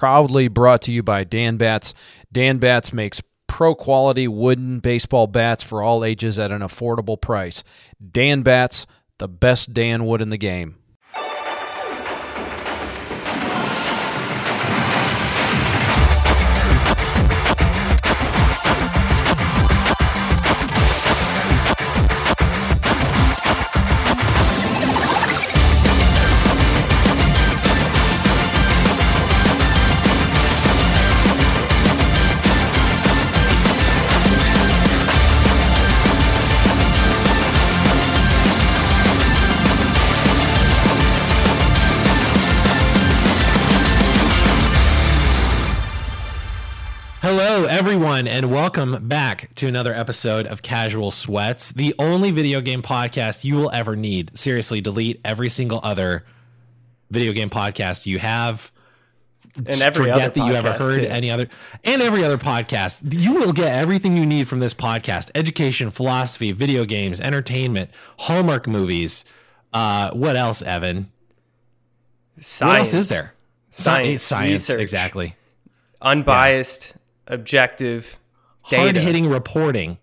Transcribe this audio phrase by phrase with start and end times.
[0.00, 1.92] proudly brought to you by Dan Bats.
[2.32, 7.62] Dan Bats makes pro quality wooden baseball bats for all ages at an affordable price.
[8.10, 8.86] Dan Bats,
[9.18, 10.79] the best Dan wood in the game.
[48.72, 53.68] Welcome back to another episode of Casual Sweats, the only video game podcast you will
[53.72, 54.38] ever need.
[54.38, 56.24] Seriously, delete every single other
[57.10, 58.70] video game podcast you have.
[59.56, 61.06] And every Forget other that you ever podcast, heard too.
[61.08, 61.48] any other
[61.82, 63.12] and every other podcast.
[63.12, 68.68] You will get everything you need from this podcast: education, philosophy, video games, entertainment, Hallmark
[68.68, 69.24] movies.
[69.72, 71.10] Uh, what else, Evan?
[72.38, 72.70] Science.
[72.70, 73.34] What else is there?
[73.70, 74.80] Sci- Science, science, research.
[74.80, 75.34] exactly.
[76.00, 76.94] Unbiased,
[77.26, 78.19] objective,
[78.62, 79.98] Hard hitting reporting.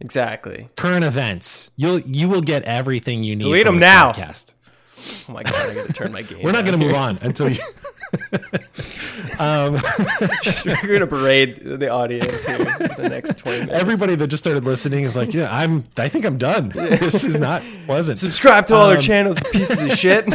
[0.00, 0.68] Exactly.
[0.76, 1.70] current events.
[1.76, 3.44] You'll you will get everything you need.
[3.44, 4.12] Delete them now.
[4.12, 4.52] Podcast.
[5.28, 6.38] Oh my god, I gotta turn my game.
[6.42, 7.60] We're not going down to move on until you.
[9.38, 9.76] um,
[10.42, 13.80] Just- We're gonna parade the audience here the next twenty minutes.
[13.80, 15.84] everybody that just started listening is like, yeah, I'm.
[15.96, 16.70] I think I'm done.
[16.70, 18.18] This is not pleasant.
[18.18, 20.26] subscribe to all Um, our channels, pieces of shit.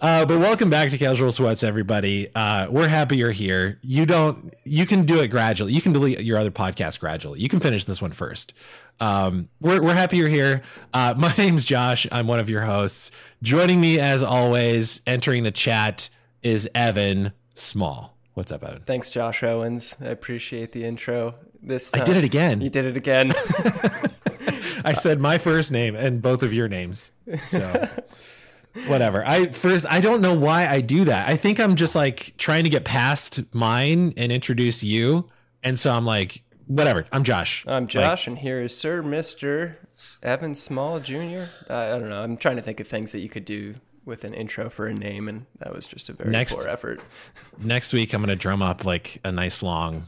[0.00, 2.30] Uh, but welcome back to Casual Sweats, everybody.
[2.34, 3.78] Uh, we're happy you're here.
[3.82, 4.54] You don't.
[4.64, 5.74] You can do it gradually.
[5.74, 7.40] You can delete your other podcast gradually.
[7.40, 8.54] You can finish this one first.
[8.98, 10.62] Um, we're we're happy you're here.
[10.94, 12.06] Uh, my name's Josh.
[12.10, 13.10] I'm one of your hosts.
[13.42, 16.08] Joining me as always, entering the chat
[16.42, 18.16] is Evan Small.
[18.32, 18.80] What's up, Evan?
[18.86, 19.96] Thanks, Josh Owens.
[20.00, 21.34] I appreciate the intro.
[21.62, 22.62] This I did it again.
[22.62, 23.32] You did it again.
[24.82, 27.12] I said my first name and both of your names.
[27.42, 27.86] So
[28.86, 29.24] whatever.
[29.26, 31.28] I first I don't know why I do that.
[31.28, 35.28] I think I'm just like trying to get past mine and introduce you.
[35.62, 37.06] And so I'm like, whatever.
[37.12, 37.64] I'm Josh.
[37.66, 39.78] I'm Like, Josh, and here is Sir Mister
[40.22, 41.44] Evan Small Jr.
[41.68, 42.22] Uh, I don't know.
[42.22, 43.74] I'm trying to think of things that you could do
[44.06, 47.02] with an intro for a name, and that was just a very Next- poor effort.
[47.58, 50.06] next week I'm gonna drum up like a nice long,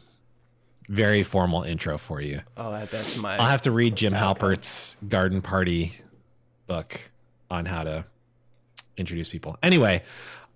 [0.89, 2.41] very formal intro for you.
[2.57, 3.37] Oh, that, that's my.
[3.37, 5.93] I'll have to read Jim Halpert's garden party
[6.67, 7.11] book
[7.51, 8.07] on how to
[8.97, 9.57] introduce people.
[9.63, 10.03] Anyway,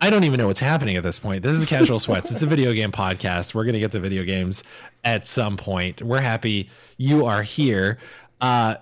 [0.01, 1.43] I don't even know what's happening at this point.
[1.43, 2.31] This is Casual Sweats.
[2.31, 3.55] It's a video game podcast.
[3.55, 4.63] We're going to get to video games
[5.05, 6.03] at some point.
[6.03, 7.99] We're happy you are here.
[8.41, 8.77] Uh,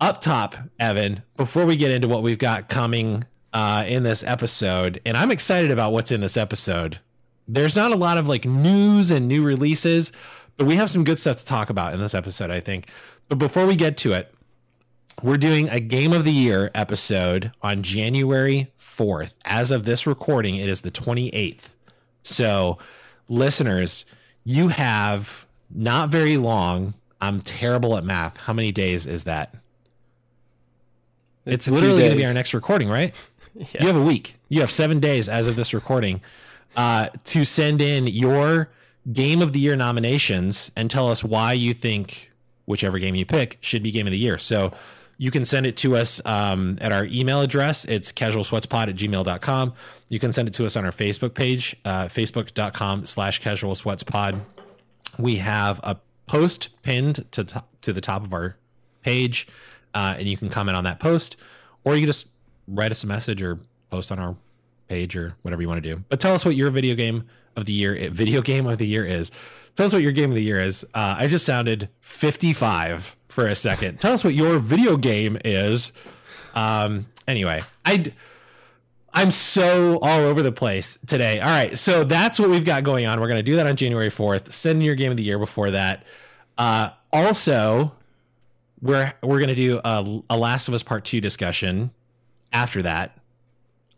[0.00, 5.00] up top, Evan, before we get into what we've got coming uh, in this episode,
[5.06, 6.98] and I'm excited about what's in this episode.
[7.46, 10.10] There's not a lot of like news and new releases,
[10.56, 12.88] but we have some good stuff to talk about in this episode, I think.
[13.28, 14.33] But before we get to it,
[15.22, 19.38] we're doing a game of the year episode on January 4th.
[19.44, 21.74] As of this recording, it is the 28th.
[22.22, 22.78] So,
[23.28, 24.04] listeners,
[24.44, 26.94] you have not very long.
[27.20, 28.36] I'm terrible at math.
[28.36, 29.54] How many days is that?
[31.46, 33.14] It's, few literally going to be our next recording, right?
[33.54, 33.74] Yes.
[33.80, 34.34] You have a week.
[34.48, 36.20] You have seven days as of this recording
[36.76, 38.68] uh, to send in your
[39.12, 42.32] game of the year nominations and tell us why you think
[42.66, 44.38] whichever game you pick should be game of the year.
[44.38, 44.72] So
[45.18, 47.84] you can send it to us um, at our email address.
[47.84, 49.74] It's casualsweatspod at gmail.com.
[50.08, 54.40] You can send it to us on our Facebook page, uh, facebook.com slash casual sweatspod.
[55.18, 58.56] We have a post pinned to, to, to the top of our
[59.02, 59.46] page,
[59.94, 61.36] uh, and you can comment on that post,
[61.84, 62.28] or you can just
[62.66, 63.60] write us a message or
[63.90, 64.36] post on our
[64.88, 66.02] page or whatever you want to do.
[66.08, 67.24] But tell us what your video game
[67.56, 69.30] of the year, video game of the year is.
[69.76, 70.84] Tell us what your game of the year is.
[70.94, 74.00] Uh, I just sounded 55 for a second.
[74.00, 75.92] Tell us what your video game is.
[76.54, 78.12] Um, anyway, I.
[79.16, 81.38] I'm so all over the place today.
[81.38, 83.20] All right, so that's what we've got going on.
[83.20, 84.50] We're going to do that on January 4th.
[84.50, 86.04] Send your game of the year before that.
[86.58, 87.92] Uh, also,
[88.82, 91.92] we're we're going to do a, a Last of Us Part Two discussion
[92.52, 93.16] after that.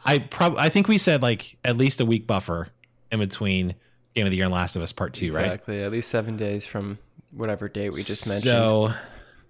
[0.04, 2.68] I prob I think we said like at least a week buffer
[3.10, 3.74] in between
[4.14, 5.46] Game of the Year and Last of Us Part Two, right?
[5.46, 6.98] exactly at least seven days from
[7.32, 8.44] whatever date we just mentioned.
[8.44, 8.94] So,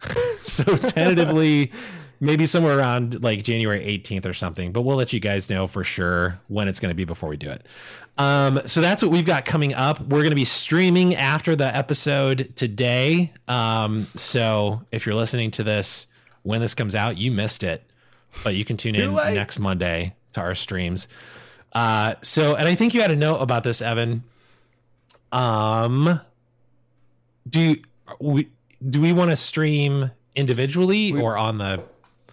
[0.43, 1.73] so tentatively,
[2.21, 5.85] maybe somewhere around like January 18th or something, but we'll let you guys know for
[5.85, 7.67] sure when it's going to be before we do it.
[8.19, 10.01] Um, so that's what we've got coming up.
[10.01, 13.33] We're going to be streaming after the episode today.
[13.47, 16.07] Um, so if you're listening to this
[16.43, 17.83] when this comes out, you missed it,
[18.43, 19.35] but you can tune in late.
[19.35, 21.09] next Monday to our streams.
[21.73, 24.23] Uh, so, and I think you had a note about this, Evan.
[25.31, 26.21] Um,
[27.49, 27.77] do you,
[28.19, 28.49] we
[28.89, 31.83] do we want to stream individually or on the?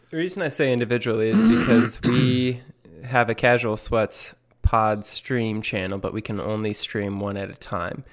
[0.09, 2.61] The reason I say individually is because we
[3.03, 7.55] have a casual sweats pod stream channel, but we can only stream one at a
[7.55, 8.03] time.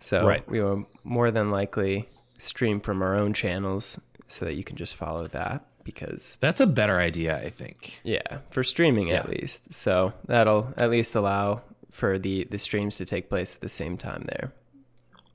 [0.00, 0.48] So Right.
[0.48, 2.08] we will more than likely
[2.38, 3.98] stream from our own channels
[4.28, 8.00] so that you can just follow that because That's a better idea, I think.
[8.04, 9.72] yeah, for streaming at least.
[9.72, 13.96] So that'll at least allow for the the streams to take place at the same
[13.96, 14.52] time there.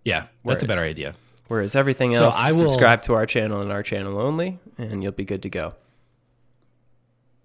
[0.06, 1.16] Yeah, that's a better idea.
[1.48, 5.04] Whereas everything else, So I will- subscribe to our channel and our channel only, and
[5.04, 5.75] you'll be good to go.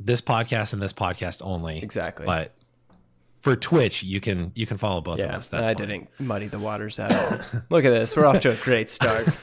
[0.01, 1.83] This podcast and this podcast only.
[1.83, 2.25] Exactly.
[2.25, 2.53] But
[3.41, 5.49] for Twitch, you can you can follow both of us.
[5.49, 5.77] That's I fine.
[5.89, 7.61] didn't muddy the waters at all.
[7.71, 8.17] Look at this.
[8.17, 9.27] We're off to a great start.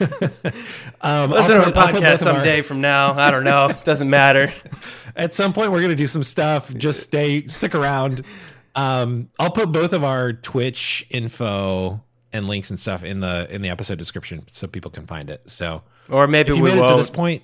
[1.02, 3.12] Um, Listen to our I'll put both podcast of our- someday from now.
[3.12, 3.70] I don't know.
[3.84, 4.52] Doesn't matter.
[5.14, 8.22] at some point we're gonna do some stuff just stay stick around
[8.74, 12.02] um i'll put both of our twitch info
[12.36, 15.48] and links and stuff in the in the episode description so people can find it.
[15.50, 16.98] So Or maybe if you we made it to won't.
[16.98, 17.42] this point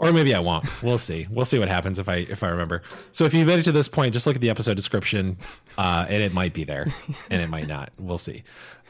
[0.00, 0.64] or maybe i won't.
[0.82, 1.26] We'll see.
[1.30, 2.82] We'll see what happens if i if i remember.
[3.12, 5.36] So if you made it to this point just look at the episode description
[5.76, 6.86] uh and it might be there
[7.30, 7.90] and it might not.
[7.98, 8.42] We'll see.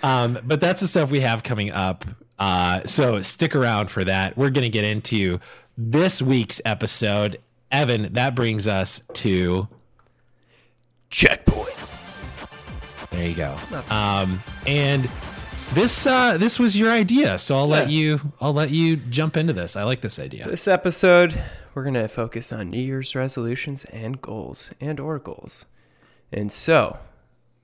[0.02, 2.04] Um but that's the stuff we have coming up.
[2.38, 4.36] Uh so stick around for that.
[4.36, 5.40] We're gonna get into
[5.76, 7.38] this week's episode.
[7.70, 9.68] Evan that brings us to
[11.10, 11.77] Checkpoint.
[13.10, 13.56] There you go
[13.90, 15.08] um and
[15.74, 17.98] this uh this was your idea so i'll let Yeah.
[17.98, 21.40] you i'll let you jump into this i like this idea This episode,
[21.74, 25.64] we're going to focus on New Year's resolutions and goals and or goals.
[26.32, 26.98] And so,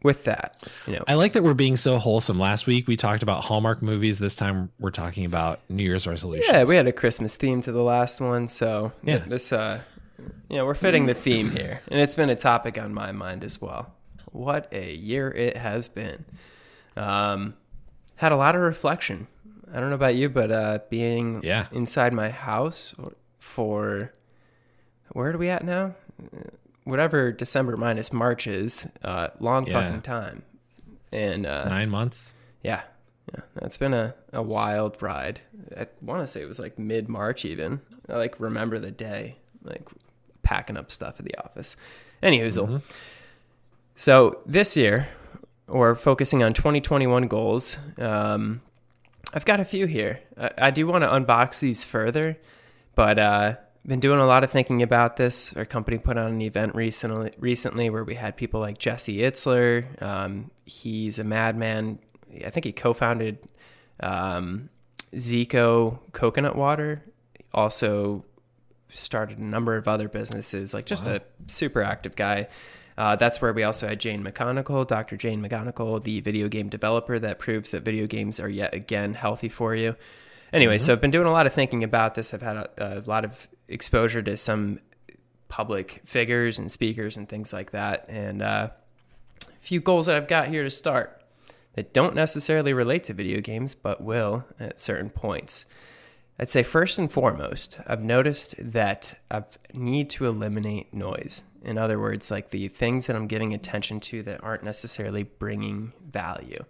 [0.04, 2.38] with that, you know, I like that we're being so wholesome.
[2.38, 4.20] Last week we talked about Hallmark movies.
[4.20, 6.46] This time we're talking about New Year's resolutions.
[6.48, 9.18] yeah, we had a Christmas theme to the last one, so Yeah.
[9.18, 9.80] this uh
[10.48, 11.80] you know, we're fitting the theme here.
[11.90, 13.92] And it's been a topic on my mind as well.
[14.34, 16.24] What a year it has been.
[16.96, 17.54] Um
[18.16, 19.26] had a lot of reflection.
[19.72, 21.66] I don't know about you, but uh being Yeah.
[21.72, 22.94] inside my house
[23.38, 24.12] for
[25.12, 25.94] where are we at now?
[26.84, 29.72] Whatever December minus March is, uh long Yeah.
[29.84, 30.42] fucking time.
[31.12, 32.34] And uh nine months.
[32.62, 32.82] yeah.
[33.34, 33.40] Yeah.
[33.62, 35.40] It's been a, a wild ride.
[35.78, 37.80] I want to say it was like mid March, even.
[38.08, 39.88] I like remember the day, like
[40.42, 41.74] packing up stuff at the office.
[42.22, 42.82] Anywho,
[43.96, 45.08] so this year,
[45.68, 48.60] or focusing on 2021 goals, um,
[49.32, 50.20] I've got a few here.
[50.38, 52.38] I, I do want to unbox these further,
[52.94, 53.56] but uh,
[53.86, 55.54] been doing a lot of thinking about this.
[55.56, 60.02] Our company put on an event recently, recently where we had people like Jesse Itzler.
[60.02, 61.98] Um, he's a madman.
[62.44, 63.38] I think he co-founded
[64.00, 64.70] um,
[65.14, 67.04] Zico Coconut Water.
[67.52, 68.24] Also
[68.90, 70.72] started a number of other businesses.
[70.72, 72.48] Like just a super active guy.
[72.96, 75.16] Uh, that's where we also had Jane McGonigal, Dr.
[75.16, 79.48] Jane McGonigal, the video game developer that proves that video games are yet again healthy
[79.48, 79.96] for you.
[80.52, 82.32] Anyway, so I've been doing a lot of thinking about this.
[82.32, 84.78] I've had a, a lot of exposure to some
[85.48, 88.06] public figures and speakers and things like that.
[88.08, 88.68] And uh,
[89.48, 91.20] a few goals that I've got here to start
[91.74, 95.64] that don't necessarily relate to video games, but will at certain points.
[96.38, 101.42] I'd say first and foremost, I've noticed that I need to eliminate noise.
[101.64, 105.92] In other words, like the things that I'm giving attention to that aren't necessarily bringing
[106.10, 106.64] value.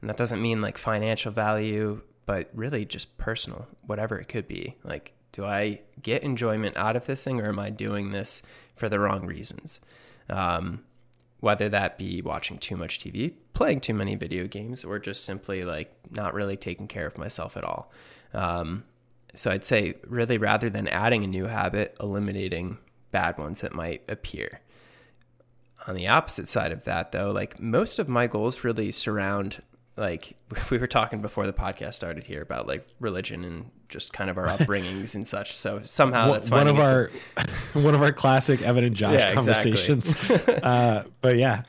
[0.00, 4.76] And that doesn't mean like financial value, but really just personal, whatever it could be.
[4.84, 8.42] Like, do I get enjoyment out of this thing or am I doing this
[8.74, 9.80] for the wrong reasons?
[10.30, 10.84] Um,
[11.40, 15.64] whether that be watching too much TV, playing too many video games, or just simply
[15.64, 17.92] like not really taking care of myself at all.
[18.34, 18.84] Um,
[19.34, 22.78] so I'd say, really, rather than adding a new habit, eliminating
[23.10, 24.60] bad ones that might appear.
[25.86, 29.62] On the opposite side of that, though, like most of my goals really surround,
[29.96, 30.36] like
[30.70, 34.36] we were talking before the podcast started here about like religion and just kind of
[34.36, 35.56] our upbringings and such.
[35.56, 37.10] So somehow that's one of our
[37.72, 39.72] one of our classic Evan and Josh Yeah, exactly.
[39.72, 40.30] conversations.
[40.62, 41.62] uh, but yeah,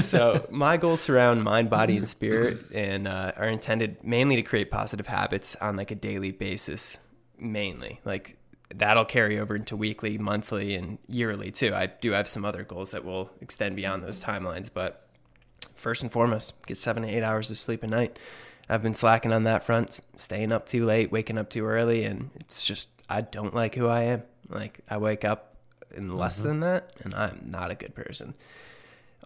[0.00, 4.70] so my goals surround mind body and spirit and uh, are intended mainly to create
[4.70, 6.96] positive habits on like a daily basis
[7.38, 8.38] mainly like
[8.74, 11.74] that'll carry over into weekly monthly and yearly too.
[11.74, 15.08] I do have some other goals that will extend beyond those timelines but
[15.74, 18.18] first and foremost get seven to eight hours of sleep a night.
[18.68, 22.30] I've been slacking on that front staying up too late waking up too early and
[22.36, 24.22] it's just i don't like who i am.
[24.48, 25.56] Like i wake up
[25.94, 26.48] in less mm-hmm.
[26.48, 28.34] than that and i'm not a good person.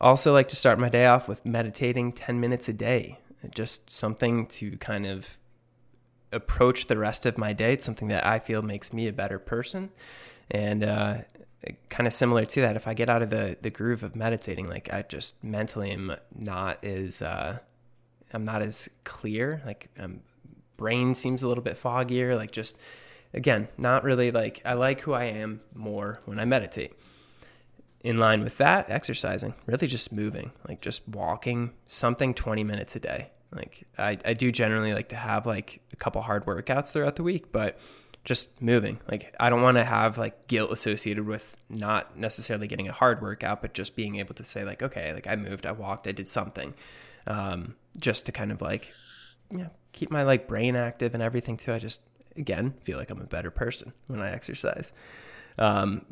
[0.00, 3.18] Also like to start my day off with meditating 10 minutes a day.
[3.54, 5.36] Just something to kind of
[6.32, 9.38] approach the rest of my day it's something that i feel makes me a better
[9.38, 9.90] person
[10.50, 11.18] and uh,
[11.88, 14.68] kind of similar to that, if I get out of the the groove of meditating,
[14.68, 17.58] like I just mentally am not as uh,
[18.32, 19.62] I'm not as clear.
[19.64, 20.20] Like um,
[20.76, 22.36] brain seems a little bit foggier.
[22.36, 22.78] Like just
[23.34, 26.94] again, not really like I like who I am more when I meditate.
[28.02, 33.00] In line with that, exercising, really just moving, like just walking something 20 minutes a
[33.00, 33.30] day.
[33.52, 37.22] Like I, I do generally like to have like a couple hard workouts throughout the
[37.22, 37.78] week, but
[38.24, 39.00] just moving.
[39.10, 43.22] Like I don't want to have like guilt associated with not necessarily getting a hard
[43.22, 46.12] workout, but just being able to say like, okay, like I moved, I walked, I
[46.12, 46.74] did something,
[47.26, 48.92] um, just to kind of like,
[49.50, 51.72] you know, keep my like brain active and everything too.
[51.72, 52.02] I just
[52.36, 54.92] again feel like I'm a better person when I exercise.
[55.58, 56.04] Um,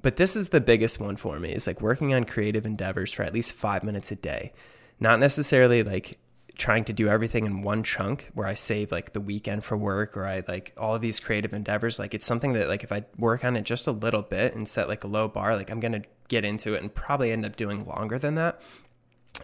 [0.00, 3.22] but this is the biggest one for me is like working on creative endeavors for
[3.22, 4.52] at least five minutes a day.
[4.98, 6.18] Not necessarily like
[6.56, 10.16] trying to do everything in one chunk where I save like the weekend for work
[10.16, 11.98] or I like all of these creative endeavors.
[11.98, 14.68] Like it's something that like if I work on it just a little bit and
[14.68, 17.56] set like a low bar, like I'm gonna get into it and probably end up
[17.56, 18.60] doing longer than that.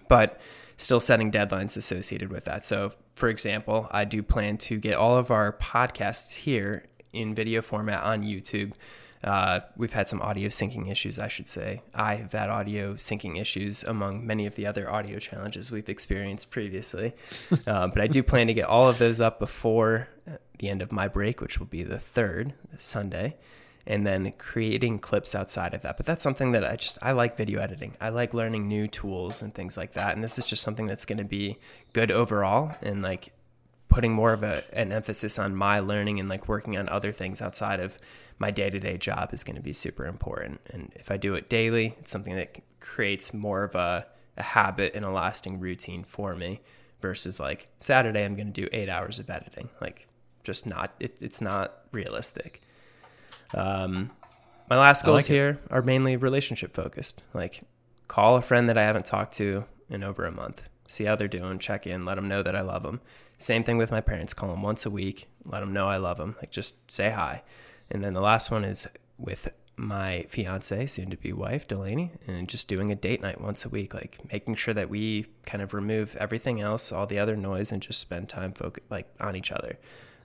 [0.09, 0.41] But
[0.77, 2.65] still setting deadlines associated with that.
[2.65, 7.63] So for example, I do plan to get all of our podcasts here in video
[7.63, 8.73] format on YouTube
[9.25, 11.83] uh, we've had some audio syncing issues, I should say.
[11.95, 16.51] I have had audio syncing issues among many of the other audio challenges we've experienced
[16.51, 17.15] previously.
[17.67, 20.83] uh, but I do plan to get all of those up before uh, the end
[20.83, 23.37] of my break, which will be the third Sunday,
[23.87, 25.97] and then creating clips outside of that.
[25.97, 27.97] But that's something that I just I like video editing.
[28.01, 30.15] I like learning new tools and things like that.
[30.15, 31.59] And this is just something that's going to be
[31.93, 33.33] good overall and like
[33.89, 37.41] putting more of a, an emphasis on my learning and like working on other things
[37.41, 37.99] outside of
[38.39, 40.61] my day to day job is going to be super important.
[40.71, 44.95] And if I do it daily, it's something that creates more of a, a habit
[44.95, 46.61] and a lasting routine for me
[47.01, 49.69] versus like Saturday, I'm going to do eight hours of editing.
[49.81, 50.07] Like,
[50.45, 52.63] just not, it, it's not realistic.
[53.55, 54.11] Um,
[54.71, 57.23] my last goals like here are mainly relationship focused.
[57.35, 57.63] Like,
[58.07, 61.29] call a friend that I haven't talked to in over a month, see how they're
[61.29, 63.01] doing, check in, let them know that I love them.
[63.39, 64.35] Same thing with my parents.
[64.35, 66.37] Call them once a week, let them know I love them.
[66.39, 67.43] Like, just say hi.
[67.91, 68.87] And then the last one is
[69.19, 73.65] with my fiance, soon to be wife, Delaney, and just doing a date night once
[73.65, 77.37] a week, like making sure that we kind of remove everything else, all the other
[77.37, 79.79] noise, and just spend time focus like on each other.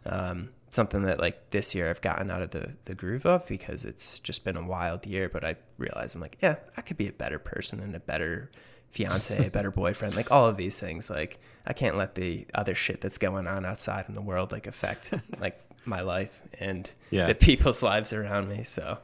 [0.05, 3.85] Um, something that like this year I've gotten out of the the groove of because
[3.85, 5.29] it's just been a wild year.
[5.29, 8.49] But I realize I'm like, yeah, I could be a better person and a better
[8.89, 11.09] fiance, a better boyfriend, like all of these things.
[11.09, 14.67] Like I can't let the other shit that's going on outside in the world like
[14.67, 17.27] affect like my life and yeah.
[17.27, 18.63] the people's lives around me.
[18.63, 18.97] So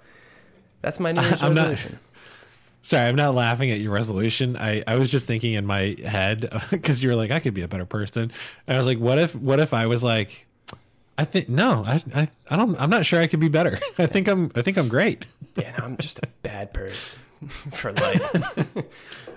[0.81, 1.93] that's my New resolution.
[1.93, 2.01] Not,
[2.81, 4.57] sorry, I'm not laughing at your resolution.
[4.57, 7.61] I, I was just thinking in my head because you were like, I could be
[7.61, 8.31] a better person.
[8.67, 10.47] And I was like, what if what if I was like,
[11.17, 12.79] I think no, I, I I don't.
[12.79, 13.79] I'm not sure I could be better.
[13.97, 15.25] I think I'm I think I'm great.
[15.55, 17.19] Yeah, no, I'm just a bad person
[17.71, 18.35] for life.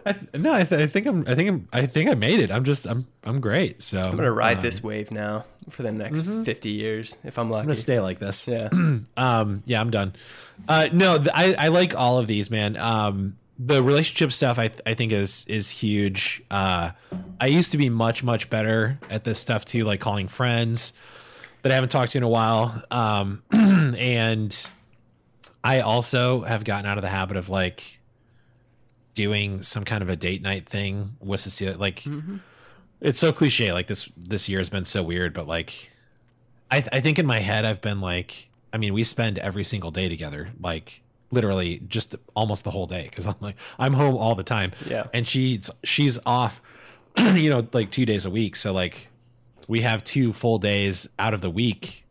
[0.05, 1.25] I, no, I, th- I, think I'm.
[1.29, 1.69] I think I'm.
[1.73, 2.51] I think I made it.
[2.51, 2.87] I'm just.
[2.87, 3.07] I'm.
[3.23, 3.83] I'm great.
[3.83, 6.45] So I'm gonna ride um, this wave now for the next mm-hmm.
[6.45, 7.61] 50 years if I'm lucky.
[7.61, 8.47] I'm gonna stay like this.
[8.47, 8.69] Yeah.
[9.17, 9.63] um.
[9.67, 9.81] Yeah.
[9.81, 10.15] I'm done.
[10.69, 10.89] Uh.
[10.93, 11.19] No.
[11.19, 11.55] Th- I.
[11.55, 12.77] I like all of these, man.
[12.77, 13.37] Um.
[13.59, 14.71] The relationship stuff, I.
[14.87, 16.43] I think is is huge.
[16.51, 16.91] Uh.
[17.41, 20.93] I used to be much much better at this stuff too, like calling friends
[21.63, 22.83] that I haven't talked to in a while.
[22.91, 23.43] Um.
[23.53, 24.69] and
[25.65, 28.01] I also have gotten out of the habit of like
[29.15, 31.77] doing some kind of a date night thing with Cecilia.
[31.77, 32.37] Like, mm-hmm.
[33.03, 33.73] It's so cliche.
[33.73, 35.91] Like this this year has been so weird, but like,
[36.71, 39.65] I th- I think in my head I've been like, I mean, we spend every
[39.65, 44.17] single day together, like literally just almost the whole day because I'm like I'm home
[44.17, 44.73] all the time.
[44.87, 46.63] Yeah, and she's she's off,
[47.19, 48.55] you know, like two days a week.
[48.55, 49.09] So like,
[49.67, 52.05] we have two full days out of the week,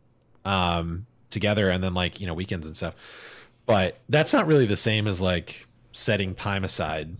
[0.44, 2.94] um, together, and then like you know weekends and stuff.
[3.64, 7.16] But that's not really the same as like setting time aside,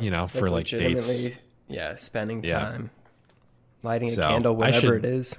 [0.00, 1.38] you know, for like dates.
[1.72, 3.88] Yeah, spending time, yeah.
[3.88, 5.38] lighting a candle, whatever should, it is.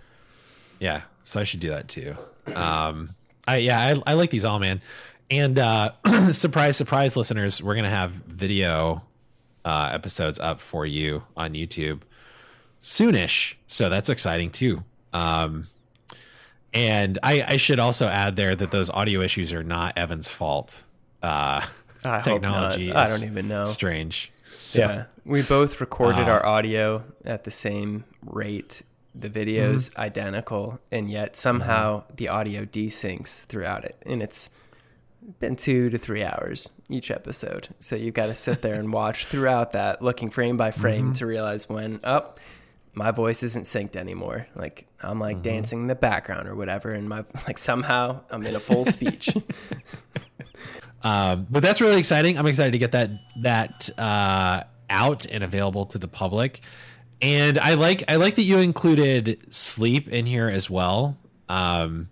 [0.79, 2.15] Yeah, so I should do that too.
[2.55, 3.15] Um,
[3.47, 4.81] I yeah, I, I like these all, man.
[5.29, 5.91] And uh,
[6.31, 9.03] surprise, surprise, listeners, we're gonna have video
[9.65, 12.01] uh, episodes up for you on YouTube
[12.81, 13.55] soonish.
[13.67, 14.83] So that's exciting too.
[15.13, 15.67] Um,
[16.73, 20.83] and I, I should also add there that those audio issues are not Evan's fault.
[21.21, 21.65] Uh,
[22.03, 22.91] I technology.
[22.91, 23.65] I don't even know.
[23.65, 24.31] Strange.
[24.57, 28.83] So, yeah, we both recorded uh, our audio at the same rate.
[29.15, 30.01] The video's mm-hmm.
[30.01, 32.15] identical, and yet somehow mm-hmm.
[32.15, 34.49] the audio desyncs throughout it, and it's
[35.39, 37.69] been two to three hours each episode.
[37.79, 41.13] So you've got to sit there and watch throughout that, looking frame by frame mm-hmm.
[41.13, 42.39] to realize when up.
[42.39, 42.43] Oh,
[42.95, 44.47] my voice isn't synced anymore.
[44.55, 45.41] Like I'm like mm-hmm.
[45.41, 49.29] dancing in the background or whatever, and my like somehow I'm in a full speech.
[51.03, 52.37] Um, but that's really exciting.
[52.37, 53.11] I'm excited to get that
[53.41, 54.63] that uh,
[54.93, 56.61] out and available to the public.
[57.21, 61.17] And I like I like that you included sleep in here as well.
[61.49, 62.09] Um,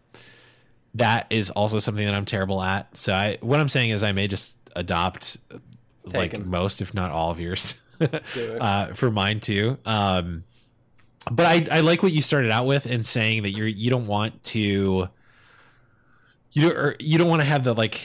[0.95, 2.97] that is also something that I'm terrible at.
[2.97, 5.37] So I what I'm saying is I may just adopt
[6.05, 6.49] like 'em.
[6.49, 7.75] most, if not all of yours,
[8.59, 9.77] uh, for mine too.
[9.85, 10.43] Um,
[11.29, 14.07] but I, I like what you started out with in saying that you're you don't
[14.07, 15.07] want to
[16.51, 18.01] you don't, or you don't want to have the like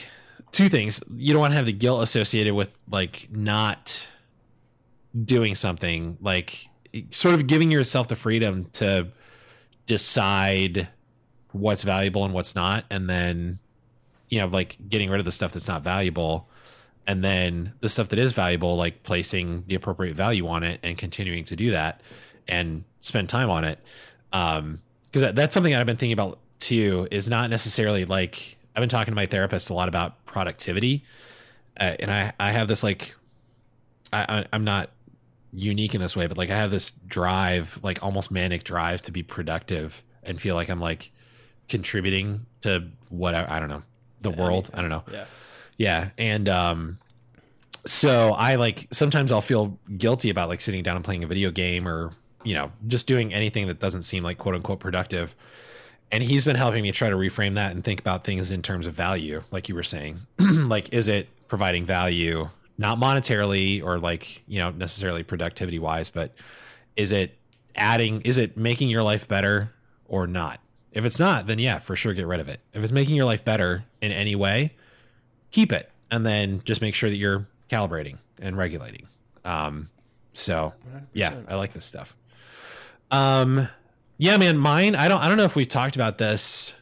[0.51, 4.07] two things you don't want to have the guilt associated with like not
[5.23, 6.69] doing something like
[7.11, 9.07] sort of giving yourself the freedom to
[9.85, 10.87] decide
[11.51, 13.59] what's valuable and what's not and then
[14.29, 16.49] you know like getting rid of the stuff that's not valuable
[17.07, 20.97] and then the stuff that is valuable like placing the appropriate value on it and
[20.97, 22.01] continuing to do that
[22.47, 23.79] and spend time on it.
[24.33, 28.57] Um because that, that's something that i've been thinking about too is not necessarily like
[28.75, 31.03] i've been talking to my therapist a lot about productivity
[31.79, 33.15] uh, and i i have this like
[34.13, 34.89] I, i'm not
[35.59, 39.11] unique in this way but like i have this drive like almost manic drive to
[39.11, 41.11] be productive and feel like i'm like
[41.67, 43.81] contributing to what i don't know
[44.21, 45.25] the world i don't know Yeah.
[45.77, 46.99] yeah, and um
[47.85, 51.51] so I like sometimes I'll feel guilty about like sitting down and playing a video
[51.51, 52.11] game or,
[52.43, 55.33] you know, just doing anything that doesn't seem like quote unquote productive.
[56.11, 58.87] And he's been helping me try to reframe that and think about things in terms
[58.87, 60.19] of value, like you were saying.
[60.39, 66.33] like is it providing value not monetarily or like, you know, necessarily productivity wise, but
[66.95, 67.37] is it
[67.75, 69.73] adding is it making your life better
[70.07, 70.59] or not?
[70.91, 72.59] If it's not, then yeah, for sure get rid of it.
[72.73, 74.73] If it's making your life better in any way,
[75.51, 79.07] keep it and then just make sure that you're calibrating and regulating
[79.45, 79.89] um
[80.33, 80.73] so
[81.13, 82.15] yeah i like this stuff
[83.11, 83.67] um
[84.17, 86.73] yeah man mine i don't i don't know if we've talked about this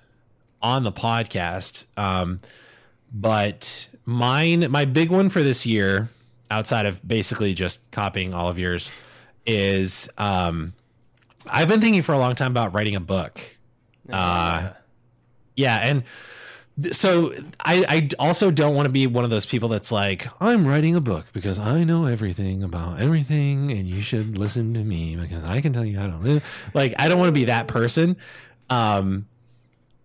[0.62, 2.40] on the podcast um
[3.12, 6.10] but mine my big one for this year
[6.52, 8.92] outside of basically just copying all of yours
[9.46, 10.74] is um
[11.52, 13.40] i've been thinking for a long time about writing a book
[14.12, 14.72] uh
[15.56, 16.04] yeah, and
[16.94, 20.68] so I, I also don't want to be one of those people that's like, I'm
[20.68, 25.16] writing a book because I know everything about everything, and you should listen to me
[25.16, 26.46] because I can tell you how to live.
[26.74, 28.18] Like, I don't want to be that person.
[28.70, 29.28] Um,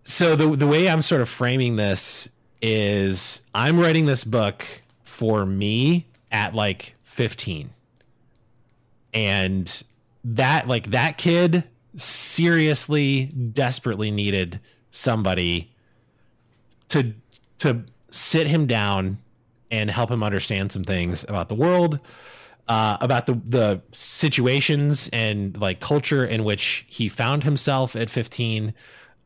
[0.03, 2.29] so the the way I'm sort of framing this
[2.61, 4.65] is I'm writing this book
[5.03, 7.71] for me at like 15
[9.13, 9.83] and
[10.23, 11.63] that like that kid
[11.97, 14.59] seriously desperately needed
[14.91, 15.71] somebody
[16.89, 17.13] to
[17.59, 19.17] to sit him down
[19.69, 21.99] and help him understand some things about the world
[22.67, 28.73] uh, about the the situations and like culture in which he found himself at 15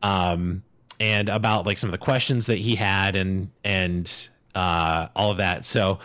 [0.02, 0.63] um
[0.99, 5.38] and about like some of the questions that he had and and uh all of
[5.38, 5.65] that.
[5.65, 5.99] So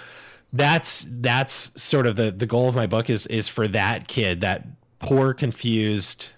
[0.53, 4.40] that's that's sort of the the goal of my book is is for that kid
[4.40, 4.66] that
[4.98, 6.33] poor confused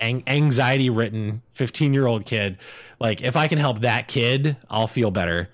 [0.00, 2.58] an- anxiety ridden 15 year old kid.
[2.98, 5.50] Like if i can help that kid i'll feel better.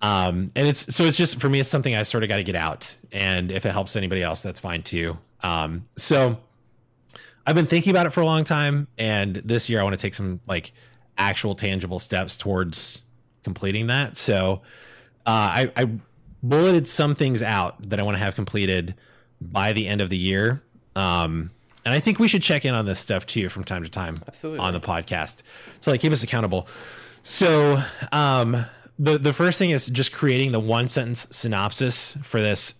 [0.00, 2.44] Um and it's so it's just for me it's something i sort of got to
[2.44, 2.96] get out.
[3.12, 5.18] And if it helps anybody else that's fine too.
[5.42, 6.38] Um so
[7.46, 8.88] i've been thinking about it for a long time.
[8.96, 10.72] And this year i want to take some like
[11.18, 13.02] actual tangible steps towards
[13.44, 14.62] completing that so
[15.26, 15.30] uh,
[15.66, 15.90] I, I
[16.42, 18.94] bulleted some things out that I want to have completed
[19.40, 20.62] by the end of the year.
[20.96, 21.50] Um,
[21.84, 24.16] and I think we should check in on this stuff too from time to time
[24.26, 24.60] Absolutely.
[24.60, 25.42] on the podcast.
[25.80, 26.68] So like keep us accountable.
[27.22, 28.64] So um,
[28.98, 32.74] the the first thing is just creating the one sentence synopsis for this.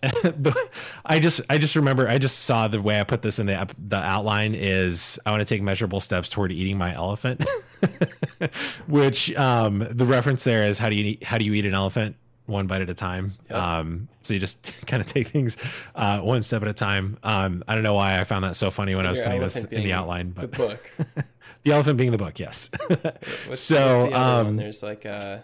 [1.05, 3.67] I just I just remember I just saw the way I put this in the
[3.77, 7.45] the outline is I want to take measurable steps toward eating my elephant.
[8.87, 11.73] Which um, the reference there is how do you eat, how do you eat an
[11.73, 12.15] elephant?
[12.45, 13.33] one bite at a time.
[13.49, 13.57] Yep.
[13.57, 15.57] Um, so you just kind of take things
[15.95, 17.17] uh, one step at a time.
[17.23, 19.55] Um, I don't know why I found that so funny when I was putting this
[19.55, 20.89] in the outline, The book.
[21.63, 22.69] the elephant being the book, yes.
[22.87, 24.57] What's, So, what's the um?
[24.57, 25.39] There's like uh,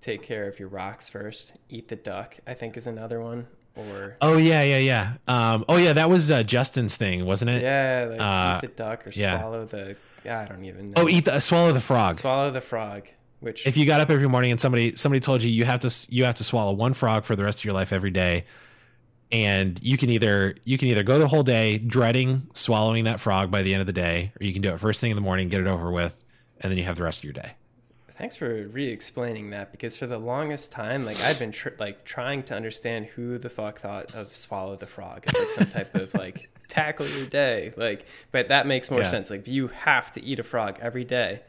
[0.00, 1.56] take care of your rocks first.
[1.68, 2.36] Eat the duck.
[2.46, 3.46] I think is another one.
[3.76, 5.12] Or oh yeah, yeah, yeah.
[5.26, 7.62] Um, oh yeah, that was uh, Justin's thing, wasn't it?
[7.62, 9.40] yeah, like Uh, eat the duck or yeah.
[9.40, 9.96] swallow the.
[10.28, 11.06] I don't even oh, know.
[11.06, 12.16] Oh, eat the uh, swallow the frog.
[12.16, 13.08] swallow the frog.
[13.40, 16.06] Which if you got up every morning and somebody somebody told you you have to
[16.10, 18.46] you have to swallow one frog for the rest of your life every day
[19.30, 23.50] and you can either you can either go the whole day dreading swallowing that frog
[23.50, 25.20] by the end of the day or you can do it first thing in the
[25.20, 26.22] morning get it over with
[26.60, 27.52] and then you have the rest of your day
[28.16, 32.44] Thanks for re-explaining that because for the longest time, like I've been tr- like trying
[32.44, 36.14] to understand who the fuck thought of swallow the frog as like some type of
[36.14, 38.06] like tackle your day, like.
[38.32, 39.06] But that makes more Yeah.
[39.06, 39.30] sense.
[39.30, 41.42] Like if you have to eat a frog every day,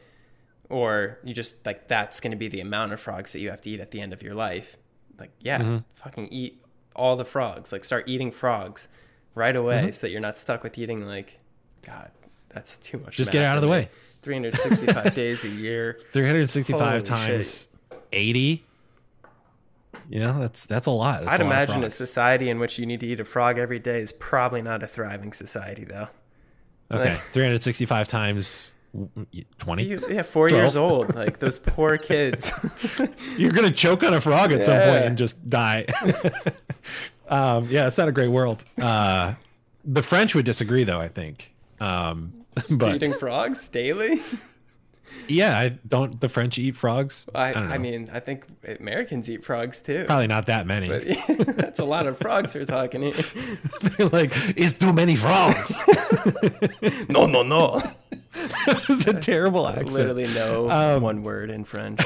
[0.68, 3.60] or you just like that's going to be the amount of frogs that you have
[3.62, 4.76] to eat at the end of your life.
[5.18, 5.76] Like, yeah, Mm-hmm.
[5.94, 6.62] fucking eat
[6.94, 7.72] all the frogs.
[7.72, 8.88] Like, start eating frogs
[9.34, 9.90] right away Mm-hmm.
[9.90, 11.38] so that you're not stuck with eating like,
[11.82, 12.10] God,
[12.50, 13.16] that's too much.
[13.16, 13.88] Just get out of the way.
[14.22, 15.98] 365 days a year.
[16.12, 17.68] 365 Holy times
[18.12, 18.65] 80.
[20.08, 21.20] You know, that's that's a lot.
[21.20, 23.58] That's I'd a lot imagine a society in which you need to eat a frog
[23.58, 26.08] every day is probably not a thriving society, though.
[26.90, 28.74] Okay, 365 times
[29.58, 29.82] 20.
[29.84, 31.14] You, yeah, four years old.
[31.14, 32.52] Like those poor kids.
[33.36, 35.86] You're gonna choke on a frog at some and just die.
[37.28, 38.64] um, yeah, it's not a great world.
[38.80, 39.34] Uh,
[39.84, 41.00] the French would disagree, though.
[41.00, 41.52] I think.
[41.80, 44.20] Um, but eating frogs daily.
[45.28, 46.20] Yeah, I don't.
[46.20, 47.28] The French eat frogs.
[47.34, 48.44] I, don't I, mean, I think
[48.80, 50.04] Americans eat frogs too.
[50.06, 50.88] probably not that many.
[51.28, 53.12] That's a lot of frogs we're talking here.
[53.82, 55.84] They're like, it's too many frogs.
[57.08, 57.80] No, no, no.
[58.34, 59.92] it's a terrible accent.
[59.94, 62.00] Literally no Um, one word in French.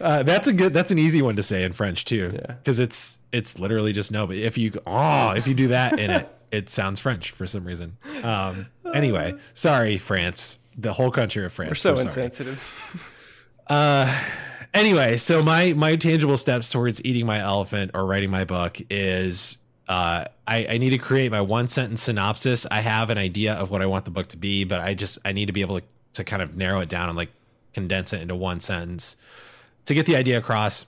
[0.00, 0.72] Uh, that's a good.
[0.72, 2.54] That's an easy one to say in French too, Yeah.
[2.54, 4.26] because it's it's literally just no.
[4.26, 7.64] But if you oh, if you do that in it, it sounds French for some
[7.64, 7.96] reason.
[8.22, 11.70] Um, anyway, sorry, France, the whole country of France.
[11.70, 12.06] We're so sorry.
[12.06, 13.02] insensitive.
[14.76, 19.58] Anyway, so my my tangible steps towards eating my elephant or writing my book is.
[19.88, 22.66] Uh, I, I need to create my one sentence synopsis.
[22.70, 25.18] I have an idea of what I want the book to be, but I just
[25.24, 27.30] I need to be able to, to kind of narrow it down and like
[27.72, 29.16] condense it into one sentence
[29.86, 30.86] to get the idea across.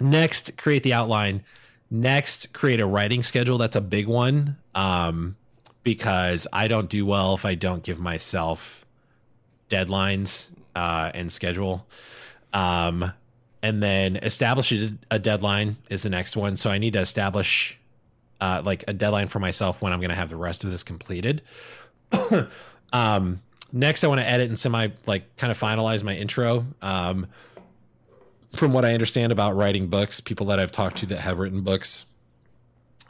[0.00, 1.44] Next, create the outline.
[1.90, 3.56] Next, create a writing schedule.
[3.56, 5.36] That's a big one um,
[5.82, 8.84] because I don't do well if I don't give myself
[9.68, 11.86] deadlines uh, and schedule.
[12.52, 13.12] Um,
[13.62, 14.72] and then establish
[15.10, 16.56] a, deadline is the next one.
[16.56, 17.76] So I need to establish
[18.40, 20.82] uh, like a deadline for myself when I'm going to have the rest of this
[20.84, 21.42] completed.
[22.92, 23.40] um,
[23.72, 26.66] next, I want to edit and semi like kind of finalize my intro.
[26.82, 27.26] Um,
[28.54, 31.62] from what I understand about writing books, people that I've talked to that have written
[31.62, 32.06] books,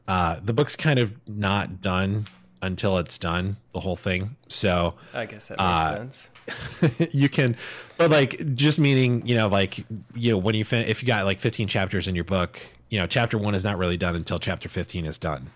[0.09, 2.27] uh, the book's kind of not done
[2.61, 4.35] until it's done, the whole thing.
[4.49, 6.31] So I guess that makes Uh, sense.
[7.11, 7.57] you can,
[7.97, 9.85] but like just meaning, you know, like,
[10.15, 12.99] you know, when you fin- if you got like 15 chapters in your book, you
[12.99, 15.51] know, chapter one is not really done until chapter 15 is done.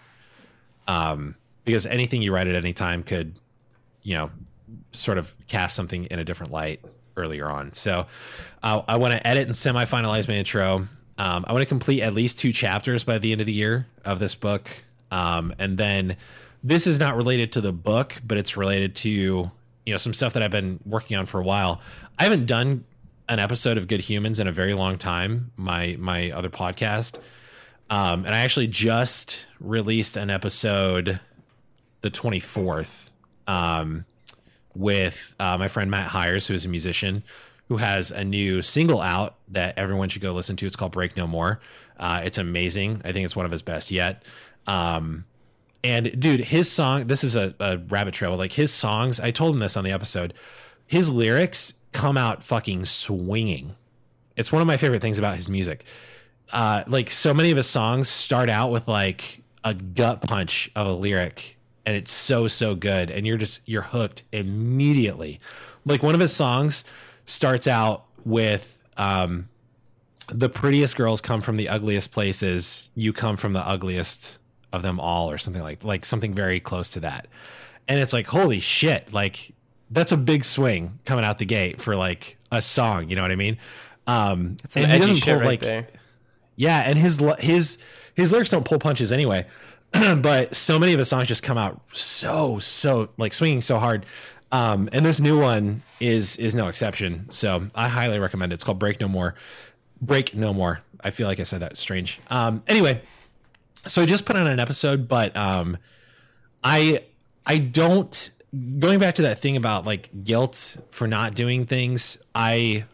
[0.87, 3.35] Um, because anything you write at any time could,
[4.03, 4.31] you know,
[4.93, 6.81] sort of cast something in a different light
[7.17, 7.73] earlier on.
[7.73, 8.07] So
[8.63, 10.89] uh, I want to edit and semi finalize my intro.
[11.19, 13.87] Um, I want to complete at least two chapters by the end of the year
[14.05, 14.71] of this book.
[15.11, 16.17] Um, and then
[16.65, 19.51] this is not related to the book, but it's related to,
[19.87, 21.81] you know, some stuff that I've been working on for a while.
[22.19, 22.85] I haven't done
[23.29, 27.19] an episode of Good Humans in a very long time, my my other podcast.
[27.91, 31.21] Um, and I actually just released an episode
[32.01, 33.11] the 24th
[33.47, 34.05] um,
[34.75, 37.23] with uh, my friend Matt Hires, who is a musician,
[37.69, 40.67] who has a new single out that everyone should go listen to.
[40.67, 41.61] It's called Break No More.
[41.99, 43.03] Uh, it's amazing.
[43.05, 44.25] I think it's one of his best yet.
[44.67, 45.25] Um,
[45.85, 48.37] and dude, his song, this is a, a rabbit trail.
[48.37, 50.35] Like his songs, I told him this on the episode.
[50.87, 53.75] His lyrics come out fucking swinging.
[54.37, 55.85] It's one of my favorite things about his music.
[56.53, 60.87] Uh, like so many of his songs start out with like a gut punch of
[60.87, 65.41] a lyric, and it's so so good, and you're just you're hooked immediately.
[65.85, 66.85] Like one of his songs
[67.25, 69.49] starts out with um,
[70.29, 72.91] the prettiest girls come from the ugliest places.
[72.95, 74.39] You come from the ugliest
[74.73, 77.27] of them all, or something like like something very close to that.
[77.89, 79.53] And it's like holy shit, like
[79.91, 83.09] that's a big swing coming out the gate for like a song.
[83.11, 83.59] You know what I mean?
[84.07, 85.87] Um, It's and he edgy doesn't shit pull, right like, there.
[86.57, 87.79] yeah, and his his
[88.15, 89.47] his lyrics don't pull punches anyway,
[89.93, 94.07] but so many of his songs just come out so so like swinging so hard.
[94.51, 97.31] Um, and this new one is is no exception.
[97.31, 98.55] So I highly recommend it.
[98.57, 99.35] It's called Break No More.
[100.01, 100.81] Break No More.
[101.03, 102.21] I feel like I said that strange.
[102.29, 103.01] Um, anyway,
[103.87, 105.79] so I just put on an episode, but um,
[106.63, 107.05] I
[107.47, 108.31] I don't
[108.79, 112.19] going back to that thing about like guilt for not doing things.
[112.35, 112.85] I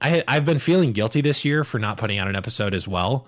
[0.00, 3.26] I I've been feeling guilty this year for not putting out an episode as well,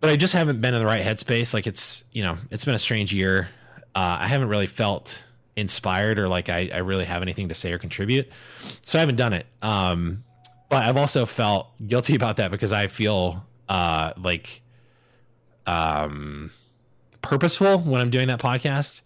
[0.00, 1.54] but I just haven't been in the right headspace.
[1.54, 3.48] Like it's you know it's been a strange year.
[3.94, 5.24] Uh, I haven't really felt
[5.56, 8.28] inspired or like I, I really have anything to say or contribute,
[8.82, 9.46] so I haven't done it.
[9.62, 10.24] Um,
[10.68, 14.60] but I've also felt guilty about that because I feel uh like
[15.66, 16.50] um
[17.22, 19.00] purposeful when I'm doing that podcast.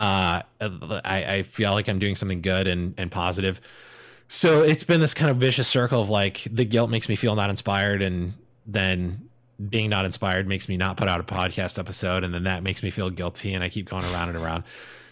[0.00, 3.60] Uh, I, I feel like I'm doing something good and, and positive.
[4.28, 7.34] So it's been this kind of vicious circle of like the guilt makes me feel
[7.34, 8.34] not inspired, and
[8.66, 9.28] then
[9.68, 12.82] being not inspired makes me not put out a podcast episode, and then that makes
[12.82, 14.64] me feel guilty, and I keep going around and around.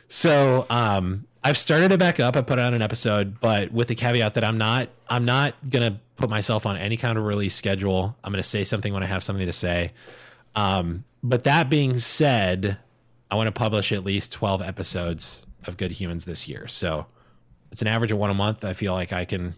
[0.08, 2.36] So um, I've started it back up.
[2.36, 5.98] I put out an episode, but with the caveat that I'm not I'm not gonna
[6.16, 8.16] put myself on any kind of release schedule.
[8.22, 9.92] I'm gonna say something when I have something to say.
[10.56, 12.78] Um, but that being said,
[13.30, 16.66] I want to publish at least 12 episodes of Good Humans this year.
[16.66, 17.06] So
[17.70, 18.64] it's an average of one a month.
[18.64, 19.54] I feel like I can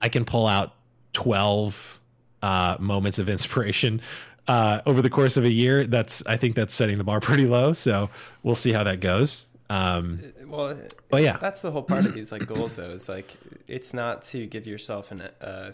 [0.00, 0.74] I can pull out
[1.12, 2.00] 12
[2.42, 4.00] uh, moments of inspiration
[4.48, 5.86] uh, over the course of a year.
[5.86, 7.72] That's I think that's setting the bar pretty low.
[7.72, 8.10] So
[8.42, 9.46] we'll see how that goes.
[9.70, 10.76] Um, Well,
[11.08, 13.32] but yeah, that's the whole part of these like goals though is like
[13.68, 15.72] it's not to give yourself an uh,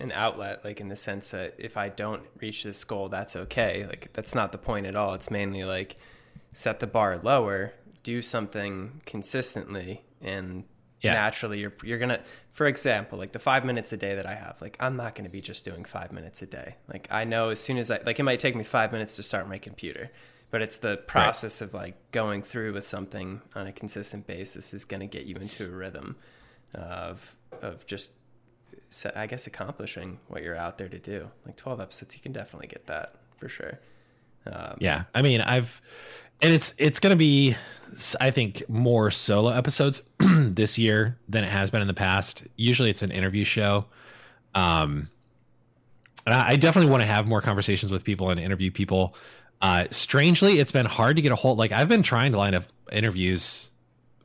[0.00, 3.86] an outlet like in the sense that if i don't reach this goal that's okay.
[3.86, 5.14] Like that's not the point at all.
[5.14, 5.96] It's mainly like
[6.54, 10.64] set the bar lower do something consistently and
[11.02, 11.14] Yeah.
[11.14, 14.60] naturally you're you're gonna for example like the five minutes a day that i have
[14.60, 16.76] like i'm not gonna be just doing five minutes a day.
[16.92, 19.22] Like i know as soon as i like it might take me five minutes to
[19.22, 20.10] start my computer
[20.50, 24.84] but it's the process of like going through with something on a consistent basis is
[24.84, 26.16] to get you into a rhythm
[26.74, 28.12] of of just
[29.14, 31.30] I guess accomplishing what you're out there to do.
[31.46, 33.78] Like 12 episodes, you can definitely get that for sure.
[34.46, 35.04] Um, yeah.
[35.14, 35.80] I mean, I've
[36.42, 37.56] and it's it's gonna be
[38.20, 42.44] I think more solo episodes this year than it has been in the past.
[42.56, 43.86] Usually, it's an interview show.
[44.54, 45.10] Um,
[46.26, 49.14] and I, I definitely want to have more conversations with people and interview people.
[49.60, 51.58] Uh, strangely, it's been hard to get a hold.
[51.58, 53.70] Like I've been trying to line up interviews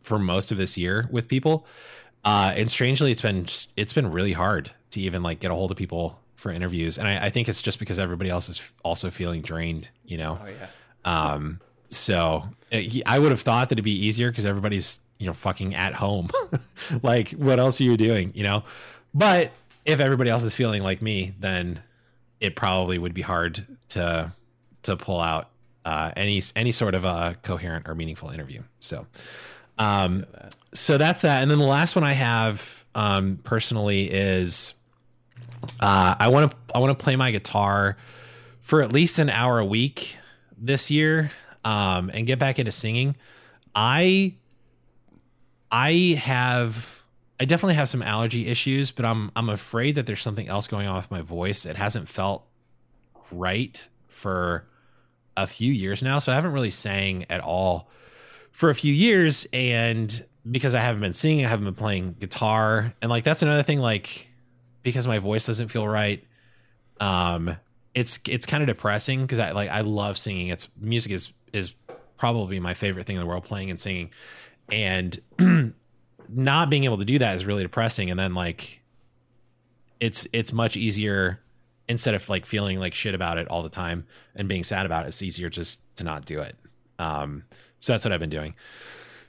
[0.01, 1.65] for most of this year with people,
[2.25, 3.45] uh, and strangely, it's been
[3.77, 6.97] it's been really hard to even like get a hold of people for interviews.
[6.97, 9.89] And I, I think it's just because everybody else is also feeling drained.
[10.03, 10.39] You know.
[10.43, 10.67] oh yeah.
[11.05, 11.61] Um,
[11.91, 15.75] so uh, I would have thought that it'd be easier because everybody's you know fucking
[15.75, 16.29] at home.
[17.03, 18.31] like, what else are you doing?
[18.33, 18.63] You know,
[19.13, 19.51] but
[19.85, 21.83] if everybody else is feeling like me, then
[22.39, 24.33] it probably would be hard to
[24.83, 25.49] to pull out
[25.85, 28.63] uh, any any sort of a coherent or meaningful interview.
[28.79, 29.05] So,
[29.77, 30.25] um,
[30.73, 31.41] so that's that.
[31.41, 34.73] And then the last one I have um, personally is
[35.79, 37.97] uh, I want to I want to play my guitar
[38.61, 40.17] for at least an hour a week
[40.57, 41.31] this year
[41.63, 43.15] um, and get back into singing.
[43.75, 44.35] I
[45.71, 47.03] I have
[47.39, 50.88] I definitely have some allergy issues, but I'm I'm afraid that there's something else going
[50.88, 51.65] on with my voice.
[51.65, 52.45] It hasn't felt
[53.31, 54.65] right for
[55.35, 57.89] a few years now, so I haven't really sang at all
[58.56, 62.94] for a few years and because I haven't been singing, I haven't been playing guitar
[63.02, 64.30] and like that's another thing like
[64.82, 66.24] because my voice doesn't feel right
[67.02, 67.58] um
[67.96, 70.50] it's it's kind of depressing because I like I love singing.
[70.50, 71.74] It's music is is
[72.18, 74.12] probably my favorite thing in the world, playing and singing,
[74.70, 75.20] and
[76.30, 78.12] not being able to do that is really depressing.
[78.12, 78.82] And then like,
[80.02, 81.39] it's it's much easier
[81.88, 85.06] instead of like feeling like shit about it all the time and being sad about
[85.06, 85.10] it.
[85.10, 86.58] It's easier just to not do it.
[87.00, 87.44] Um,
[87.86, 88.56] so that's what I've been doing.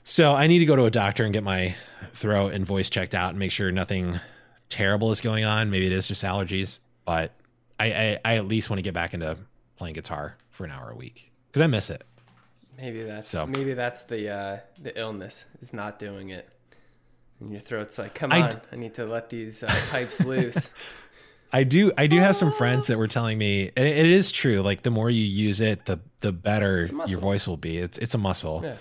[0.03, 1.75] So I need to go to a doctor and get my
[2.13, 4.19] throat and voice checked out and make sure nothing
[4.67, 5.69] terrible is going on.
[5.69, 7.33] Maybe it is just allergies, but
[7.79, 9.37] I, I, I at least want to get back into
[9.75, 12.03] playing guitar for an hour a week because I miss it.
[12.79, 16.47] Maybe that's So- maybe that's the uh, the illness is not doing it,
[17.39, 20.23] and your throat's like, come I on, d- I need to let these uh, pipes
[20.25, 20.71] loose.
[21.53, 24.61] I do I do have some friends that were telling me and it is true.
[24.61, 27.77] Like the more you use it, the the better your voice will be.
[27.77, 28.61] It's it's a muscle.
[28.63, 28.75] Yeah.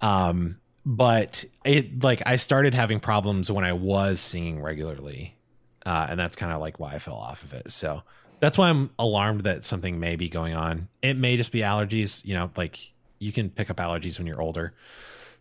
[0.00, 5.36] Um, but it like I started having problems when I was singing regularly,
[5.84, 7.70] uh, and that's kind of like why I fell off of it.
[7.70, 8.02] So
[8.40, 10.88] that's why I'm alarmed that something may be going on.
[11.02, 12.24] It may just be allergies.
[12.24, 14.72] You know, like you can pick up allergies when you're older.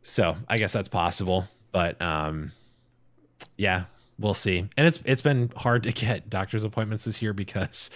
[0.03, 1.47] So I guess that's possible.
[1.71, 2.51] But um,
[3.57, 3.85] yeah,
[4.17, 4.67] we'll see.
[4.77, 7.89] And it's it's been hard to get doctor's appointments this year because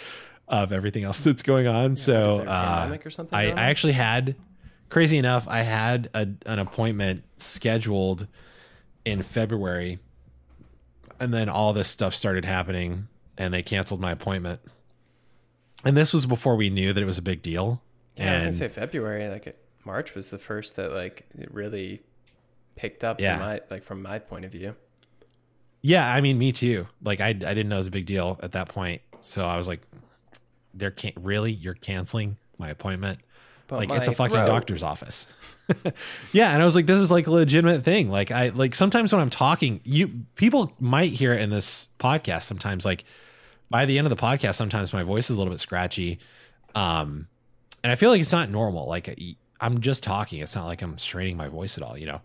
[0.61, 1.95] of everything else that's going on.
[1.95, 4.35] so there a uh, pandemic or something I, I actually had
[4.89, 8.27] crazy enough, I had a, an appointment scheduled
[9.05, 9.97] in February,
[11.19, 14.59] and then all this stuff started happening, and they canceled my appointment.
[15.83, 17.81] And this was before we knew that it was a big deal.
[18.15, 22.01] Yeah, I was gonna say February, like March was the first that like it really
[22.75, 23.37] picked up Yeah.
[23.37, 24.75] from my like from my point of view.
[25.81, 26.87] Yeah, I mean, me too.
[27.03, 29.57] Like, I I didn't know it was a big deal at that point, so I
[29.57, 29.81] was like,
[30.73, 33.19] "They're can't really you're canceling my appointment."
[33.67, 35.27] But like, it's a fucking throat- doctor's office.
[36.33, 39.13] yeah, and I was like, "This is like a legitimate thing." Like, I like sometimes
[39.13, 42.43] when I'm talking, you people might hear it in this podcast.
[42.43, 43.05] Sometimes, like
[43.69, 46.19] by the end of the podcast, sometimes my voice is a little bit scratchy,
[46.75, 47.27] um,
[47.83, 48.87] and I feel like it's not normal.
[48.87, 49.17] Like,
[49.61, 50.41] I'm just talking.
[50.41, 52.21] It's not like I'm straining my voice at all, you know.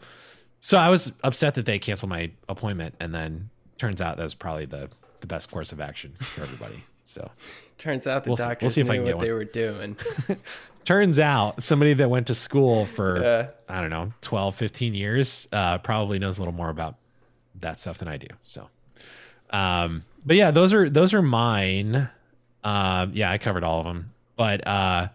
[0.61, 4.35] So I was upset that they canceled my appointment, and then turns out that was
[4.35, 6.83] probably the the best course of action for everybody.
[7.09, 7.31] So
[7.79, 9.97] Turns out the We'll see- we'll doctors see knew what they were doing.
[10.85, 13.51] turns out somebody that went to school for Yeah.
[13.69, 16.97] I don't know 12, 15 years uh, probably knows a little more about
[17.61, 18.27] that stuff than I do.
[18.43, 18.69] So,
[19.51, 22.11] um, but yeah, those are those are mine.
[22.65, 25.09] Um, yeah, I covered all of them, but uh,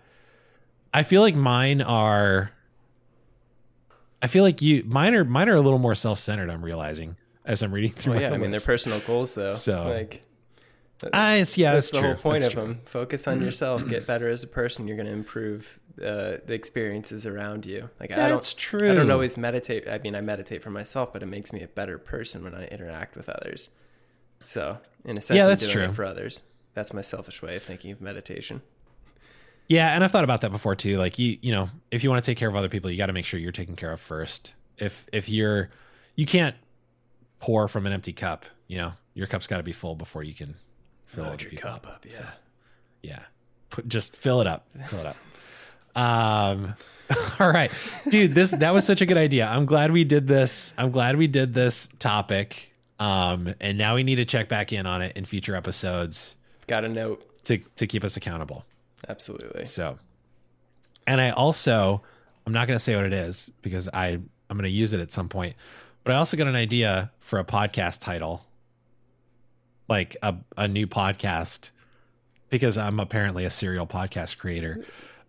[0.94, 2.52] I feel like mine are.
[4.22, 6.50] I feel like you mine are mine are a little more self centered.
[6.50, 8.14] I'm realizing as I'm reading through.
[8.14, 9.54] Well, yeah, I mean they're personal goals though.
[9.54, 10.22] So, like
[11.14, 12.08] Ah, it's yeah, that's that's, the true.
[12.14, 12.68] whole point That's of true.
[12.74, 12.82] them.
[12.86, 13.88] Focus on yourself.
[13.88, 14.88] Get better as a person.
[14.88, 17.90] You're going to improve uh, the experiences around you.
[18.00, 18.56] Like I don't.
[18.58, 18.92] True.
[18.92, 19.88] I don't always meditate.
[19.88, 22.66] I mean, I meditate for myself, but it makes me a better person when I
[22.68, 23.70] interact with others.
[24.44, 25.84] So, in a sense, Yeah, I'm that's doing true.
[25.84, 26.42] it for others.
[26.74, 28.62] That's my selfish way of thinking of meditation.
[29.68, 30.98] Yeah, and I've thought about that before too.
[30.98, 33.06] Like you, you know, if you want to take care of other people, you got
[33.08, 34.56] to make sure you're taken care of first.
[34.78, 35.70] If if you're,
[36.16, 36.56] you can't
[37.40, 38.46] pour from an empty cup.
[38.68, 40.56] You know, your cup's got to be full before you can
[41.14, 42.06] fill Load your cup up.
[42.06, 42.12] Yeah.
[42.12, 42.26] So,
[43.02, 43.20] yeah,
[43.70, 44.68] Put, just fill it up.
[44.88, 45.18] Fill it up.
[45.96, 46.74] Um,
[47.40, 47.72] all right,
[48.10, 48.34] dude.
[48.34, 49.46] This that was such a good idea.
[49.46, 50.74] I'm glad we did this.
[50.76, 52.74] I'm glad we did this topic.
[53.00, 56.34] Um, and now we need to check back in on it in future episodes
[56.66, 57.24] Got a note.
[57.46, 58.66] to to keep us accountable.
[59.08, 59.66] Absolutely.
[59.66, 60.00] So,
[61.06, 62.02] and I also,
[62.48, 64.08] I'm not going to say what it is because I
[64.50, 65.56] I'm going to use it at some point.
[66.04, 68.46] But I also got an idea for a podcast title,
[69.90, 71.72] like a a new podcast,
[72.50, 74.84] because I'm apparently a serial podcast creator.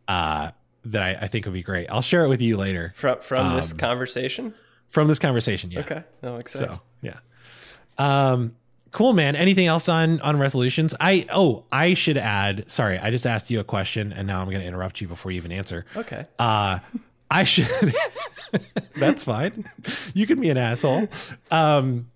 [0.09, 0.51] Uh,
[0.87, 1.87] that I, I think would be great.
[1.91, 4.53] I'll share it with you later From from this Um, conversation.
[4.91, 5.71] from this conversation.
[5.71, 5.81] Yeah.
[5.81, 6.03] Okay.
[6.23, 6.69] No, excited.
[6.69, 7.21] So yeah.
[7.97, 8.55] Um
[8.91, 9.35] cool man.
[9.35, 10.95] Anything else on on resolutions?
[11.01, 14.51] I oh, I should add, sorry, I just asked you a question and now I'm
[14.51, 15.87] gonna interrupt you before you even answer.
[15.97, 16.27] Okay.
[16.39, 16.81] Uh
[17.31, 17.69] I should
[18.97, 19.65] that's fine.
[20.13, 21.09] You can be an asshole.
[21.51, 22.09] Um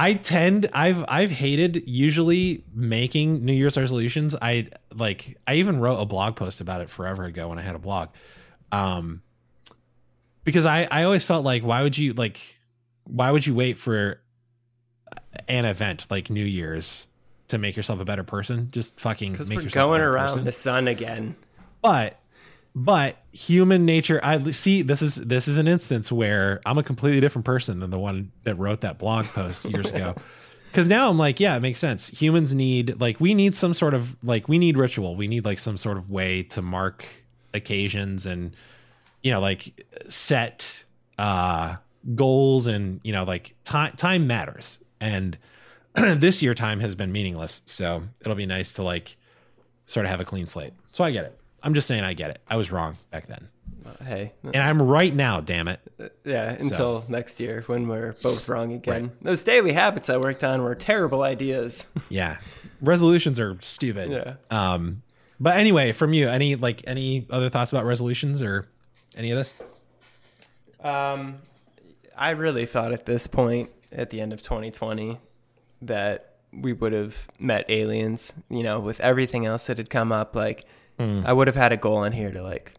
[0.00, 4.36] I tend I've I've hated usually making New Year's resolutions.
[4.40, 7.74] I like I even wrote a blog post about it forever ago when I had
[7.74, 8.10] a blog.
[8.70, 9.22] Um
[10.44, 12.38] because I I always felt like why would you like
[13.04, 14.20] why would you wait for
[15.48, 17.08] an event like New Year's
[17.48, 18.68] to make yourself a better person?
[18.70, 20.44] Just fucking make we're yourself a going around person.
[20.44, 21.34] the sun again.
[21.82, 22.20] But
[22.78, 27.18] but human nature I see this is this is an instance where I'm a completely
[27.18, 30.14] different person than the one that wrote that blog post years ago.
[30.72, 32.06] Cuz now I'm like, yeah, it makes sense.
[32.20, 35.16] Humans need like we need some sort of like we need ritual.
[35.16, 37.04] We need like some sort of way to mark
[37.52, 38.54] occasions and
[39.24, 40.84] you know like set
[41.18, 41.76] uh
[42.14, 44.84] goals and you know like time time matters.
[45.00, 45.36] And
[45.94, 47.62] this year time has been meaningless.
[47.64, 49.16] So it'll be nice to like
[49.84, 50.74] sort of have a clean slate.
[50.92, 51.40] So I get it.
[51.62, 52.40] I'm just saying I get it.
[52.48, 53.48] I was wrong back then.
[53.84, 54.32] Uh, Hey.
[54.44, 55.80] And I'm right now, damn it.
[56.24, 59.12] Yeah, until next year when we're both wrong again.
[59.22, 61.86] Those daily habits I worked on were terrible ideas.
[62.08, 62.38] Yeah.
[62.80, 64.10] Resolutions are stupid.
[64.10, 64.34] Yeah.
[64.50, 65.02] Um
[65.40, 68.64] but anyway, from you, any like any other thoughts about resolutions or
[69.16, 69.54] any of this?
[70.80, 71.38] Um,
[72.16, 75.18] I really thought at this point, at the end of 2020,
[75.82, 78.34] that we would have met aliens.
[78.48, 80.64] You know, with everything else that had come up, like
[80.98, 82.74] I would have had a goal in here to like,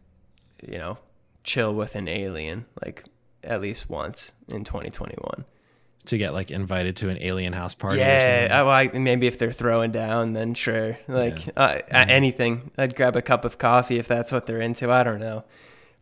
[0.67, 0.97] you know,
[1.43, 3.05] chill with an alien, like
[3.43, 5.45] at least once in 2021.
[6.05, 8.51] To get like invited to an alien house party or Yeah, something?
[8.57, 10.97] I, well, I, maybe if they're throwing down, then sure.
[11.07, 14.89] Like uh, a- anything, I'd grab a cup of coffee if that's what they're into.
[14.91, 15.43] I don't know,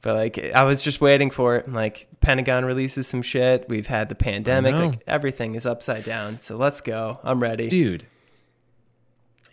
[0.01, 1.69] but like I was just waiting for it.
[1.71, 3.67] Like Pentagon releases some shit.
[3.67, 4.75] We've had the pandemic.
[4.75, 6.39] Like everything is upside down.
[6.39, 7.19] So let's go.
[7.23, 7.67] I'm ready.
[7.67, 8.05] Dude.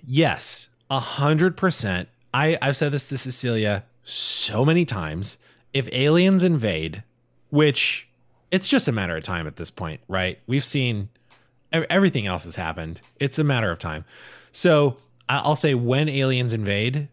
[0.06, 2.08] Yes, a hundred percent.
[2.34, 5.38] I, I've said this to Cecilia so many times.
[5.72, 7.04] If aliens invade,
[7.50, 8.08] which
[8.50, 10.38] it's just a matter of time at this point, right?
[10.46, 11.08] We've seen
[11.72, 13.00] everything else has happened.
[13.20, 14.04] It's a matter of time.
[14.52, 14.96] So
[15.28, 17.08] I'll say when aliens invade,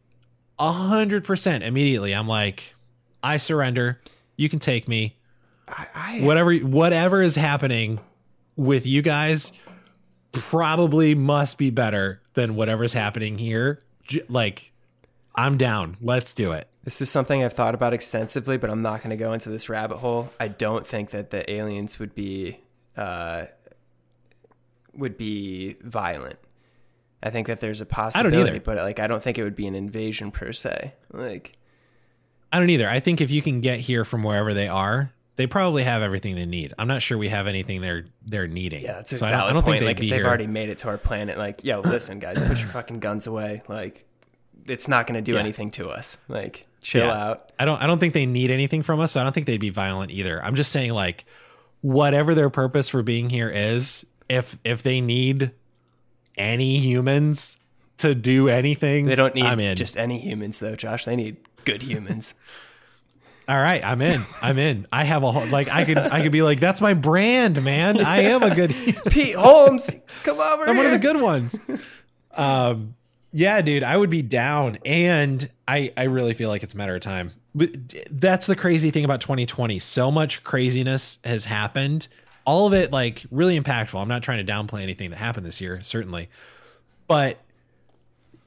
[0.59, 2.13] a hundred percent immediately.
[2.13, 2.75] I'm like,
[3.23, 4.01] I surrender.
[4.37, 5.17] You can take me.
[5.67, 7.99] I, I, Whatever whatever is happening
[8.55, 9.53] with you guys
[10.31, 13.79] probably must be better than whatever's happening here.
[14.27, 14.70] Like,
[15.35, 15.97] I'm down.
[16.01, 16.67] Let's do it.
[16.83, 19.69] This is something I've thought about extensively, but I'm not going to go into this
[19.69, 20.31] rabbit hole.
[20.39, 22.59] I don't think that the aliens would be
[22.97, 23.45] uh,
[24.93, 26.37] would be violent.
[27.23, 28.59] I think that there's a possibility, either.
[28.59, 30.93] but like I don't think it would be an invasion per se.
[31.13, 31.51] Like
[32.51, 32.89] I don't either.
[32.89, 36.35] I think if you can get here from wherever they are, they probably have everything
[36.35, 36.73] they need.
[36.79, 38.81] I'm not sure we have anything they're they're needing.
[38.81, 39.79] yeah, that's a so I don't, valid I don't point.
[39.81, 40.27] think Like if they've here.
[40.27, 43.61] already made it to our planet, like yo, listen, guys, put your fucking guns away.
[43.67, 44.03] Like
[44.67, 45.39] it's not going to do Yeah.
[45.41, 46.17] anything to us.
[46.27, 47.29] Like chill Yeah.
[47.31, 47.51] out.
[47.59, 49.11] I don't I don't think they need anything from us.
[49.13, 50.43] So I don't think they'd be violent either.
[50.43, 51.25] I'm just saying like
[51.81, 55.51] whatever their purpose for being here is, if if they need
[56.37, 57.59] any humans
[57.97, 59.75] to do anything, They don't need I'm in.
[59.75, 61.05] just any humans though, Josh.
[61.05, 62.33] They need good humans.
[63.47, 64.23] All right, I'm in.
[64.41, 64.87] I'm in.
[64.93, 67.99] I have a whole like I could I could be like that's my brand, man.
[67.99, 68.73] I am a good.
[69.09, 69.93] Pete Holmes,
[70.23, 70.77] come over I'm here.
[70.77, 71.59] one of the good ones.
[72.33, 72.95] Um,
[73.31, 76.95] yeah, dude, I would be down, and I I really feel like it's a matter
[76.95, 77.31] of time.
[77.53, 77.71] But
[78.09, 79.77] that's the crazy thing about 2020.
[79.79, 82.07] So much craziness has happened.
[82.45, 84.01] All of it like really impactful.
[84.01, 86.29] I'm not trying to downplay anything that happened this year, certainly,
[87.07, 87.39] but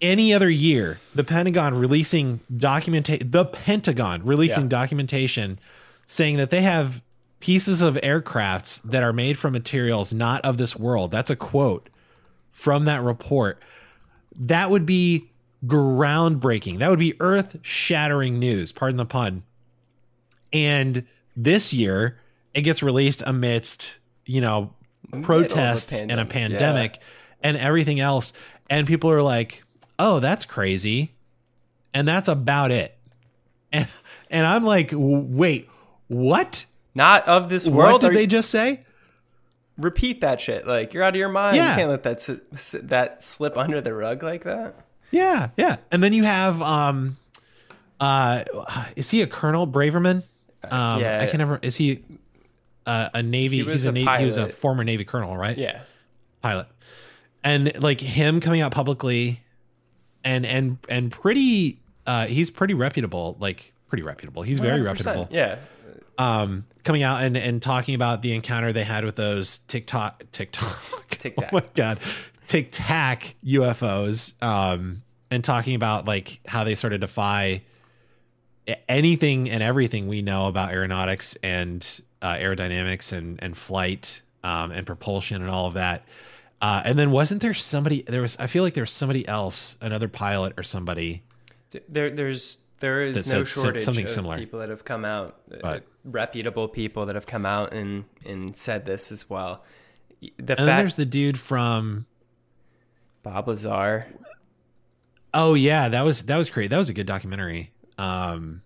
[0.00, 4.68] any other year, the Pentagon releasing documentation, the Pentagon releasing Yeah.
[4.68, 5.58] documentation
[6.06, 7.00] saying that they have
[7.40, 11.10] pieces of aircrafts that are made from materials not of this world.
[11.10, 11.88] That's a quote
[12.52, 13.62] from that report.
[14.36, 15.30] That would be
[15.66, 16.78] groundbreaking.
[16.78, 19.42] That would be earth shattering news, pardon the pun.
[20.52, 21.04] And
[21.36, 22.18] this year,
[22.52, 24.72] it gets released amidst, you know,
[25.22, 27.00] protests and a pandemic, pandemic
[27.42, 28.32] and everything else.
[28.70, 29.64] And people are like,
[29.98, 31.14] oh, that's crazy.
[31.92, 32.96] And that's about it.
[33.72, 33.88] And,
[34.30, 35.68] and I'm like, wait,
[36.08, 36.64] what?
[36.94, 38.02] Not of this world.
[38.02, 38.84] What did they you- just say?
[39.76, 40.66] Repeat that shit?
[40.66, 41.56] Like you're out of your mind.
[41.56, 41.70] Yeah.
[41.70, 44.74] You can't let that s- that slip under the rug like that.
[45.10, 45.76] Yeah, yeah.
[45.90, 47.16] And then you have um
[48.00, 48.44] uh
[48.96, 50.22] is he a colonel Braverman?
[50.68, 51.20] Um yeah.
[51.22, 52.02] I can never is he
[52.86, 55.56] uh, a navy He he's a, a navy he was a former navy colonel, right?
[55.56, 55.82] Yeah.
[56.42, 56.66] Pilot.
[57.42, 59.40] And like him coming out publicly
[60.24, 64.42] and and and pretty uh he's pretty reputable, like pretty reputable.
[64.42, 64.84] He's very 100%.
[64.84, 65.28] reputable.
[65.30, 65.56] Yeah.
[66.18, 71.08] Um coming out and and talking about the encounter they had with those TikTok TikTok
[71.10, 72.00] Tic Oh my god.
[72.46, 74.40] Tic Tac UFOs.
[74.42, 77.62] Um and talking about like how they sort of defy
[78.88, 84.86] anything and everything we know about aeronautics and uh, aerodynamics and and flight um, and
[84.86, 86.04] propulsion and all of that.
[86.60, 88.02] Uh, and then wasn't there somebody?
[88.02, 88.38] There was.
[88.38, 91.22] I feel like there was somebody else, another pilot or somebody.
[91.88, 94.38] There, there's there is no shortage something of similar.
[94.38, 98.84] people that have come out, uh, reputable people that have come out and and said
[98.84, 99.64] this as well.
[100.20, 102.06] The And then there's the dude from.
[103.22, 104.06] Bob Lazar,
[105.34, 106.70] Oh yeah, that was that was great.
[106.70, 107.72] That was a good documentary.
[107.98, 108.62] Um,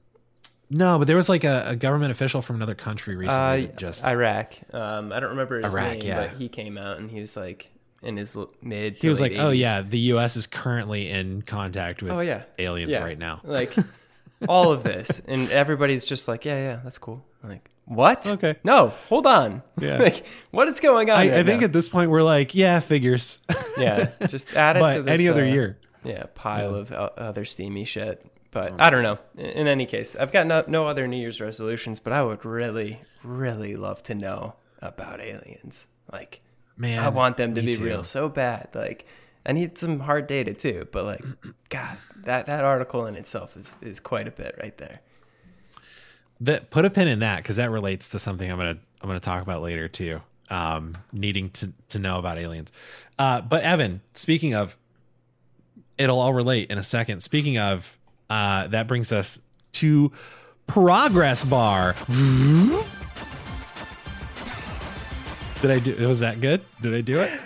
[0.69, 3.69] no, but there was like a, a government official from another country recently.
[3.69, 4.53] uh, just Iraq.
[4.75, 6.27] Um, I don't remember his Iraq, name, yeah.
[6.27, 7.71] but he came out and he was like
[8.03, 8.97] in his l- mid.
[8.97, 10.37] he was like, late "Oh yeah, the U.S.
[10.37, 13.03] is currently in contact with oh yeah, aliens yeah.
[13.03, 13.75] right now." Like
[14.49, 17.24] all of this, and everybody's just like, yeah, yeah, that's cool.
[17.43, 18.26] Like what?
[18.26, 18.57] Okay.
[18.64, 19.62] No, hold on.
[19.80, 19.97] Yeah.
[20.03, 21.18] like what is going on?
[21.18, 21.66] I, right I think now?
[21.66, 23.41] at this point we're like, "Yeah, figures."
[23.78, 25.20] yeah, just add it to this.
[25.20, 28.24] any other uh, year, Yeah, pile of o- other steamy shit.
[28.51, 29.18] But I don't know.
[29.36, 32.45] In in any case, I've got no, no other New Year's resolutions, but I would
[32.45, 35.86] really, really love to know about aliens.
[36.11, 36.41] Like,
[36.76, 37.84] man, I want them to be too.
[37.84, 38.68] real so bad.
[38.74, 39.07] Like,
[39.45, 40.89] I need some hard data too.
[40.91, 41.24] But like,
[41.68, 45.01] God, that that article in itself is is quite a bit right there.
[46.41, 49.21] that put a pin in that because that relates to something I'm gonna I'm gonna
[49.21, 50.21] talk about later too.
[50.51, 52.73] Um, needing to to know about aliens.
[53.19, 54.77] Uh, but Evan, speaking of,
[55.99, 57.21] it'll all relate in a second.
[57.23, 57.99] Speaking of,
[58.31, 59.41] uh, that brings us
[59.73, 60.12] to
[60.66, 61.95] Progress Bar.
[65.61, 66.07] Did I do?
[66.07, 66.62] Was that good?
[66.81, 67.41] Did I do it?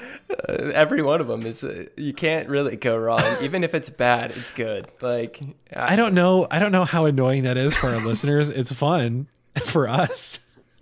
[0.49, 3.23] Uh, every one of them is uh, you can't really go wrong.
[3.43, 4.87] Even if it's bad, it's good.
[5.01, 5.41] Like,
[5.75, 6.47] I don't know.
[6.51, 8.49] I don't know how annoying that is for our listeners.
[8.49, 9.29] It's fun
[9.65, 10.41] for us,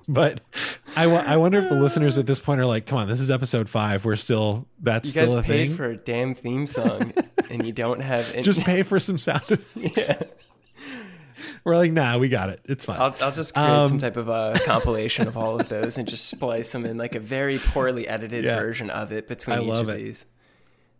[0.08, 0.40] but
[0.96, 3.30] I I wonder if the listeners at this point are like, "Come on, this is
[3.30, 4.04] episode five.
[4.04, 5.76] We're still that's you guys still a paid thing.
[5.76, 7.12] for a damn theme song,
[7.50, 8.42] and you don't have any.
[8.42, 10.22] Just pay for some sound effects." Yeah.
[11.64, 12.60] We're like, "Nah, we got it.
[12.64, 15.68] It's fine." I'll, I'll just create Um, some type of a compilation of all of
[15.68, 18.56] those and just splice them in like a very poorly edited Yeah.
[18.56, 19.98] version of it between I each love of it.
[20.02, 20.26] these.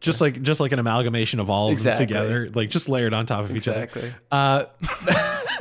[0.01, 2.07] just like just like an amalgamation of all of Exactly.
[2.07, 3.83] them together, like just layered on top of each other.
[3.85, 4.13] Exactly.
[4.31, 4.65] Uh,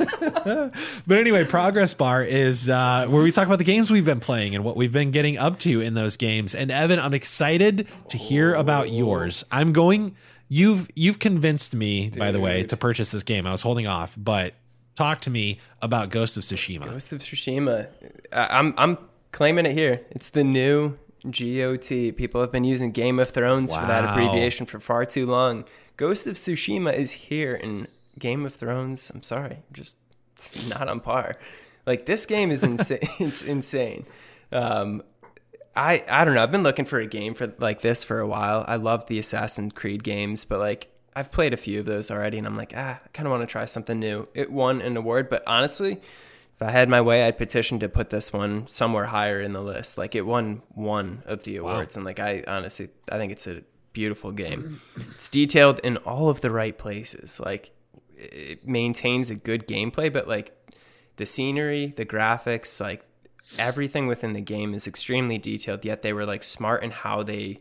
[1.06, 4.54] but anyway, Progress Bar is uh, where we talk about the games we've been playing
[4.54, 6.54] and what we've been getting up to in those games.
[6.54, 9.44] And Evan, I'm excited to hear about yours.
[9.50, 10.16] I'm going.
[10.52, 13.46] You've you've convinced me, by the way, to purchase this game.
[13.46, 14.54] I was holding off, but
[15.00, 16.84] talk to me about Ghost of Tsushima.
[16.84, 17.88] Ghost of Tsushima.
[18.32, 18.98] I'm I'm
[19.32, 20.02] claiming it here.
[20.10, 21.88] It's the new GOT.
[22.16, 25.64] People have been using Game of Thrones for that abbreviation for far too long.
[25.96, 27.86] Ghost of Tsushima is here, in
[28.18, 29.10] Game of Thrones.
[29.14, 29.96] I'm sorry, just
[30.68, 31.36] not on par.
[31.86, 32.98] Like this game is insane.
[33.20, 34.06] it's insane.
[34.52, 35.02] Um,
[35.74, 36.42] I I don't know.
[36.42, 38.64] I've been looking for a game for like this for a while.
[38.68, 42.38] I love the Assassin's Creed games, but like I've played a few of those already,
[42.38, 44.28] and I'm like, ah, I kind of want to try something new.
[44.34, 48.10] It won an award, but honestly, if I had my way, I'd petition to put
[48.10, 49.98] this one somewhere higher in the list.
[49.98, 53.62] Like it won one of the awards, and like I honestly, I think it's a
[53.92, 54.80] beautiful game.
[55.12, 57.40] It's detailed in all of the right places.
[57.40, 57.70] Like
[58.16, 60.54] it maintains a good gameplay, but like
[61.16, 63.04] the scenery, the graphics, like
[63.58, 65.84] everything within the game is extremely detailed.
[65.84, 67.58] Yet they were like smart in how they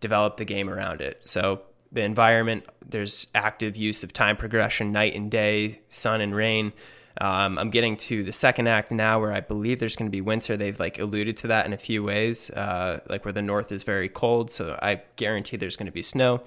[0.00, 1.20] developed the game around it.
[1.22, 6.72] So the environment, there's active use of time progression, night and day, sun and rain.
[7.20, 10.22] Um, I'm getting to the second act now where I believe there's going to be
[10.22, 10.56] winter.
[10.56, 13.82] They've like alluded to that in a few ways, uh, like where the north is
[13.82, 14.50] very cold.
[14.50, 16.42] So I guarantee there's going to be snow.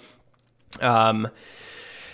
[0.81, 1.27] Um,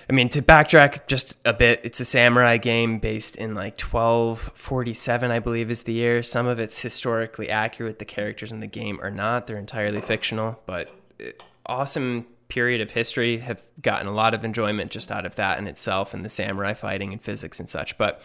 [0.09, 5.31] I mean, to backtrack just a bit, it's a samurai game based in like 1247,
[5.31, 6.21] I believe is the year.
[6.21, 7.99] Some of it's historically accurate.
[7.99, 11.29] The characters in the game are not, they're entirely fictional, but uh,
[11.65, 13.37] awesome period of history.
[13.37, 16.73] Have gotten a lot of enjoyment just out of that in itself and the samurai
[16.73, 17.97] fighting and physics and such.
[17.97, 18.21] But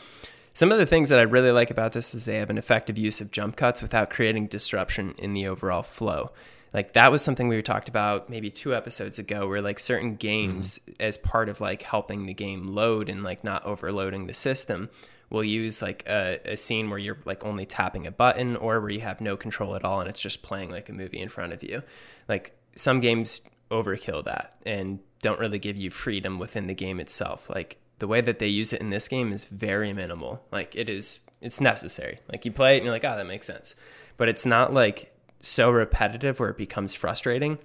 [0.52, 2.98] some of the things that I really like about this is they have an effective
[2.98, 6.32] use of jump cuts without creating disruption in the overall flow
[6.76, 10.78] like that was something we talked about maybe two episodes ago where like certain games
[10.78, 10.92] mm-hmm.
[11.00, 14.90] as part of like helping the game load and like not overloading the system
[15.30, 18.90] will use like a, a, scene where you're like only tapping a button or where
[18.90, 21.52] you have no control at all and it's just playing like a movie in front
[21.52, 21.82] of you
[22.28, 23.40] like some games
[23.70, 27.50] overkill that and don't really give you freedom within the game itself.
[27.50, 30.44] Like the way that they use it in this game is very minimal.
[30.52, 32.18] Like it is it's necessary.
[32.30, 33.74] Like you play it and you're like oh that makes sense.
[34.16, 37.58] But it's not like so repetitive where it becomes frustrating.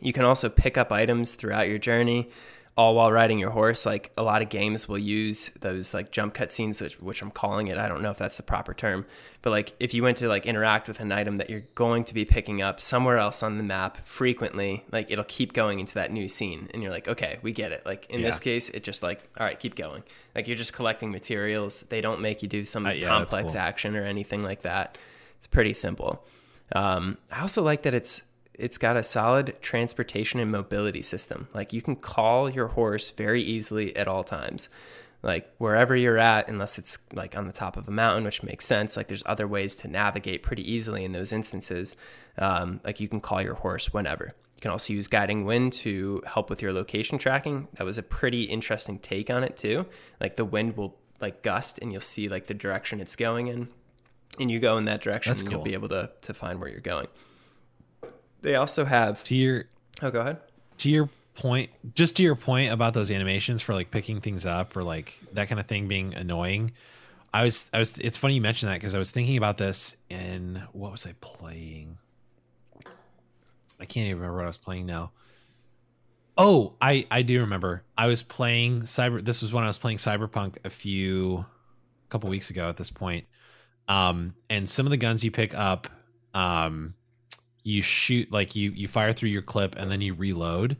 [0.00, 2.30] You can also pick up items throughout your journey,
[2.76, 3.84] all while riding your horse.
[3.84, 7.30] Like a lot of games will use those like jump cut scenes, which, which I'm
[7.30, 7.78] calling it.
[7.78, 9.06] I don't know if that's the proper term,
[9.42, 12.14] but like if you went to like interact with an item that you're going to
[12.14, 16.12] be picking up somewhere else on the map frequently, like it'll keep going into that
[16.12, 17.84] new scene, and you're like, okay, we get it.
[17.84, 18.26] Like in yeah.
[18.26, 20.02] this case, it just like, all right, keep going.
[20.34, 21.82] Like you're just collecting materials.
[21.82, 23.60] They don't make you do some uh, yeah, complex cool.
[23.60, 24.96] action or anything like that.
[25.38, 26.24] It's pretty simple.
[26.72, 28.22] Um, I also like that it's
[28.60, 31.48] it's got a solid transportation and mobility system.
[31.54, 34.68] Like you can call your horse very easily at all times.
[35.22, 38.64] Like wherever you're at, unless it's like on the top of a mountain, which makes
[38.64, 38.96] sense.
[38.96, 41.96] Like there's other ways to navigate pretty easily in those instances.
[42.38, 44.26] Um, like you can call your horse whenever.
[44.56, 47.68] You can also use guiding wind to help with your location tracking.
[47.78, 49.86] That was a pretty interesting take on it too.
[50.20, 53.68] Like the wind will like gust and you'll see like the direction it's going in
[54.38, 55.58] and you go in that direction, That's and cool.
[55.58, 57.08] you'll be able to to find where you're going.
[58.42, 59.64] They also have to your
[60.02, 60.38] oh, go ahead.
[60.78, 64.76] To your point, just to your point about those animations for like picking things up
[64.76, 66.72] or like that kind of thing being annoying.
[67.32, 69.96] I was I was it's funny you mentioned that because I was thinking about this
[70.08, 71.98] in what was I playing?
[73.78, 75.12] I can't even remember what I was playing now.
[76.36, 77.84] Oh, I I do remember.
[77.96, 82.30] I was playing Cyber this was when I was playing Cyberpunk a few a couple
[82.30, 83.26] weeks ago at this point
[83.90, 85.88] um, and some of the guns you pick up,
[86.32, 86.94] um,
[87.62, 90.76] you shoot like you you fire through your clip and then you reload.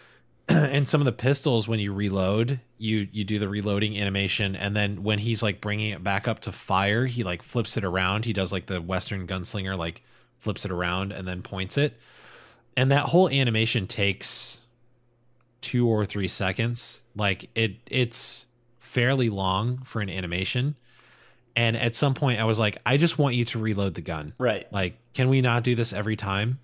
[0.48, 4.74] and some of the pistols, when you reload, you you do the reloading animation, and
[4.74, 8.24] then when he's like bringing it back up to fire, he like flips it around.
[8.24, 10.02] He does like the Western gunslinger, like
[10.38, 11.98] flips it around and then points it.
[12.76, 14.62] And that whole animation takes
[15.60, 17.02] two or three seconds.
[17.14, 18.46] Like it, it's
[18.78, 20.76] fairly long for an animation
[21.56, 24.32] and at some point, I was like, I just want you to reload the gun.
[24.38, 24.70] Right.
[24.72, 26.58] Like, can we not do this every time?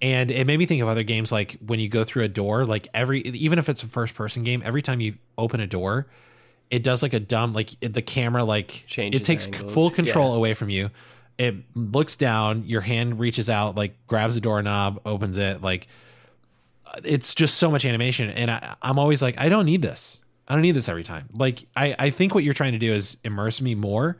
[0.00, 2.64] And it made me think of other games like when you go through a door,
[2.64, 6.06] like every, even if it's a first person game, every time you open a door,
[6.70, 9.72] it does like a dumb, like the camera, like Changes it takes angles.
[9.72, 10.36] full control yeah.
[10.36, 10.90] away from you.
[11.38, 15.62] It looks down, your hand reaches out, like grabs a doorknob, opens it.
[15.62, 15.88] Like,
[17.04, 18.30] it's just so much animation.
[18.30, 20.22] And I, I'm always like, I don't need this.
[20.46, 21.28] I don't need this every time.
[21.32, 24.18] Like I, I think what you're trying to do is immerse me more,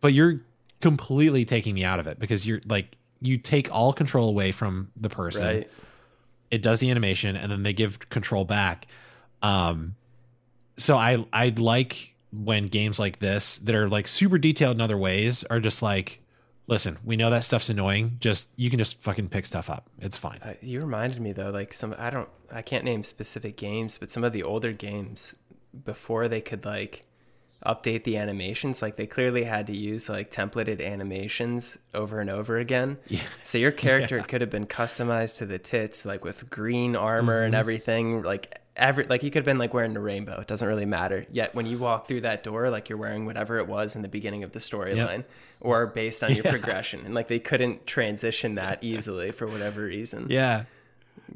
[0.00, 0.40] but you're
[0.80, 4.90] completely taking me out of it because you're like you take all control away from
[4.96, 5.46] the person.
[5.46, 5.70] Right.
[6.50, 8.86] It does the animation and then they give control back.
[9.42, 9.96] Um
[10.76, 14.98] so I I like when games like this that are like super detailed in other
[14.98, 16.20] ways are just like
[16.66, 18.16] listen, we know that stuff's annoying.
[18.20, 19.88] Just you can just fucking pick stuff up.
[20.00, 20.38] It's fine.
[20.42, 24.12] Uh, you reminded me though, like some I don't I can't name specific games, but
[24.12, 25.34] some of the older games
[25.84, 27.04] before they could like
[27.64, 32.58] update the animations like they clearly had to use like templated animations over and over
[32.58, 33.20] again yeah.
[33.42, 34.22] so your character yeah.
[34.22, 37.46] could have been customized to the tits like with green armor mm-hmm.
[37.46, 40.68] and everything like every like you could have been like wearing a rainbow it doesn't
[40.68, 43.96] really matter yet when you walk through that door like you're wearing whatever it was
[43.96, 45.30] in the beginning of the storyline yep.
[45.60, 46.50] or based on your yeah.
[46.50, 50.64] progression and like they couldn't transition that easily for whatever reason yeah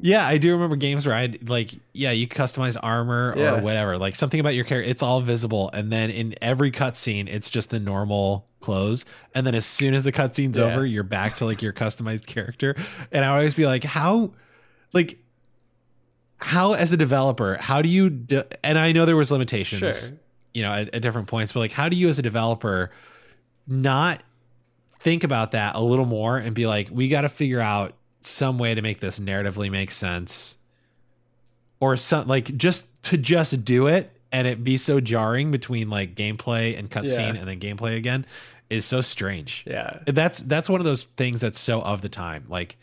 [0.01, 3.61] yeah, I do remember games where I'd like, yeah, you customize armor or yeah.
[3.61, 4.89] whatever, like something about your character.
[4.89, 9.05] It's all visible, and then in every cutscene, it's just the normal clothes.
[9.35, 10.65] And then as soon as the cutscene's yeah.
[10.65, 12.75] over, you're back to like your customized character.
[13.11, 14.31] And I always be like, how,
[14.93, 15.19] like,
[16.37, 18.09] how as a developer, how do you?
[18.09, 20.17] Do, and I know there was limitations, Sure.
[20.53, 22.91] you know, at, at different points, but like, how do you as a developer
[23.67, 24.21] not
[25.01, 28.57] think about that a little more and be like, we got to figure out some
[28.57, 30.57] way to make this narratively make sense,
[31.79, 36.15] or some like just to just do it and it be so jarring between like
[36.15, 37.39] gameplay and cutscene Yeah.
[37.39, 38.25] and then gameplay again
[38.69, 39.63] is so strange.
[39.65, 39.99] Yeah.
[40.05, 42.43] That's that's one of those things that's so of the time.
[42.47, 42.77] Like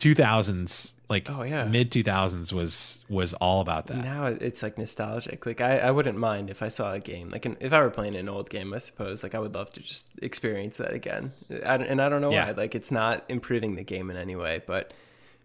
[0.00, 1.64] 2000s, like Oh, yeah.
[1.64, 3.98] mid 2000s was was all about that.
[4.04, 5.44] Now it's like nostalgic.
[5.46, 7.28] Like I, I wouldn't mind if I saw a game.
[7.30, 9.22] Like an, if I were playing an old game, I suppose.
[9.22, 11.32] Like I would love to just experience that again.
[11.50, 12.46] I, and I don't know Yeah.
[12.46, 12.52] why.
[12.52, 14.62] Like it's not improving the game in any way.
[14.66, 14.92] But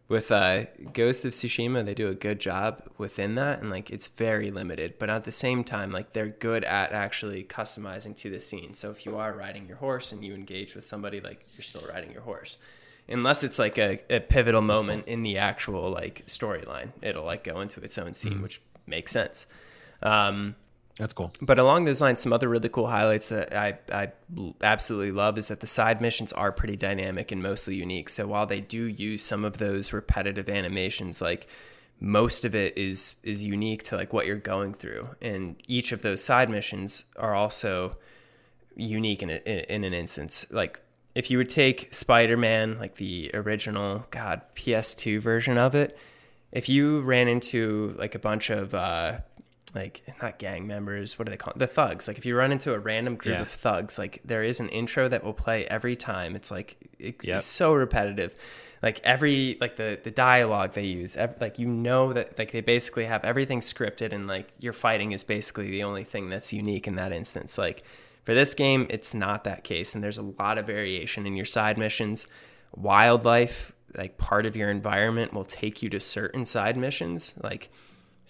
[0.08, 4.08] with uh, Ghost of Tsushima, they do a good job within that, and like it's
[4.08, 4.96] very limited.
[4.98, 8.74] But at the same time, like they're good at actually customizing to the scene.
[8.74, 11.84] So if you are riding your horse and you engage with somebody, like you're still
[11.88, 12.58] riding your horse.
[13.10, 17.62] Unless it's like a, a pivotal moment in the actual like storyline, it'll like go
[17.62, 19.48] into its own scene, which makes sense.
[20.02, 20.56] Um,
[20.98, 21.32] That's cool.
[21.42, 24.12] but along those lines, some other really cool highlights that I, I
[24.62, 28.10] absolutely love is that the side missions are pretty dynamic and mostly unique.
[28.10, 31.48] So while they do use some of those repetitive animations, like
[32.00, 36.02] most of it is is unique to like what you're going through, and each of
[36.02, 37.98] those side missions are also
[38.76, 40.46] unique in, a, in, in an instance.
[40.50, 40.80] Like
[41.20, 45.98] if you would take Spider-Man, like the original God PS2 version of it,
[46.52, 49.20] if you ran into like a bunch of uh,
[49.76, 51.60] like not gang members, what do they call it?
[51.60, 52.08] The thugs.
[52.08, 53.42] Like if you run into a random group Yeah.
[53.42, 56.36] of thugs, like there is an intro that will play every time.
[56.36, 57.38] It's like it, Yep.
[57.38, 58.34] it's so repetitive.
[58.82, 62.62] Like every like the the dialogue they use, ev- like you know that like they
[62.62, 66.88] basically have everything scripted, and like your fighting is basically the only thing that's unique
[66.88, 67.58] in that instance.
[67.58, 67.84] Like
[68.30, 71.48] for this game, it's not that case, and there's a lot of variation in your
[71.48, 72.28] side missions.
[72.76, 77.34] Wildlife, like part of your environment, will take you to certain side missions.
[77.42, 77.72] Like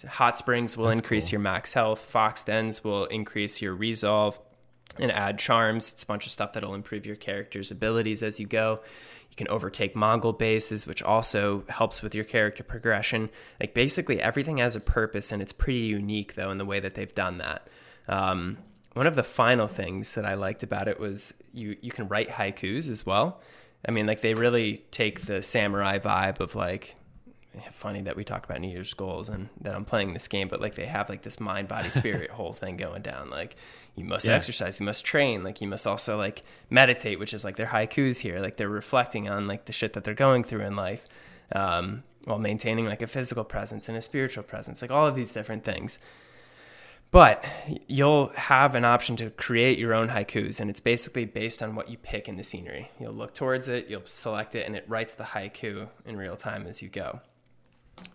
[0.08, 2.00] hot springs will increase your max health.
[2.00, 4.40] Fox dens will increase your resolve
[4.98, 5.92] and add charms.
[5.92, 8.80] It's a bunch of stuff that'll improve your character's abilities as you go.
[9.28, 13.28] You can overtake Mongol bases, which also helps with your character progression.
[13.60, 16.94] Like basically everything has a purpose, and it's pretty unique though in the way that
[16.94, 17.68] they've done that.
[18.08, 18.56] Um,
[19.00, 22.28] one of the final things that I liked about it was you you can write
[22.28, 23.40] haikus as well.
[23.88, 26.96] I mean, like they really take the samurai vibe of like
[27.72, 30.60] funny that we talk about New Year's goals and that I'm playing this game, but
[30.60, 33.30] like they have like this mind, body, spirit whole thing going down.
[33.30, 33.56] Like
[33.96, 34.34] you must Yeah.
[34.34, 38.20] exercise, you must train, like you must also like meditate, which is like their haikus
[38.20, 38.38] here.
[38.38, 41.06] Like they're reflecting on like the shit that they're going through in life,
[41.52, 45.32] um, while maintaining like a physical presence and a spiritual presence, like all of these
[45.32, 45.98] different things.
[47.12, 47.44] But
[47.88, 51.88] you'll have an option to create your own haikus, and it's basically based on what
[51.90, 52.90] you pick in the scenery.
[53.00, 56.66] You'll look towards it, you'll select it, and it writes the haiku in real time
[56.68, 57.20] as you go.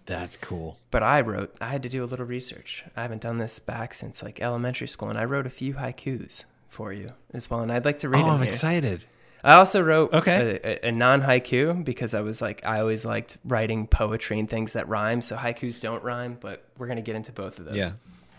[0.06, 0.78] That's cool.
[0.91, 2.86] But I wrote, I had to do a little research.
[2.96, 6.46] I haven't done this back since like elementary school, and I wrote a few haikus
[6.70, 7.60] for you as well.
[7.60, 8.48] And I'd like to read Oh, them I'm here.
[8.48, 9.04] excited.
[9.43, 10.60] I also wrote Okay.
[10.64, 14.50] a, a, a non haiku because I was like, I always liked writing poetry and
[14.50, 15.22] things that rhyme.
[15.22, 17.76] So haikus don't rhyme, but we're going to get into both of those.
[17.76, 17.91] Yeah.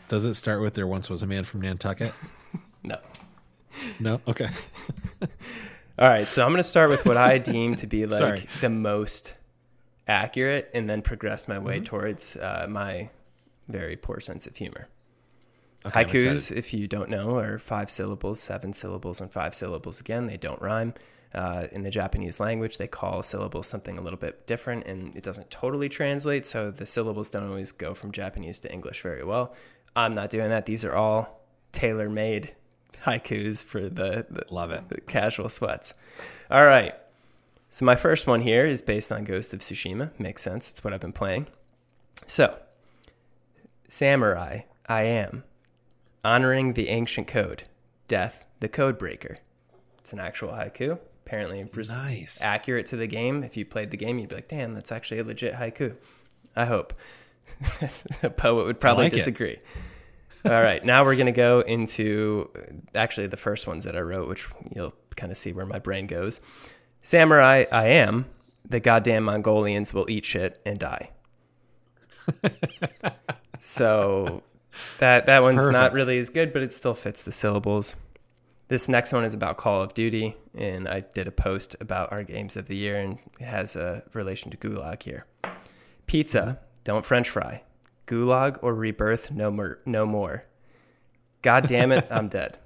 [0.08, 2.12] Does it start with there once was a man from Nantucket?
[2.82, 2.98] No.
[3.98, 4.20] No.
[4.28, 4.48] Okay.
[5.98, 6.30] All right.
[6.30, 9.36] So I'm going to start with what I deem to be like the most
[10.06, 11.66] accurate and then progress my Mm-hmm.
[11.66, 13.10] way towards uh, my
[13.66, 14.86] very poor sense of humor.
[15.84, 20.26] Okay, Haikus, if you don't know, are five syllables, seven syllables, and five syllables again.
[20.26, 20.94] They don't rhyme.
[21.34, 25.22] Uh, in the Japanese language, they call syllables something a little bit different, and it
[25.24, 26.46] doesn't totally translate.
[26.46, 29.54] So the syllables don't always go from Japanese to English very well.
[29.96, 30.66] I'm not doing that.
[30.66, 31.40] These are all
[31.72, 32.54] tailor-made
[33.04, 34.88] haikus for the, the Love it.
[34.88, 35.94] the casual sweats.
[36.50, 36.94] All right.
[37.70, 40.10] So my first one here is based on Ghost of Tsushima.
[40.20, 40.70] Makes sense.
[40.70, 41.48] It's what I've been playing.
[42.26, 42.56] So,
[43.88, 45.44] samurai, I am
[46.24, 47.64] honoring the ancient code.
[48.08, 49.36] Death, the code breaker.
[49.98, 50.98] It's an actual haiku.
[51.26, 52.40] Apparently, was Nice.
[52.40, 53.42] accurate to the game.
[53.42, 55.96] If you played the game, you'd be like, "Damn, that's actually a legit haiku."
[56.54, 56.92] I hope.
[58.22, 59.58] a poet would probably like disagree.
[60.44, 62.50] All right, now we're gonna go into
[62.94, 66.06] actually the first ones that I wrote, which you'll kind of see where my brain
[66.06, 66.40] goes.
[67.02, 68.26] Samurai, I am.
[68.68, 71.10] The goddamn Mongolians will eat shit and die.
[73.58, 74.42] so
[74.98, 77.96] that that one's not really as good, but it still fits the syllables.
[78.68, 82.24] This next one is about Call of Duty, and I did a post about our
[82.24, 85.26] games of the year, and it has a relation to Gulag here.
[86.06, 87.62] Pizza, don't French fry.
[88.06, 89.80] Gulag or rebirth, no more.
[89.84, 90.44] No more.
[91.42, 92.58] God damn it, I'm dead.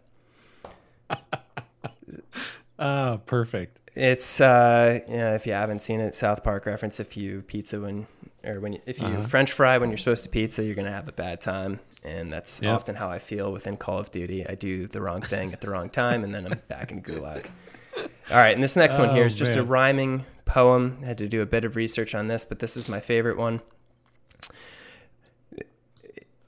[2.79, 3.79] Oh, perfect.
[3.97, 8.07] It's uh, yeah, if you haven't seen it, South Park reference a few pizza when
[8.45, 9.23] or when you, if you Uh-huh.
[9.23, 12.63] French fry when you're supposed to pizza, you're gonna have a bad time, and that's
[12.63, 12.75] Yep.
[12.75, 14.47] often how I feel within Call of Duty.
[14.47, 17.47] I do the wrong thing at the wrong time, and then I'm back in Gulag.
[17.99, 20.99] All right, and this next one here is Oh, is just a rhyming poem.
[21.05, 23.37] I had to do a bit of research on this, but this is my favorite
[23.37, 23.61] one.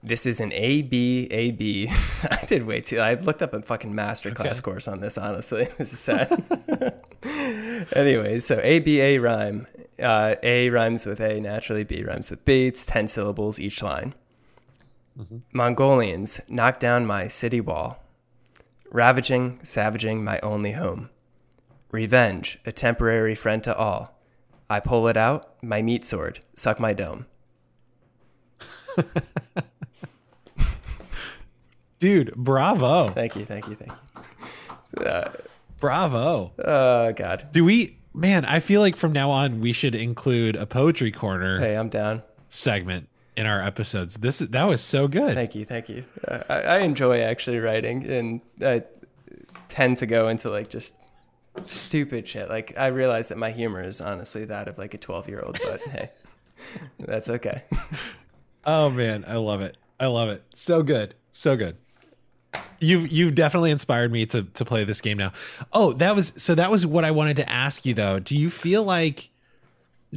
[0.04, 1.88] This is an A B A B.
[2.22, 2.98] I did way too.
[2.98, 5.16] I looked up a fucking masterclass course on this.
[5.16, 6.44] Honestly, this is sad.
[7.92, 9.66] anyway, so A B A rhyme.
[10.02, 11.84] Uh, a rhymes with A naturally.
[11.84, 12.66] B rhymes with B.
[12.66, 14.14] It's ten syllables each line.
[15.52, 18.02] Mongolians knock down my city wall,
[18.90, 21.10] ravaging, savaging my only home.
[21.90, 24.18] Revenge, a temporary friend to all.
[24.70, 27.26] I pull it out, my meat sword, suck my dome.
[32.02, 33.10] Dude, bravo.
[33.10, 34.24] Thank you, thank you, thank you.
[35.06, 35.30] Uh,
[35.78, 36.52] Bravo.
[36.58, 37.48] oh God.
[37.52, 41.60] Do we man, I feel like from now on we should include a poetry corner
[41.60, 42.22] Hey, I'm down.
[42.48, 44.16] segment in our episodes.
[44.16, 45.36] This that was so good.
[45.36, 46.04] Thank you, thank you.
[46.26, 48.82] Uh, I, I enjoy actually writing, and I
[49.68, 50.94] tend to go into like just
[51.62, 52.48] stupid shit.
[52.50, 55.56] Like I realize that my humor is honestly that of like a 12 year old,
[55.64, 56.10] but hey,
[56.98, 57.62] that's okay.
[58.64, 59.76] Oh man, I love it.
[60.00, 60.42] I love it.
[60.54, 61.14] So good.
[61.30, 61.76] So good.
[62.80, 65.32] You've you've definitely inspired me to to play this game now.
[65.72, 68.18] Oh, that was so that was what I wanted to ask you though.
[68.18, 69.30] Do you feel like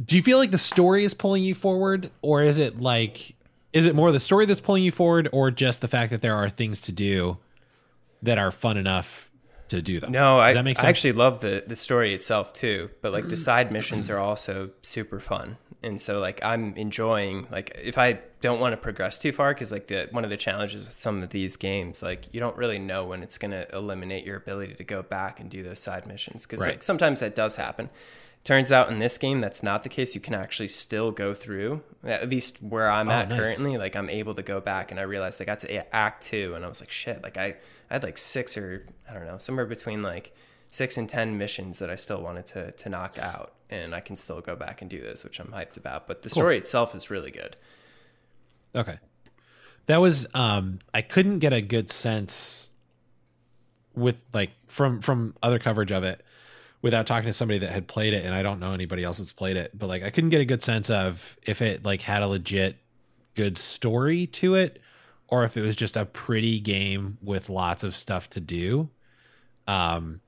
[0.04, 3.34] do you feel like the story is pulling you forward or is it like
[3.72, 6.34] is it more the story that's pulling you forward or just the fact that there
[6.34, 7.38] are things to do
[8.22, 9.30] that are fun enough
[9.68, 10.12] to do them?
[10.12, 13.36] No, I, that make I actually love the the story itself too, but like the
[13.36, 15.56] side missions are also super fun.
[15.82, 19.70] And so like I'm enjoying like if I don't want to progress too far cuz
[19.70, 22.78] like the one of the challenges with some of these games like you don't really
[22.78, 26.06] know when it's going to eliminate your ability to go back and do those side
[26.06, 26.70] missions cuz Right.
[26.72, 27.90] like sometimes that does happen.
[28.42, 30.14] Turns out in this game that's not the case.
[30.14, 31.82] You can actually still go through.
[32.04, 33.38] At least where I'm oh, at Oh, nice.
[33.38, 36.54] currently, like I'm able to go back and I realized I got to Act Two
[36.54, 37.22] and I was like, shit.
[37.24, 37.56] Like I,
[37.90, 40.32] I had like six or I don't know, somewhere between like
[40.70, 44.16] six and ten missions that I still wanted to to knock out, and I can
[44.16, 46.06] still go back and do this, which I'm hyped about.
[46.06, 47.56] But the story itself is really good.
[48.74, 48.98] Okay.
[49.86, 52.68] That was um I couldn't get a good sense
[53.94, 56.22] with like from from other coverage of it
[56.82, 59.32] without talking to somebody that had played it and I don't know anybody else that's
[59.32, 62.22] played it, but like I couldn't get a good sense of if it like had
[62.22, 62.76] a legit
[63.34, 64.80] good story to it
[65.28, 68.90] or if it was just a pretty game with lots of stuff to do.
[69.66, 70.20] Um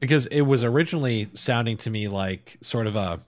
[0.00, 3.20] because it was originally sounding to me like sort of a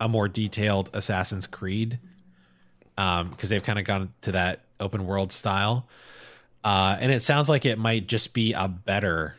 [0.00, 1.98] a more detailed Assassin's Creed
[2.96, 5.88] um because they've kind of gone to that open world style
[6.64, 9.36] uh and it sounds like it might just be a better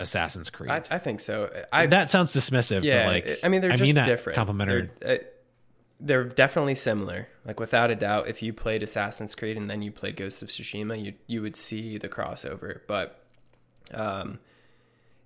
[0.00, 1.50] assassin's creed I, I think so.
[1.72, 4.34] I that sounds dismissive yeah, but like I mean they're I just mean different.
[4.36, 5.22] complimentary They're, uh,
[6.00, 7.28] they're definitely similar.
[7.44, 10.48] Like without a doubt, if you played Assassin's Creed and then you played Ghost of
[10.48, 12.80] Tsushima, you you would see the crossover.
[12.86, 13.24] But
[13.94, 14.38] um,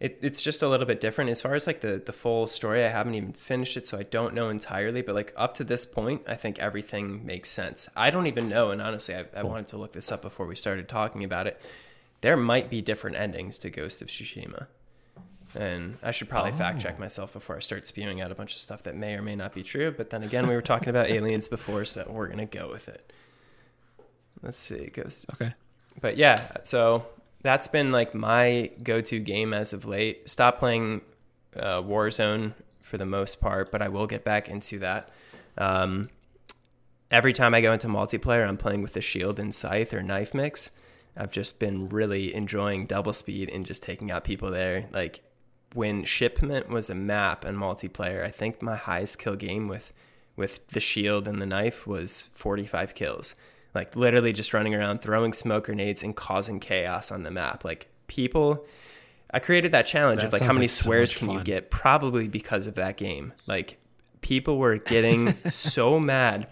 [0.01, 2.85] it, it's just a little bit different as far as like the the full story.
[2.85, 5.03] I haven't even finished it, so I don't know entirely.
[5.03, 7.89] But like up to this point, I think everything makes sense.
[7.97, 10.57] I don't even know, and honestly, I, I wanted to look this up before we
[10.57, 11.61] started talking about it.
[12.21, 14.67] There might be different endings to Ghost of Tsushima.
[15.55, 17.01] And I should probably fact check oh.
[17.01, 19.55] myself before I start spewing out a bunch of stuff that may or may not
[19.55, 19.91] be true.
[19.91, 22.89] But then again, we were talking about aliens before, so we're going to go with
[22.89, 23.13] it.
[24.43, 24.91] Let's see.
[24.93, 25.55] Ghost okay
[26.01, 27.07] but yeah, so
[27.43, 30.29] that's been like my go-to game as of late.
[30.29, 31.03] Stop playing
[31.57, 35.11] uh, Warzone for the most part, but I will get back into that.
[35.57, 36.09] Um,
[37.11, 40.35] every time I go into multiplayer, I'm playing with the shield and scythe or knife
[40.35, 40.71] mix.
[41.17, 44.89] I've just been really enjoying double speed and just taking out people there.
[44.93, 45.21] Like
[45.75, 49.93] when shipment was a map and multiplayer, I think my highest kill game with
[50.37, 53.35] with the shield and the knife was 45 kills.
[53.79, 57.65] Like literally just running around throwing smoke grenades and causing chaos on the map.
[57.65, 58.67] Like people
[59.31, 61.71] I created that challenge That of like how many like swears much can you get
[61.71, 63.33] probably because of that game.
[63.47, 63.79] Like
[64.21, 66.49] people were getting so mad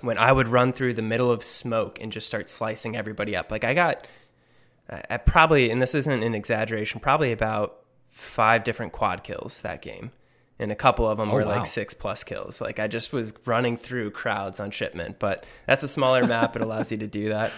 [0.00, 3.50] when I would run through the middle of smoke and just start slicing everybody up.
[3.50, 4.06] Like I got
[4.88, 7.76] I I probably, and this isn't an exaggeration, probably about
[8.08, 10.12] five different quad kills that game.
[10.64, 11.58] And a couple of them were Oh, wow.
[11.58, 12.60] like six plus kills.
[12.60, 16.56] Like I just was running through crowds on shipment, but that's a smaller map.
[16.56, 17.52] It allows you to do that.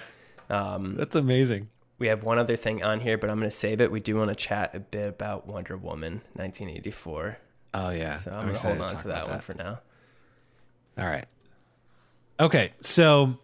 [0.51, 3.81] Um, that's amazing we have one other thing on here, but I'm going to save
[3.81, 3.91] it.
[3.91, 7.39] We do want to chat a bit about Wonder Woman 1984.
[7.73, 9.81] oh yeah So I'm, going to hold on to that one for now.
[10.99, 11.25] all right
[12.39, 13.39] okay so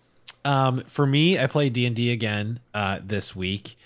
[0.45, 3.79] um for me i played d&d again uh this week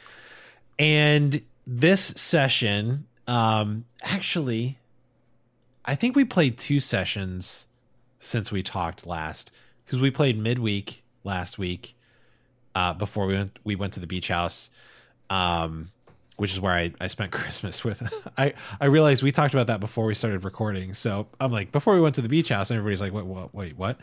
[0.80, 4.78] and this session um actually
[5.86, 7.66] i think we played two sessions
[8.20, 9.50] since we talked last
[9.84, 11.96] because we played midweek last week
[12.76, 14.70] uh, before we went we went to the beach house,
[15.30, 15.90] um,
[16.36, 18.02] which is where I, I spent Christmas with.
[18.36, 20.92] I I realized we talked about that before we started recording.
[20.92, 23.54] So I'm like, before we went to the beach house, and everybody's like, wait, what,
[23.54, 23.98] wait, what?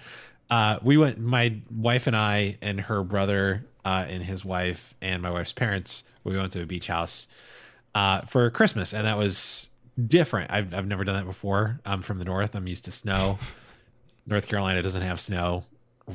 [0.49, 1.19] Uh, we went.
[1.19, 6.03] My wife and I and her brother uh, and his wife and my wife's parents.
[6.23, 7.27] We went to a beach house
[7.93, 9.69] uh, for Christmas, and that was
[10.07, 10.51] different.
[10.51, 11.79] I've I've never done that before.
[11.85, 12.55] I'm from the north.
[12.55, 13.39] I'm used to snow.
[14.25, 15.65] North Carolina doesn't have snow,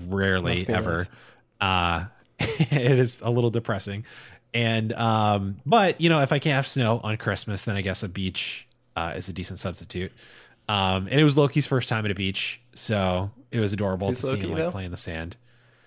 [0.07, 0.97] rarely ever.
[0.97, 1.09] nice.
[1.61, 2.05] Uh,
[2.39, 4.05] it is a little depressing.
[4.55, 8.03] And um, but you know, if I can't have snow on Christmas, then I guess
[8.03, 8.66] a beach
[8.97, 10.11] uh, is a decent substitute.
[10.70, 14.20] Um, and it was Loki's first time at a beach, so it was adorable Who's
[14.22, 14.70] to see him like though?
[14.70, 15.37] play in the sand.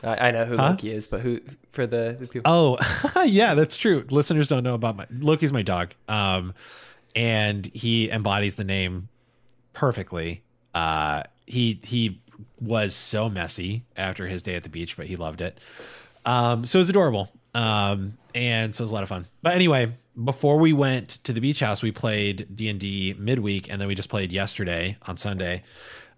[0.04, 0.70] I, I know who Huh?
[0.72, 1.40] Loki is, but who
[1.72, 2.52] for the, the people?
[2.52, 4.06] Oh, yeah, that's true.
[4.10, 5.94] Listeners don't know about my Loki's my dog.
[6.08, 6.54] Um,
[7.16, 9.10] and he embodies the name
[9.74, 10.44] perfectly.
[10.74, 12.22] Uh, he he
[12.60, 15.58] was so messy after his day at the beach, but he loved it.
[16.26, 17.32] Um, so it was adorable.
[17.54, 19.28] Um, and so it was a lot of fun.
[19.42, 19.94] But anyway,
[20.24, 23.88] before we went to the beach house, we played D and D midweek, and then
[23.88, 25.64] we just played yesterday on Sunday.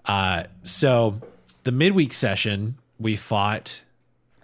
[0.05, 1.21] Uh, so
[1.63, 3.81] the midweek session, we fought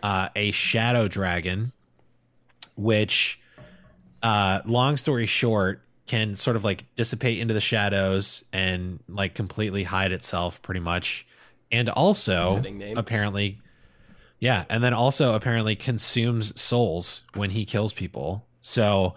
[0.01, 1.71] uh, a shadow dragon,
[2.75, 3.39] which,
[4.23, 9.83] uh, long story short, can sort of like dissipate into the shadows and like completely
[9.83, 11.23] hide itself, pretty much,
[11.71, 12.63] and also
[12.95, 13.59] apparently,
[14.39, 18.43] yeah, and then also apparently consumes souls when he kills people.
[18.59, 19.13] So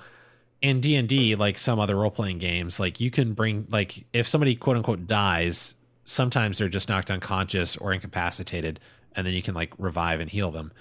[0.60, 4.04] in D and D, like some other role playing games, like you can bring like
[4.12, 8.80] if somebody quote unquote dies, sometimes they're just knocked unconscious or incapacitated,
[9.16, 10.72] and then you can like revive and heal them.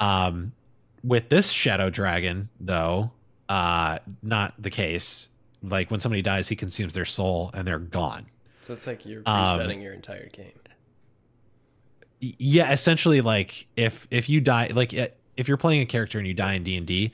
[0.00, 0.50] Um,
[1.04, 3.12] with this shadow dragon, though,
[3.48, 5.28] uh, not the case.
[5.68, 8.26] Like when somebody dies, he consumes their soul and they're gone.
[8.62, 10.52] So it's like you're Um, resetting your entire game.
[12.20, 14.94] Yeah essentially like if if you die like
[15.36, 17.12] if you're playing a character and you die in d&d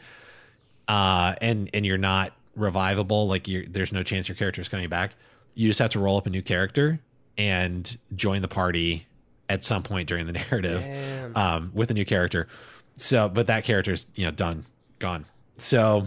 [0.86, 4.88] uh and and you're not revivable like you're there's no chance your character is coming
[4.88, 5.14] back
[5.55, 7.01] you just have to roll up a new character
[7.36, 9.07] and join the party
[9.48, 12.46] at some point during the narrative um with a new character
[12.94, 14.64] so but that character's you know done
[15.01, 15.26] gone
[15.57, 16.07] so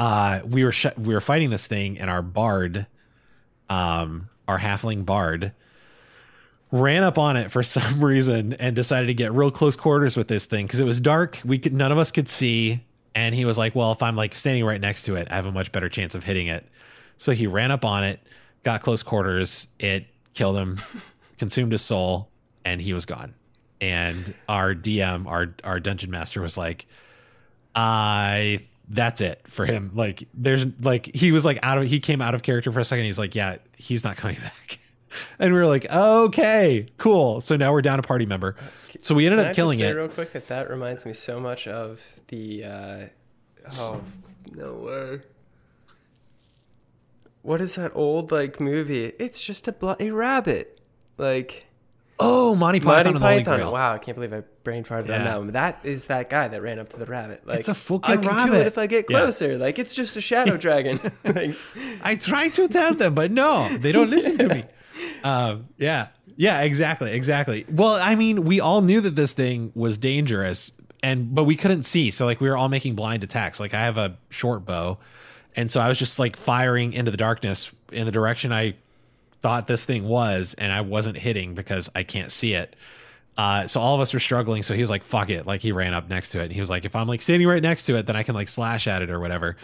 [0.00, 2.86] uh we were sh- we were fighting this thing and our bard
[3.68, 5.52] um our halfling bard
[6.72, 10.28] ran up on it for some reason and decided to get real close quarters with
[10.28, 11.40] this thing because it was dark.
[11.44, 12.84] We could none of us could see,
[13.14, 15.46] and he was like, "Well, if I'm like standing right next to it, I have
[15.46, 16.66] a much better chance of hitting it."
[17.18, 18.20] So he ran up on it,
[18.62, 19.68] got close quarters.
[19.78, 20.80] It killed him,
[21.38, 22.28] consumed his soul,
[22.64, 23.34] and he was gone.
[23.80, 26.86] And our DM, our our dungeon master, was like,
[27.74, 28.60] "I."
[28.92, 29.92] That's it for him.
[29.94, 32.84] Like, there's like he was like out of he came out of character for a
[32.84, 33.04] second.
[33.04, 34.80] He's like, yeah, he's not coming back.
[35.38, 37.40] And we were like, okay, cool.
[37.40, 38.56] So now we're down a party member.
[39.00, 39.96] So we ended Can up I killing just say it.
[39.96, 42.98] real quick that that reminds me so much of the uh,
[43.78, 44.02] oh
[44.56, 45.20] no way.
[47.42, 49.06] What is that old like movie?
[49.18, 50.78] It's just a bloody rabbit.
[51.16, 51.66] Like
[52.22, 53.56] Oh, Monty Python Monty and the Holy Python.
[53.60, 53.72] Grail.
[53.72, 55.52] Wow, I can't believe I brain farted on that one.
[55.52, 57.46] That is that guy that ran up to the rabbit.
[57.46, 58.60] Like It's a fucking I can kill rabbit.
[58.60, 59.20] it if I get Yeah.
[59.20, 59.56] closer.
[59.58, 61.00] Like it's just a shadow dragon.
[61.24, 61.56] like,
[62.02, 64.64] I try to tell them, but no, they don't listen to me.
[65.24, 67.64] Um, yeah, yeah, exactly, exactly.
[67.70, 71.84] Well, I mean, we all knew that this thing was dangerous, and but we couldn't
[71.84, 72.10] see.
[72.10, 73.60] So like, we were all making blind attacks.
[73.60, 74.98] Like, I have a short bow,
[75.56, 78.74] and so I was just like firing into the darkness in the direction I
[79.42, 82.76] thought this thing was, and I wasn't hitting because I can't see it.
[83.40, 84.62] Uh, so all of us were struggling.
[84.62, 86.60] So he was like, "Fuck it!" Like he ran up next to it, and he
[86.60, 88.86] was like, "If I'm like standing right next to it, then I can like slash
[88.86, 89.56] at it or whatever."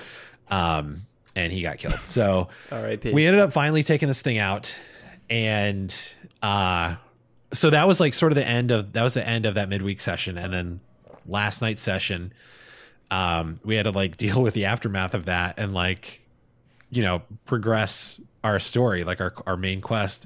[0.48, 1.02] Um,
[1.34, 2.00] and he got killed.
[2.04, 2.48] So
[3.12, 4.74] we ended up finally taking this thing out,
[5.28, 5.94] and
[6.42, 6.94] uh,
[7.52, 9.68] so that was like sort of the end of that was the end of that
[9.68, 10.80] midweek session, and then
[11.26, 12.32] last night's session,
[13.10, 16.22] um, we had to like deal with the aftermath of that and like
[16.88, 20.24] you know progress our story, like our our main quest.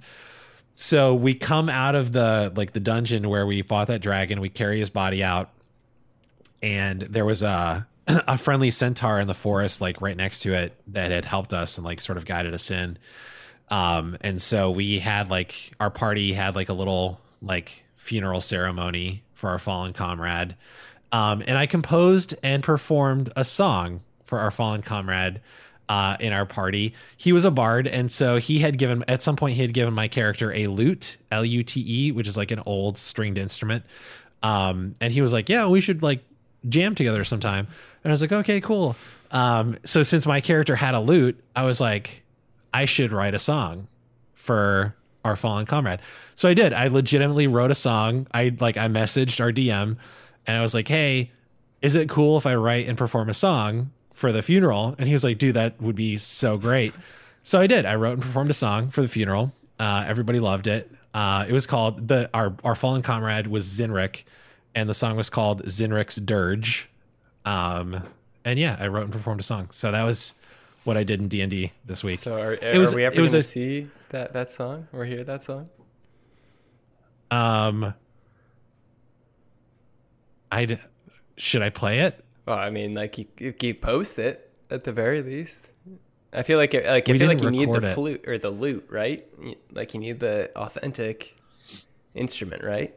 [0.76, 4.40] So we come out of the like the dungeon where we fought that dragon.
[4.40, 5.50] We carry his body out,
[6.62, 10.74] and there was a a friendly centaur in the forest, like right next to it,
[10.88, 12.98] that had helped us and like sort of guided us in.
[13.68, 19.22] Um, and so we had like our party had like a little like funeral ceremony
[19.34, 20.56] for our fallen comrade.
[21.12, 25.40] Um, and I composed and performed a song for our fallen comrade
[25.91, 26.95] uh, in our party.
[27.16, 29.93] He was a bard, and so he had given at some point he had given
[29.93, 33.84] my character a lute, L U T E, which is like an old stringed instrument.
[34.41, 36.22] Um, and he was like, "Yeah, we should like
[36.68, 37.66] jam together sometime."
[38.05, 38.95] And I was like, "Okay, cool."
[39.32, 42.22] Um, so since my character had a lute, I was like,
[42.72, 43.88] I should write a song
[44.34, 45.99] for our fallen comrade.
[46.36, 46.72] So I did.
[46.72, 48.28] I legitimately wrote a song.
[48.32, 49.97] I like I messaged our DM
[50.47, 51.32] and I was like, "Hey,
[51.82, 55.12] is it cool if I write and perform a song for the funeral?" And he
[55.14, 56.92] was like, "Dude, that would be so great."
[57.42, 57.86] So I did.
[57.86, 59.52] I wrote and performed a song for the funeral.
[59.78, 60.90] Uh, everybody loved it.
[61.14, 64.24] Uh, it was called the our our fallen comrade was Zinric,
[64.74, 66.88] and the song was called Zinric's Dirge.
[67.46, 68.02] Um,
[68.44, 69.68] and yeah, I wrote and performed a song.
[69.72, 70.34] So that was
[70.84, 72.18] what I did in D and D this week.
[72.18, 75.24] So are, It was- are we ever going to see that that song or hear
[75.24, 75.68] that song?
[77.30, 77.94] Um,
[80.52, 80.78] I
[81.36, 82.22] should I play it?
[82.47, 85.68] Well, I mean, like you, you, post it at the very least.
[86.32, 87.95] I feel like it, like I We feel like you need the it.
[87.95, 89.26] flute or the lute, right?
[89.72, 91.36] Like you need the authentic
[92.14, 92.95] instrument, right?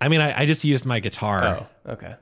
[0.00, 2.14] I mean, I, I just used my guitar Oh, okay.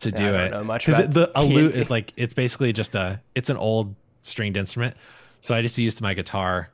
[0.00, 2.72] to do I don't it know much because the a lute is like it's basically
[2.72, 4.96] just a it's an old stringed instrument.
[5.40, 6.70] So I just used my guitar.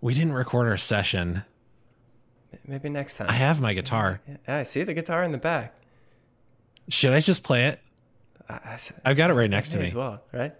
[0.00, 1.44] We didn't record our session.
[2.66, 3.28] Maybe next time.
[3.28, 4.20] I have my guitar.
[4.46, 5.74] yeah, I see the guitar in the back.
[6.88, 7.80] Should I just play it?
[8.52, 9.84] I, I've got it right next to me.
[9.84, 10.52] as well, right?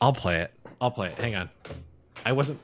[0.00, 0.52] I'll play it.
[0.80, 1.14] I'll play it.
[1.18, 1.50] Hang on.
[2.24, 2.60] I wasn't.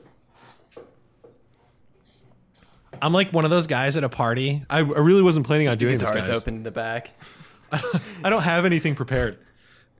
[3.01, 4.63] I'm like one of those guys at a party.
[4.69, 6.09] I, I really wasn't planning on doing this.
[6.09, 6.41] Guitar's guys.
[6.41, 7.11] open in the back.
[7.71, 9.37] I don't have anything prepared.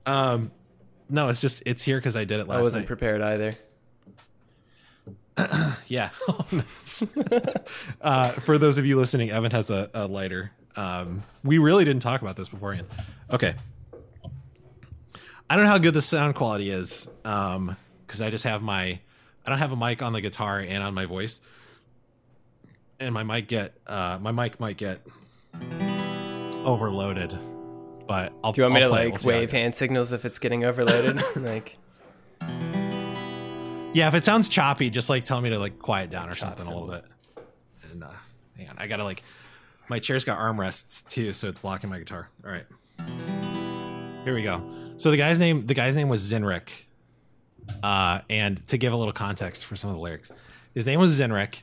[0.06, 0.50] Um,
[1.10, 2.88] no, it's just it's here because I did it last I wasn't night.
[2.88, 3.52] prepared either.
[5.86, 6.10] yeah.
[6.28, 6.46] Oh,
[8.00, 10.52] uh, for those of you listening, Evan has a, a lighter.
[10.74, 12.88] Um, we really didn't talk about this beforehand.
[13.30, 13.54] Okay.
[15.48, 17.76] I don't know how good the sound quality is um,
[18.06, 18.98] because I just have my
[19.44, 21.40] I don't have a mic on the guitar and on my voice,
[22.98, 25.06] and my mic get uh, my mic might get
[26.64, 27.38] overloaded.
[28.08, 29.74] But I'll Do you want me I'll to like We'll see how it wave hand
[29.74, 31.22] signals if it's getting overloaded?
[31.36, 31.78] like
[32.40, 36.66] Yeah, if it sounds choppy, just like tell me to like quiet down or something
[36.66, 37.04] a little bit.
[37.90, 38.10] And uh
[38.56, 39.22] hang on, I gotta like
[39.88, 42.30] my chair's got armrests too, so it's blocking my guitar.
[42.44, 42.66] All right.
[44.24, 44.60] Here we go.
[44.96, 46.68] So the guy's name the guy's name was Zinric.
[47.82, 50.32] Uh and to give a little context for some of the lyrics.
[50.74, 51.62] His name was Zinric,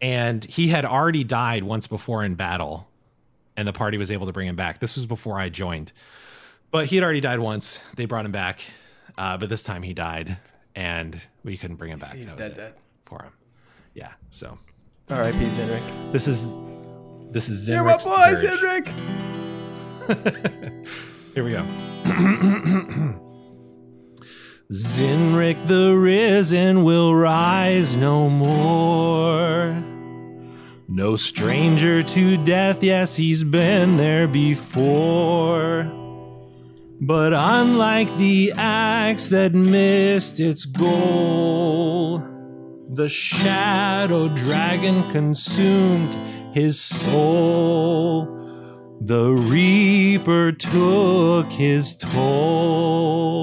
[0.00, 2.88] and he had already died once before in battle,
[3.56, 4.80] and the party was able to bring him back.
[4.80, 5.92] This was before I joined.
[6.70, 7.80] But he had already died once.
[7.96, 8.60] They brought him back.
[9.18, 10.36] Uh, but this time he died
[10.74, 12.14] and we couldn't bring him back.
[12.14, 12.74] he's dead, dead.
[13.06, 13.32] for him.
[13.94, 14.12] Yeah.
[14.30, 14.58] So
[15.08, 15.38] R.I.P.
[15.38, 16.12] Zinric.
[16.12, 16.54] this is
[17.30, 18.34] this is You're my boy.
[18.34, 18.92] Zinric.
[21.36, 21.66] Here we go.
[24.72, 29.84] Zinric the risen will rise no more.
[30.88, 35.84] No stranger to death, yes, he's been there before.
[37.02, 42.20] But unlike the axe that missed its goal,
[42.94, 46.14] the shadow dragon consumed
[46.54, 48.45] his soul.
[49.00, 53.36] The Reaper took his toll.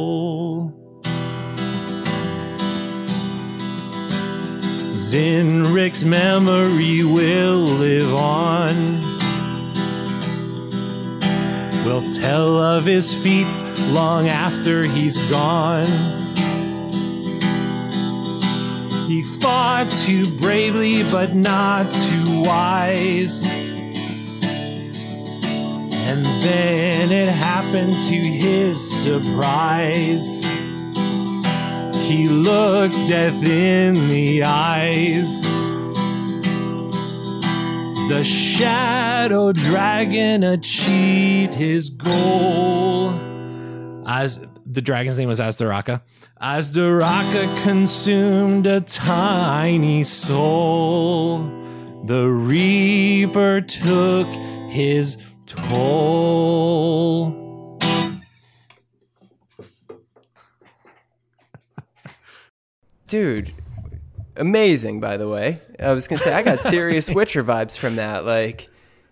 [4.96, 9.02] Zinric's memory will live on.
[11.86, 15.88] We'll tell of his feats long after he's gone.
[19.08, 23.44] He fought too bravely, but not too wise.
[26.14, 30.44] And then it happened to his surprise.
[32.06, 35.42] He looked death in the eyes.
[38.10, 43.10] The shadow dragon achieved his goal.
[44.06, 46.04] As the dragon's name was Azdaraka.
[46.40, 51.40] Azdaraka consumed a tiny soul.
[52.06, 54.28] The Reaper took
[54.70, 55.18] his
[55.56, 57.40] toll.
[63.08, 63.52] Dude,
[64.36, 65.62] amazing, by the way.
[65.80, 68.26] I was going to say, I got serious Witcher vibes from that.
[68.26, 68.70] Like,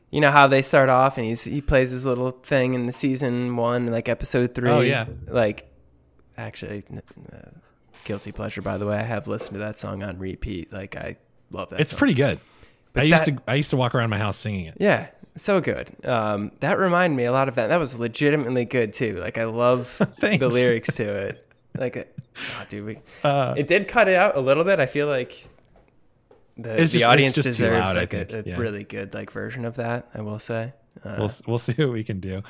[0.09, 2.91] you know how they start off and he's he plays his little thing in the
[2.93, 4.69] season one, like episode three.
[4.69, 5.05] Oh, yeah.
[5.27, 5.71] Like,
[6.37, 6.83] actually,
[7.31, 7.37] uh,
[8.05, 8.97] guilty pleasure, by the way.
[8.97, 10.73] I have listened to that song on repeat.
[10.73, 11.17] Like, I
[11.51, 11.97] love that It's song.
[11.99, 12.39] pretty good.
[12.93, 14.75] But I used that- to I used to walk around my house singing it.
[14.79, 15.91] Yeah, so good.
[16.05, 17.67] Um, that reminded me a lot of that.
[17.67, 19.19] That was legitimately good too.
[19.19, 21.47] Like I love the lyrics to it.
[21.77, 24.79] Like, oh, dude, we, Uh, it did cut it out a little bit.
[24.79, 25.47] I feel like
[26.57, 28.57] the, the just- audience deserves loud, like a, a Yeah.
[28.57, 30.09] really good like version of that.
[30.13, 30.73] I will say.
[31.03, 32.43] Uh, we'll we'll see what we can do.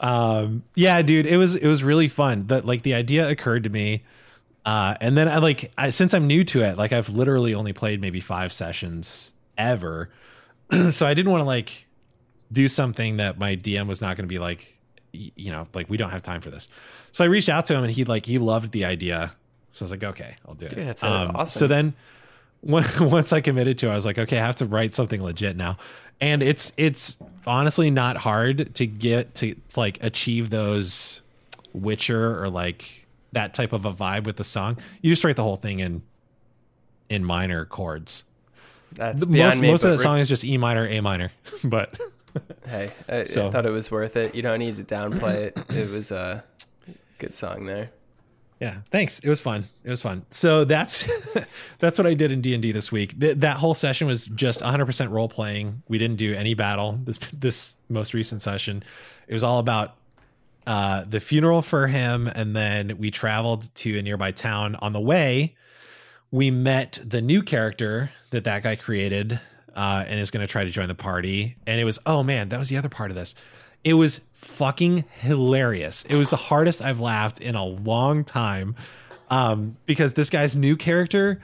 [0.00, 2.48] Um, yeah, dude, it was it was really fun.
[2.48, 4.02] That like the idea occurred to me
[4.66, 7.72] Uh, and then I like I, since I'm new to it, like I've literally only
[7.72, 10.10] played maybe five sessions ever,
[10.90, 11.86] so I didn't want to like
[12.52, 14.76] do something that my DM was not going to be like,
[15.12, 16.68] you know, like we don't have time for this.
[17.12, 19.32] So I reached out to him and he like he loved the idea.
[19.70, 20.74] So I was like, okay, I'll do it.
[20.74, 21.58] That's, uh, awesome.
[21.58, 21.94] So then
[22.60, 25.22] when- once I committed to it, I was like, okay, I have to write something
[25.22, 25.76] legit now.
[26.20, 27.16] And it's it's
[27.46, 31.20] honestly not hard to get to like achieve those
[31.72, 34.78] Witcher or like that type of a vibe with the song.
[35.02, 36.02] You just write the whole thing in
[37.08, 38.24] in minor chords.
[38.92, 39.70] That's most me.
[39.70, 41.32] most of the song is just E minor, A minor.
[41.64, 42.00] But
[42.66, 44.34] Hey, I, So- I thought it was worth it.
[44.34, 45.58] You don't need to downplay it.
[45.70, 46.44] It was a
[47.18, 47.90] good song there.
[48.60, 49.18] yeah, thanks.
[49.20, 49.68] It was fun.
[49.84, 50.24] It was fun.
[50.30, 51.04] So that's
[51.78, 53.18] that's what I did in D and D this week.
[53.20, 55.82] Th- that whole session was just 100% role playing.
[55.88, 56.98] We didn't do any battle.
[57.04, 58.82] This this most recent session,
[59.28, 59.94] it was all about
[60.66, 64.76] uh, the funeral for him, and then we traveled to a nearby town.
[64.76, 65.54] On the way,
[66.30, 69.40] we met the new character that that guy created,
[69.74, 71.56] uh, and is going to try to join the party.
[71.66, 73.34] And it was oh man, that was the other part of this.
[73.82, 76.04] It was fucking hilarious.
[76.06, 78.76] It was the hardest I've laughed in a long time,
[79.28, 81.40] um, because this guy's new character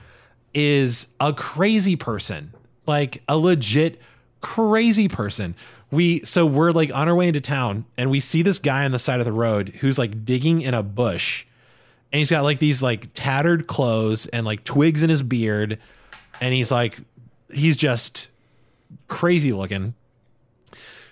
[0.53, 2.53] is a crazy person,
[2.87, 4.01] like a legit
[4.41, 5.55] crazy person.
[5.91, 8.91] We so we're like on our way into town and we see this guy on
[8.91, 11.45] the side of the road who's like digging in a bush
[12.11, 15.79] and he's got like these like tattered clothes and like twigs in his beard
[16.39, 16.99] and he's like
[17.53, 18.29] he's just
[19.07, 19.93] crazy looking.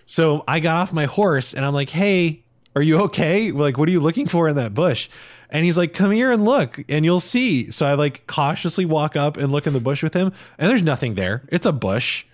[0.05, 2.43] So I got off my horse and I'm like, "Hey,
[2.75, 3.51] are you okay?
[3.51, 5.09] Like what are you looking for in that bush?"
[5.49, 9.15] And he's like, "Come here and look and you'll see." So I like cautiously walk
[9.15, 11.43] up and look in the bush with him and there's nothing there.
[11.49, 12.25] It's a bush.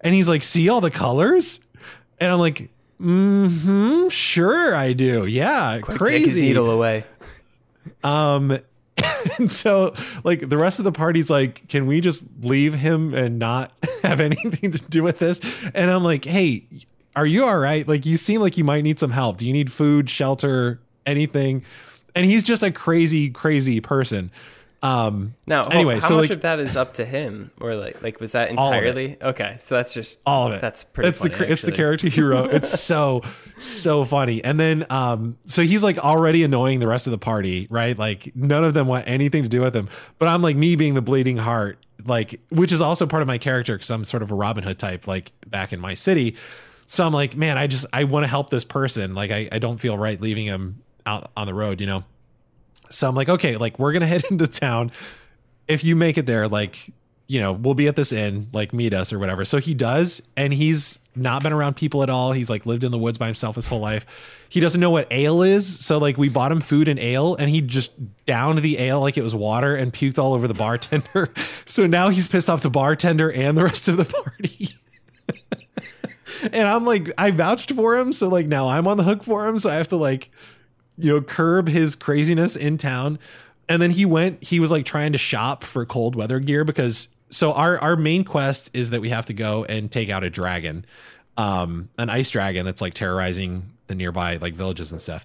[0.00, 1.60] And he's like, "See all the colors?"
[2.20, 5.26] And I'm like, mm hmm, sure I do.
[5.26, 7.04] Yeah, Quick, crazy." take his needle away.
[8.04, 8.58] Um,
[9.38, 9.94] and so
[10.24, 13.72] like the rest of the party's like, can we just leave him and not
[14.02, 15.40] have anything to do with this?
[15.74, 16.64] And I'm like, hey,
[17.14, 17.86] are you all right?
[17.86, 19.38] Like you seem like you might need some help.
[19.38, 21.64] Do you need food, shelter, anything?
[22.14, 24.30] And he's just a crazy, crazy person.
[24.82, 28.02] Um, Now, Anyway, how so, much like- of that is up to him, or like,
[28.02, 28.76] like was that All of it.
[28.78, 29.54] entirely okay?
[29.58, 30.60] So that's just all of it.
[30.60, 31.08] That's pretty.
[31.08, 32.52] It's the funny, it's the character he wrote.
[32.52, 33.22] It's so
[33.58, 34.42] so funny.
[34.42, 37.96] And then um, so he's like already annoying the rest of the party, right?
[37.96, 39.88] Like none of them want anything to do with him.
[40.18, 43.38] But I'm like me being the bleeding heart, like which is also part of my
[43.38, 46.34] character because I'm sort of a Robin Hood type, like back in my city.
[46.86, 49.14] So I'm like, man, I just I want to help this person.
[49.14, 52.02] Like I I don't feel right leaving him out on the road, you know.
[52.94, 54.92] So I'm like, okay, like we're gonna head into town.
[55.68, 56.92] If you make it there, like,
[57.28, 59.44] you know, we'll be at this inn, like meet us or whatever.
[59.44, 62.32] So he does, and he's not been around people at all.
[62.32, 64.06] He's like lived in the woods by himself his whole life.
[64.48, 65.84] He doesn't know what ale is.
[65.84, 67.92] So like we bought him food and ale, and he just
[68.26, 71.32] downed the ale like it was water and puked all over the bartender.
[71.64, 74.74] so now he's pissed off the bartender and the rest of the party.
[76.52, 79.46] and I'm like, I vouched for him, so like now I'm on the hook for
[79.46, 79.58] him.
[79.58, 80.30] So I have to like,
[80.98, 83.18] you know, curb his craziness in town.
[83.68, 87.08] And then he went, he was like trying to shop for cold weather gear because
[87.30, 90.30] so our our main quest is that we have to go and take out a
[90.30, 90.84] dragon,
[91.36, 95.24] um, an ice dragon that's like terrorizing the nearby like villages and stuff.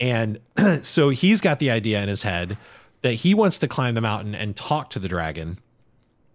[0.00, 0.40] And
[0.82, 2.58] so he's got the idea in his head
[3.02, 5.58] that he wants to climb the mountain and talk to the dragon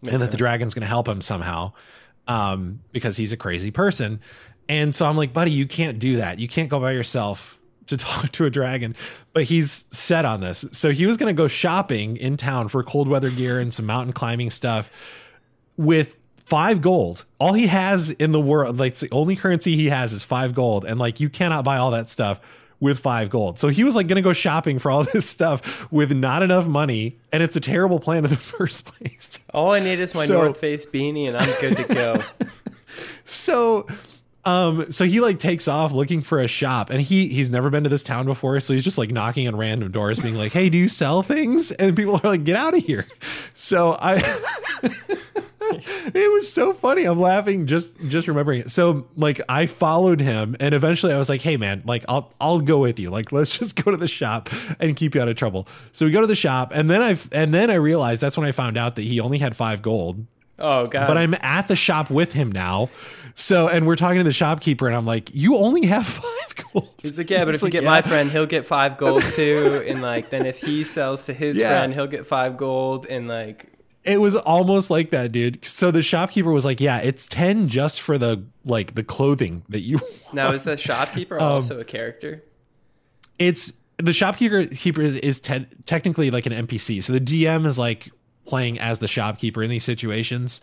[0.08, 1.74] and that the dragon's going to help him somehow
[2.28, 4.22] um, because he's a crazy person.
[4.70, 6.40] And so I'm like, buddy, you can't do that.
[6.40, 7.58] You can't go by yourself
[7.90, 8.96] to talk to a dragon.
[9.34, 10.66] But he's set on this.
[10.72, 13.86] So he was going to go shopping in town for cold weather gear and some
[13.86, 14.90] mountain climbing stuff
[15.78, 16.16] with
[16.46, 17.26] five gold.
[17.40, 20.86] All he has in the world, like the only currency he has is five gold.
[20.86, 22.40] And like you cannot buy all that stuff
[22.82, 23.60] with five gold.
[23.60, 26.66] So he was like going to go shopping for all this stuff with not enough
[26.66, 27.18] money.
[27.32, 29.40] And it's a terrible plan in the first place.
[29.54, 32.16] All I need is my So- North Face beanie, and I'm good to go.
[33.26, 33.86] so
[34.50, 37.84] um so he like takes off looking for a shop and he he's never been
[37.84, 40.70] to this town before so he's just like knocking on random doors being like hey
[40.70, 41.72] do you sell things?
[41.72, 43.06] And people are like get out of here.
[43.54, 44.16] So i
[45.72, 47.06] it was so funny.
[47.06, 48.72] I'm laughing just just remembering it.
[48.72, 52.62] So like i followed him and eventually i was like hey man like i'll i'll
[52.62, 53.10] go with you.
[53.10, 54.50] Like let's just go to the shop
[54.80, 55.68] and keep you out of trouble.
[55.92, 58.48] So we go to the shop and then i and then i realized that's when
[58.48, 60.26] i found out that he only had five gold.
[60.62, 61.08] Oh god!
[61.08, 62.90] but I'm at the shop with him now.
[63.40, 66.90] So, and we're talking to the shopkeeper, and I'm like, "You only have five gold."
[67.02, 69.82] He's like, yeah, but if you get "Yeah." my friend, he'll get five gold too,
[69.88, 71.70] and like then if he sells to his Yeah.
[71.70, 73.72] friend, he'll get five gold, and like
[74.04, 75.64] it was almost like that, dude.
[75.64, 79.82] So the shopkeeper was like, "Yeah, it's ten just for the like the clothing that
[79.82, 80.00] you."
[80.34, 82.44] now is the shopkeeper Um, also a character?
[83.40, 87.02] It's the shopkeeper keeper is, is te- technically like an NPC.
[87.02, 88.10] So the DM is like
[88.46, 90.60] playing as the shopkeeper in these situations.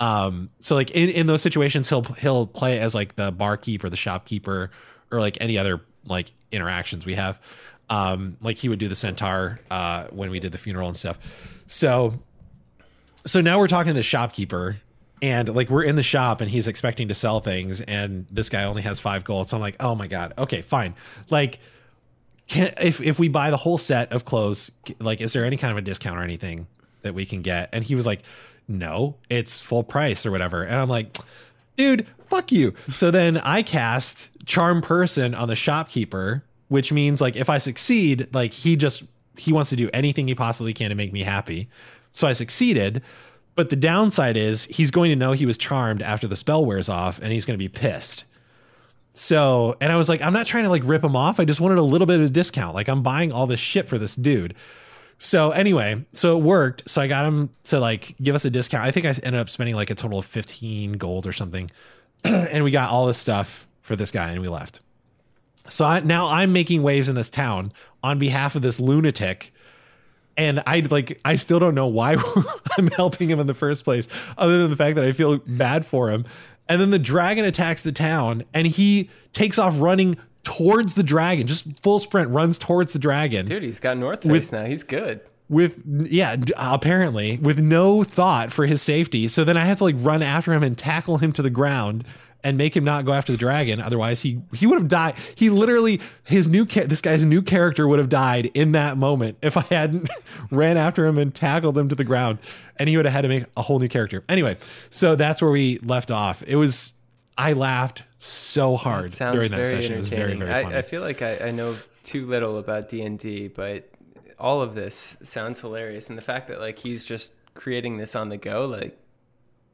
[0.00, 3.90] Um, so like in, in those situations, he'll he'll play as like the barkeep or
[3.90, 4.70] the shopkeeper
[5.12, 7.40] or like any other like interactions we have.
[7.88, 11.18] Um, like he would do the centaur uh, when we did the funeral and stuff.
[11.66, 12.20] So
[13.26, 14.80] so now we're talking to the shopkeeper
[15.22, 18.64] and like we're in the shop and he's expecting to sell things and this guy
[18.64, 20.94] only has five gold so i'm like oh my god okay fine
[21.28, 21.58] like
[22.46, 25.70] can if if we buy the whole set of clothes like is there any kind
[25.70, 26.66] of a discount or anything
[27.02, 28.22] that we can get and he was like
[28.70, 31.18] no it's full price or whatever and i'm like
[31.76, 37.36] dude fuck you so then i cast charm person on the shopkeeper which means like
[37.36, 39.02] if i succeed like he just
[39.36, 41.68] he wants to do anything he possibly can to make me happy
[42.12, 43.02] so i succeeded
[43.54, 46.88] but the downside is he's going to know he was charmed after the spell wears
[46.88, 48.24] off and he's going to be pissed.
[49.12, 51.40] So, and I was like, I'm not trying to like rip him off.
[51.40, 52.74] I just wanted a little bit of a discount.
[52.74, 54.54] Like I'm buying all this shit for this dude.
[55.22, 56.88] So anyway, so it worked.
[56.88, 58.86] So I got him to like give us a discount.
[58.86, 61.70] I think I ended up spending like a total of 15 gold or something.
[62.24, 64.80] and we got all this stuff for this guy and we left.
[65.68, 67.72] So I, now I'm making waves in this town
[68.02, 69.52] on behalf of this lunatic
[70.38, 72.16] and I like I still don't know why
[72.78, 75.84] I'm helping him in the first place, other than the fact that I feel bad
[75.84, 76.24] for him.
[76.66, 81.46] And then the dragon attacks the town, and he takes off running towards the dragon,
[81.46, 83.46] just full sprint runs towards the dragon.
[83.46, 84.64] Dude, he's got North Face with, now.
[84.64, 85.20] He's good.
[85.48, 89.28] With yeah, apparently with no thought for his safety.
[89.28, 92.04] So then I have to like run after him and tackle him to the ground
[92.42, 93.80] and make him not go after the dragon.
[93.80, 95.14] Otherwise, he he would have died.
[95.34, 99.56] He literally his new this guy's new character would have died in that moment if
[99.56, 100.08] I hadn't
[100.50, 102.38] ran after him and tackled him to the ground,
[102.76, 104.24] and he would have had to make a whole new character.
[104.28, 104.56] Anyway,
[104.88, 106.42] so that's where we left off.
[106.46, 106.94] It was
[107.40, 109.94] I laughed so hard during that session.
[109.94, 110.74] It was very very funny.
[110.74, 113.88] I, I feel like I, I know too little about D and D, but
[114.38, 118.28] all of this sounds hilarious, and the fact that like he's just creating this on
[118.28, 118.98] the go, like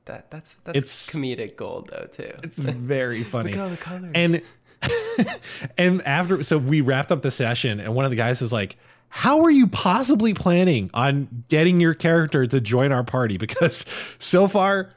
[0.04, 2.32] that that's that's it's, comedic gold though too.
[2.44, 3.52] It's very funny.
[3.52, 4.12] Look at all the colors.
[4.14, 4.42] And
[5.78, 8.76] and after so we wrapped up the session and one of the guys is like,
[9.08, 13.84] "How are you possibly planning on getting your character to join our party because
[14.20, 14.90] so far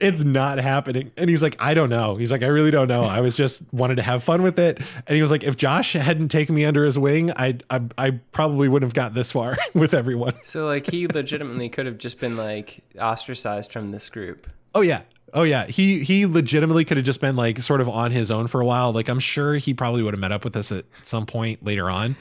[0.00, 1.10] it's not happening.
[1.16, 2.16] And he's like, I don't know.
[2.16, 3.02] He's like, I really don't know.
[3.02, 4.80] I was just wanted to have fun with it.
[5.06, 8.10] And he was like, if Josh hadn't taken me under his wing, I I, I
[8.32, 10.34] probably wouldn't have got this far with everyone.
[10.42, 14.46] So like he legitimately could have just been like ostracized from this group.
[14.74, 15.02] Oh yeah.
[15.32, 18.46] Oh yeah, he he legitimately could have just been like sort of on his own
[18.46, 18.92] for a while.
[18.92, 21.90] Like I'm sure he probably would have met up with us at some point later
[21.90, 22.14] on,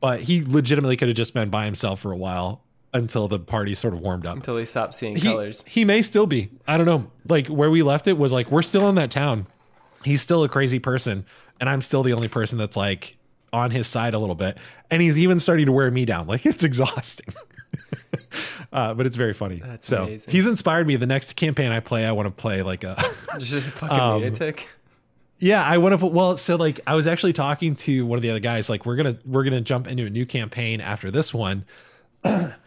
[0.00, 2.62] but he legitimately could have just been by himself for a while
[2.96, 4.36] until the party sort of warmed up.
[4.36, 5.64] Until he stopped seeing he, colors.
[5.66, 6.50] He may still be.
[6.66, 7.10] I don't know.
[7.28, 9.46] Like where we left it was like we're still in that town.
[10.04, 11.24] He's still a crazy person,
[11.60, 13.16] and I'm still the only person that's like
[13.52, 14.58] on his side a little bit.
[14.90, 16.26] And he's even starting to wear me down.
[16.36, 17.34] Like it's exhausting.
[18.72, 19.62] uh, but it's very funny.
[19.64, 20.32] That's so amazing.
[20.32, 20.96] he's inspired me.
[20.96, 22.96] The next campaign I play, I want to play like a
[23.38, 24.68] just a fucking um, lunatic.
[25.38, 28.22] Yeah, I want to put well, so like I was actually talking to one of
[28.22, 31.34] the other guys, like we're gonna we're gonna jump into a new campaign after this
[31.34, 31.64] one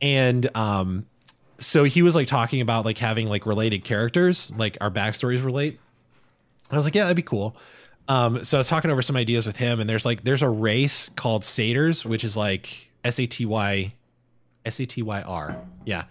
[0.00, 1.06] and um
[1.58, 5.78] so he was like talking about like having like related characters like our backstories relate.
[6.70, 7.56] I was like yeah that'd be cool.
[8.08, 10.48] Um so i was talking over some ideas with him and there's like there's a
[10.48, 13.92] race called satyrs which is like s-a-t-y
[14.64, 16.04] s-a-t-y-r yeah.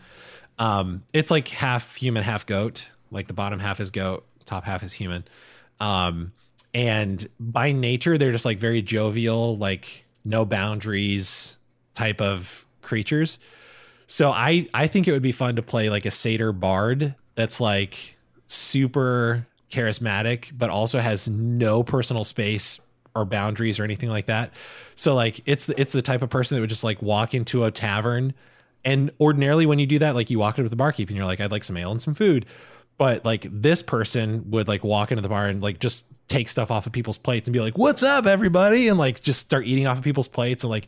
[0.57, 2.89] Um it's like half human half goat.
[3.11, 5.25] Like the bottom half is goat top half is human.
[5.79, 6.31] Um
[6.73, 11.57] and by nature they're just like very jovial like no boundaries
[11.93, 13.39] type of creatures
[14.07, 17.59] so I I think it would be fun to play like a satyr bard that's
[17.59, 18.17] like
[18.47, 22.79] super charismatic, but also has no personal space
[23.15, 24.51] or boundaries or anything like that.
[24.95, 27.63] So like it's the, it's the type of person that would just like walk into
[27.63, 28.33] a tavern
[28.83, 31.41] and ordinarily when you do that, like you walk into the barkeep and you're like,
[31.41, 32.45] I'd like some ale and some food.
[32.97, 36.71] But like this person would like walk into the bar and like just take stuff
[36.71, 39.85] off of people's plates and be like, "What's up, everybody?" and like just start eating
[39.85, 40.87] off of people's plates and like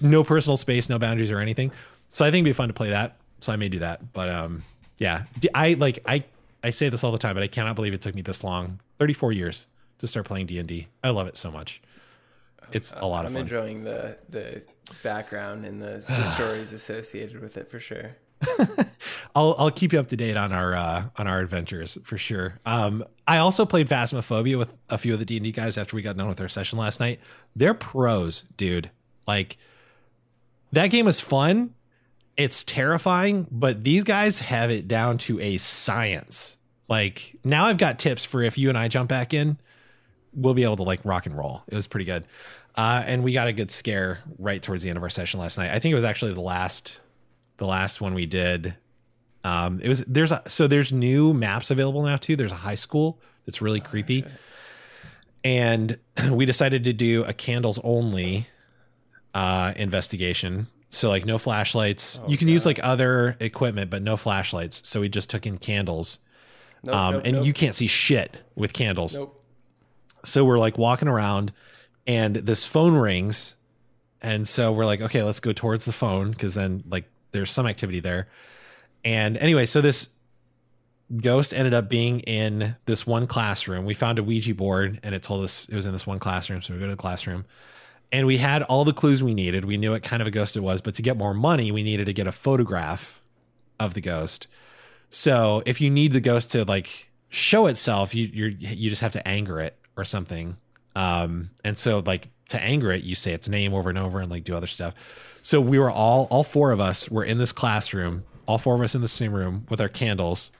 [0.00, 1.72] no personal space, no boundaries or anything.
[2.10, 3.16] So I think it'd be fun to play that.
[3.40, 4.12] So I may do that.
[4.12, 4.62] But um,
[4.98, 5.24] yeah,
[5.54, 6.24] I like I
[6.62, 8.80] I say this all the time, but I cannot believe it took me this long,
[8.98, 9.66] 34 years
[9.98, 11.80] to start playing D and I love it so much.
[12.72, 13.40] It's a lot of fun.
[13.40, 14.64] I'm enjoying the the
[15.02, 18.16] background and the, the stories associated with it for sure.
[19.34, 22.58] I'll I'll keep you up to date on our uh, on our adventures for sure.
[22.66, 25.96] Um, I also played Phasmophobia with a few of the D and D guys after
[25.96, 27.20] we got done with our session last night.
[27.56, 28.90] They're pros, dude.
[29.26, 29.56] Like
[30.72, 31.74] that game is fun
[32.38, 36.56] it's terrifying, but these guys have it down to a science.
[36.88, 39.58] Like now I've got tips for if you and I jump back in,
[40.32, 41.62] we'll be able to like rock and roll.
[41.66, 42.24] It was pretty good.
[42.76, 45.58] Uh, and we got a good scare right towards the end of our session last
[45.58, 45.72] night.
[45.72, 47.00] I think it was actually the last,
[47.56, 48.76] the last one we did.
[49.42, 52.36] Um, it was there's a, so there's new maps available now too.
[52.36, 54.24] There's a high school that's really creepy,
[55.42, 55.98] and
[56.30, 58.46] we decided to do a candles only
[59.34, 60.68] uh, investigation.
[60.90, 62.20] So like no flashlights.
[62.26, 64.88] you can use like other equipment, but no flashlights.
[64.88, 66.18] So we just took in candles,
[66.82, 69.14] Nope, um, nope, and nope, you can't see shit with candles.
[69.14, 69.42] nope.
[70.24, 71.52] So we're like walking around
[72.06, 73.56] and this phone rings.
[74.20, 77.66] And so we're like, okay, let's go towards the phone because then like there's some
[77.66, 78.28] activity there.
[79.04, 80.10] And anyway, so this
[81.16, 83.84] ghost ended up being in this one classroom.
[83.84, 86.62] We found a Ouija board and it told us it was in this one classroom.
[86.62, 87.44] So we go to the classroom
[88.10, 89.64] and we had all the clues we needed.
[89.64, 91.82] We knew what kind of a ghost it was, but to get more money, we
[91.82, 93.20] needed to get a photograph
[93.78, 94.46] of the ghost.
[95.10, 99.12] So if you need the ghost to like show itself, you you're you just have
[99.12, 100.56] to anger it or something.
[100.96, 104.30] Um, and so like to anger it, you say its name over and over and
[104.30, 104.94] like do other stuff.
[105.42, 108.80] So we were all all four of us were in this classroom, all four of
[108.80, 110.50] us in the same room with our candles,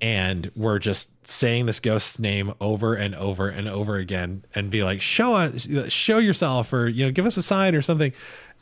[0.00, 4.82] and we're just saying this ghost's name over and over and over again and be
[4.82, 8.12] like show us show yourself or you know give us a sign or something.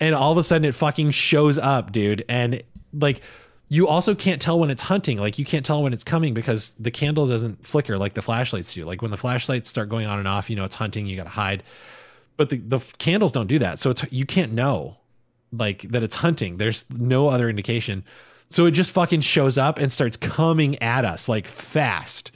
[0.01, 2.25] And all of a sudden it fucking shows up dude.
[2.29, 2.63] And
[2.93, 3.21] like
[3.69, 5.19] you also can't tell when it's hunting.
[5.19, 8.75] Like you can't tell when it's coming because the candle doesn't flicker like the flashlights
[8.75, 8.85] do.
[8.85, 11.25] Like when the flashlights start going on and off you know it's hunting you got
[11.25, 11.63] to hide.
[12.37, 13.81] But the, the candles don't do that.
[13.81, 14.97] So it's you can't know
[15.53, 16.57] like that it's hunting.
[16.57, 18.05] There's no other indication
[18.51, 22.31] so it just fucking shows up and starts coming at us like fast.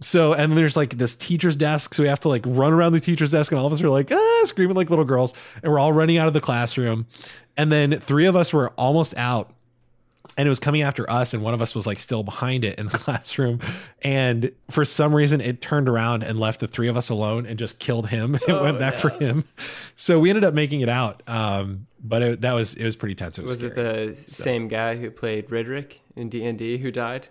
[0.00, 1.94] So and there's like this teacher's desk.
[1.94, 3.90] So we have to like run around the teacher's desk and all of us are
[3.90, 5.34] like ah screaming like little girls.
[5.62, 7.06] And we're all running out of the classroom.
[7.56, 9.52] And then three of us were almost out
[10.36, 12.78] and it was coming after us and one of us was like still behind it
[12.78, 13.60] in the classroom.
[14.02, 17.58] And for some reason it turned around and left the three of us alone and
[17.58, 18.34] just killed him.
[18.48, 19.44] And Oh, went back for him.
[19.96, 23.14] So we ended up making it out um but it, that was it was pretty
[23.16, 23.38] tense.
[23.38, 26.90] It was, Was it the same guy who played Ridrick in D and D who
[26.92, 27.28] died?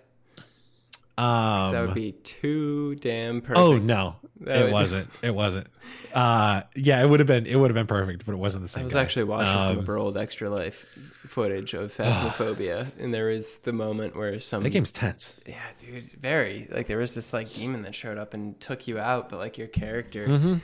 [1.18, 3.58] Um that would be too damn perfect.
[3.58, 5.68] oh no That it would- wasn't it wasn't
[6.14, 8.68] uh yeah it would have been it would have been perfect but it wasn't the
[8.70, 9.02] same I was guy.
[9.02, 10.86] actually watching some Um, of old Extra Life
[11.28, 16.06] footage of Phasmophobia, and there was the moment where some that game's tense yeah, dude,
[16.22, 19.38] very like there was this like demon that showed up and took you out, but
[19.40, 20.56] like your character Mm-hmm.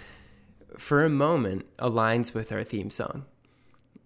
[0.77, 3.25] for a moment aligns with our theme song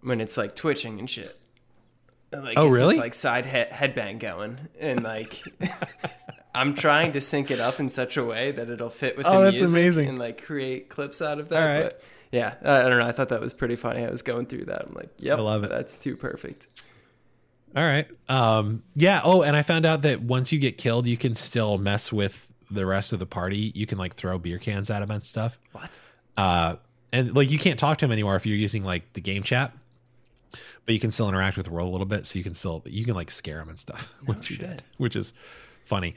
[0.02, 1.37] when it's like twitching and shit.
[2.38, 2.96] And, like, Oh, it's really?
[2.96, 5.42] This, like side head headbang going, and like
[6.56, 9.40] I'm trying to sync it up in such a way that it'll fit with Oh,
[9.40, 10.10] the that's music amazing.
[10.10, 11.62] and like create clips out of that.
[11.62, 11.84] All right.
[11.84, 12.02] But
[12.32, 13.06] yeah, I I don't know.
[13.08, 14.04] I thought that was pretty funny.
[14.04, 14.86] I was going through that.
[14.88, 15.70] I'm like, yep, I love it.
[15.70, 16.84] That's too perfect.
[17.76, 18.08] All right.
[18.30, 21.78] Um yeah, oh, and I found out that once you get killed, you can still
[21.78, 23.72] mess with the rest of the party.
[23.76, 25.58] You can like throw beer cans at them and stuff.
[25.72, 25.90] What?
[26.38, 26.76] Uh
[27.14, 29.72] and like you can't talk to them anymore if you're using like the game chat.
[30.86, 32.84] But you can still interact with the world a little bit, so you can still
[32.86, 35.34] you can like scare them and stuff once you're dead, which is
[35.86, 36.16] funny.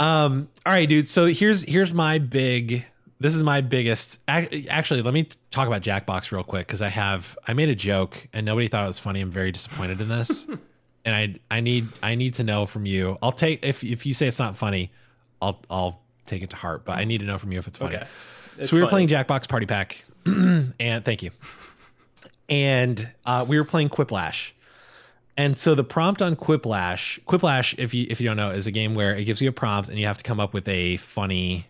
[0.00, 1.08] Um all right, dude.
[1.08, 2.84] So here's here's my big
[3.20, 7.38] this is my biggest actually let me talk about jackbox real quick because i have
[7.46, 10.46] i made a joke and nobody thought it was funny i'm very disappointed in this
[11.04, 14.12] and i i need i need to know from you i'll take if if you
[14.12, 14.90] say it's not funny
[15.40, 17.78] i'll i'll take it to heart but i need to know from you if it's
[17.78, 18.06] funny Okay.
[18.58, 19.06] It's so we were funny.
[19.06, 21.30] playing jackbox party pack and thank you
[22.48, 24.50] and uh, we were playing quiplash
[25.36, 28.70] and so the prompt on quiplash quiplash if you if you don't know is a
[28.70, 30.96] game where it gives you a prompt and you have to come up with a
[30.98, 31.66] funny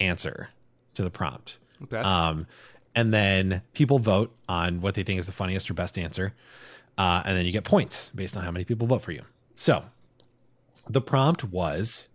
[0.00, 0.48] answer
[0.94, 1.98] to the prompt Okay.
[1.98, 2.46] um,
[2.94, 6.34] and then people vote on what they think is the funniest or best answer.
[6.98, 9.22] Uh, and then you get points based on how many people vote for you.
[9.54, 9.84] So
[10.88, 12.08] the prompt was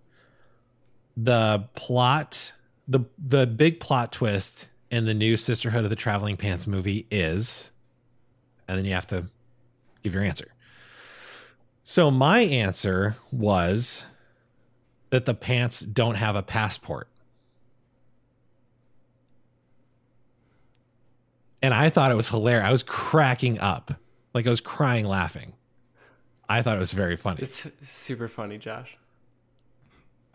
[1.18, 2.54] the plot,
[2.88, 7.72] the the big plot twist in the new Sisterhood of the Traveling Pants movie is,
[8.68, 9.26] and then you have to
[10.04, 10.48] give your answer.
[11.84, 14.06] So my answer was
[15.12, 17.08] that the pants don't have a passport.
[21.66, 22.68] and I thought it was hilarious.
[22.68, 23.96] I was cracking up,
[24.36, 25.54] like I was crying laughing.
[26.48, 27.40] I thought it was very funny.
[27.42, 28.94] It's super funny, Josh.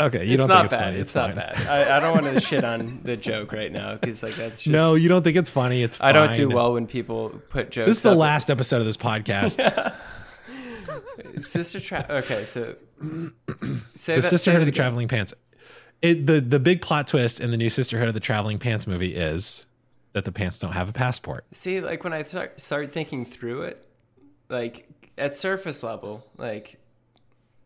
[0.01, 0.85] Okay, you it's don't not think it's bad.
[0.85, 0.98] funny?
[0.98, 1.36] It's, fine.
[1.36, 1.66] not bad.
[1.68, 4.72] I, I don't want to shit on the joke right now because like that's just
[4.72, 5.82] No, you don't think it's funny?
[5.82, 7.89] It's I don't do well when people put jokes.
[7.89, 8.18] This is the up.
[8.18, 9.94] last episode of this podcast.
[11.40, 12.10] sister trap.
[12.10, 12.77] Okay, so
[13.94, 14.72] say the that, Sisterhood of the.
[14.72, 15.35] Traveling Pants.
[16.02, 19.14] It, the the big plot twist in the new Sisterhood of the Traveling Pants movie
[19.14, 19.66] is
[20.12, 21.44] that the pants don't have a passport.
[21.52, 23.86] See, like when I start start thinking through it,
[24.48, 26.80] like at surface level, like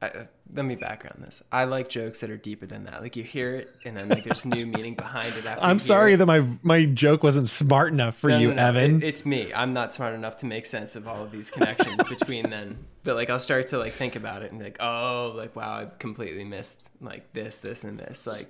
[0.04, 1.42] I, let me background this.
[1.50, 3.02] I like jokes that are deeper than that.
[3.02, 5.44] Like you hear it, and then like there's new meaning behind it.
[5.46, 6.16] After I'm sorry it.
[6.18, 8.62] that my my joke wasn't smart enough for No, you, no, no.
[8.62, 8.96] Evan.
[9.02, 9.52] It- it's me.
[9.54, 12.78] I'm not smart enough to make sense of all of these connections between them.
[13.02, 15.86] But like, I'll start to like think about it and like, oh, like wow, I
[15.98, 18.26] completely missed like this, this, and this.
[18.26, 18.48] Like,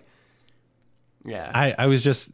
[1.25, 1.51] yeah.
[1.55, 2.31] I, I was just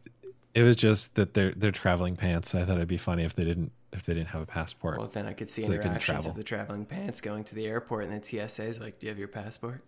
[0.53, 2.53] it was just that they're they're traveling pants.
[2.53, 4.97] I thought it'd be funny if they didn't if they didn't have a passport.
[4.97, 8.05] well, then I could see So interactions of the traveling pants going to the airport,
[8.05, 9.81] and the TSA is like, "Do you have your passport?"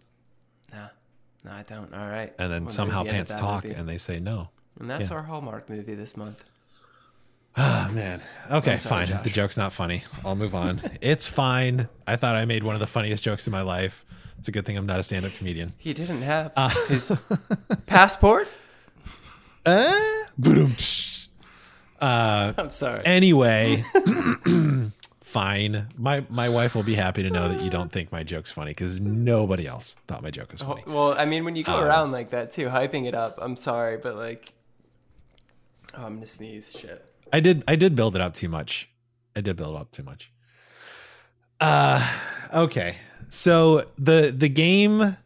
[0.71, 0.87] Nah,
[1.43, 1.93] no, I don't.
[1.93, 2.33] All right.
[2.39, 3.75] and then Well, somehow the pants talk movie.
[3.75, 4.49] and they say no.
[4.79, 5.17] and that's yeah.
[5.17, 6.43] our Hallmark movie this month.
[7.55, 8.21] Oh man.
[8.49, 9.07] Okay, sorry, fine.
[9.15, 9.23] Josh.
[9.23, 10.03] The joke's not funny.
[10.25, 10.81] I'll move on.
[11.01, 11.87] it's fine.
[12.07, 14.03] I thought I made one of the funniest jokes in my life.
[14.39, 15.71] It's a good thing I'm not a stand-up comedian.
[15.77, 16.69] He didn't have Uh.
[16.87, 17.11] his
[17.85, 18.47] passport.
[19.65, 19.93] Uh.
[22.03, 23.01] Uh I'm sorry.
[23.05, 23.83] anyway,
[25.21, 25.87] fine.
[25.97, 28.71] My my wife will be happy to know that you don't think my joke's funny
[28.71, 30.83] because nobody else thought my joke was funny.
[30.85, 33.39] Well, I mean, when you go Um, around like that too, hyping it up.
[33.41, 34.53] I'm sorry, but like,
[35.97, 36.71] oh, I'm gonna sneeze.
[36.79, 37.05] Shit.
[37.31, 38.89] I did I did build it up too much.
[39.35, 40.31] I did build it up too much.
[41.59, 42.05] Uh
[42.53, 42.97] okay.
[43.29, 45.17] So the the game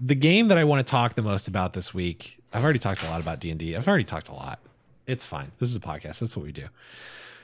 [0.00, 2.38] the game that I want to talk the most about this week.
[2.52, 3.76] I've already talked a lot about D&D.
[3.76, 4.58] I've already talked a lot.
[5.10, 5.52] It's fine.
[5.58, 6.20] This is a podcast.
[6.20, 6.66] That's what we do.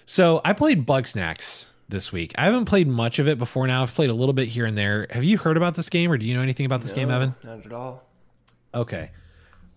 [0.04, 2.32] So, I played Bugsnax this week.
[2.36, 3.82] I haven't played much of it before now.
[3.82, 5.06] I've played a little bit here and there.
[5.10, 7.34] Have you heard about this game or do you know anything about this game, Evan?
[7.42, 8.04] Not at all.
[8.74, 9.10] Okay.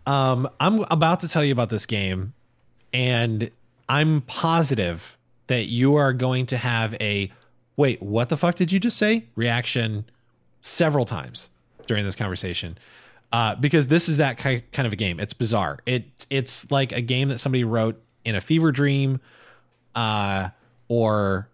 [0.05, 2.33] Um, I'm about to tell you about this game,
[2.93, 3.51] and
[3.87, 5.17] I'm positive
[5.47, 7.31] that you are going to have a
[7.75, 9.25] wait, what the fuck did you just say?
[9.35, 10.05] Reaction
[10.61, 11.49] several times
[11.87, 12.77] during this conversation.
[13.31, 15.19] Uh, because this is that ki- kind of a game.
[15.19, 15.79] It's bizarre.
[15.85, 19.19] It it's like a game that somebody wrote in a fever dream,
[19.95, 20.49] uh,
[20.87, 21.49] or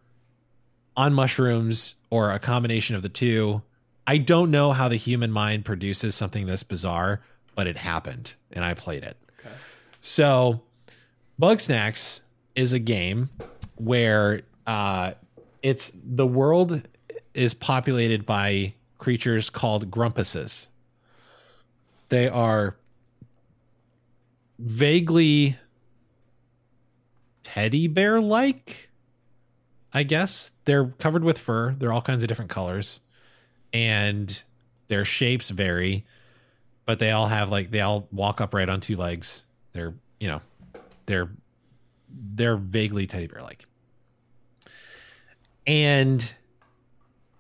[0.96, 3.62] on mushrooms, or a combination of the two.
[4.08, 7.22] I don't know how the human mind produces something this bizarre,
[7.56, 9.18] but it happened, and I played it.
[9.40, 9.56] Okay.
[10.00, 10.62] So,
[11.42, 12.22] Bugsnax
[12.56, 13.30] is a game
[13.76, 15.14] where uh,
[15.62, 16.88] it's the world
[17.34, 20.68] is populated by creatures called grumpuses.
[22.10, 22.76] They are
[24.60, 25.58] vaguely
[27.44, 28.90] teddy bear like,
[29.94, 30.52] I guess.
[30.66, 31.76] They're covered with fur.
[31.78, 33.02] They're all kinds of different colors,
[33.74, 34.42] and
[34.88, 36.06] their shapes vary,
[36.86, 39.44] but they all have like they all walk upright on two legs.
[39.74, 40.42] They're you know,
[41.06, 41.30] they're
[42.10, 43.66] they're vaguely teddy bear like.
[45.68, 46.34] And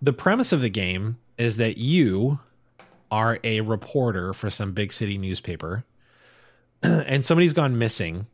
[0.02, 2.40] the premise of the game is that you
[3.16, 5.84] are a reporter for some big city newspaper.
[6.84, 8.28] And somebody's gone missing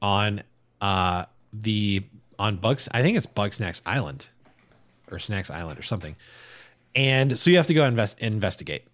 [0.00, 0.42] on
[0.80, 2.02] uh the
[2.38, 4.28] on bugs i think it's bug snacks island
[5.10, 6.16] or snacks island or something.
[6.96, 8.84] And so you have to go invest investigate.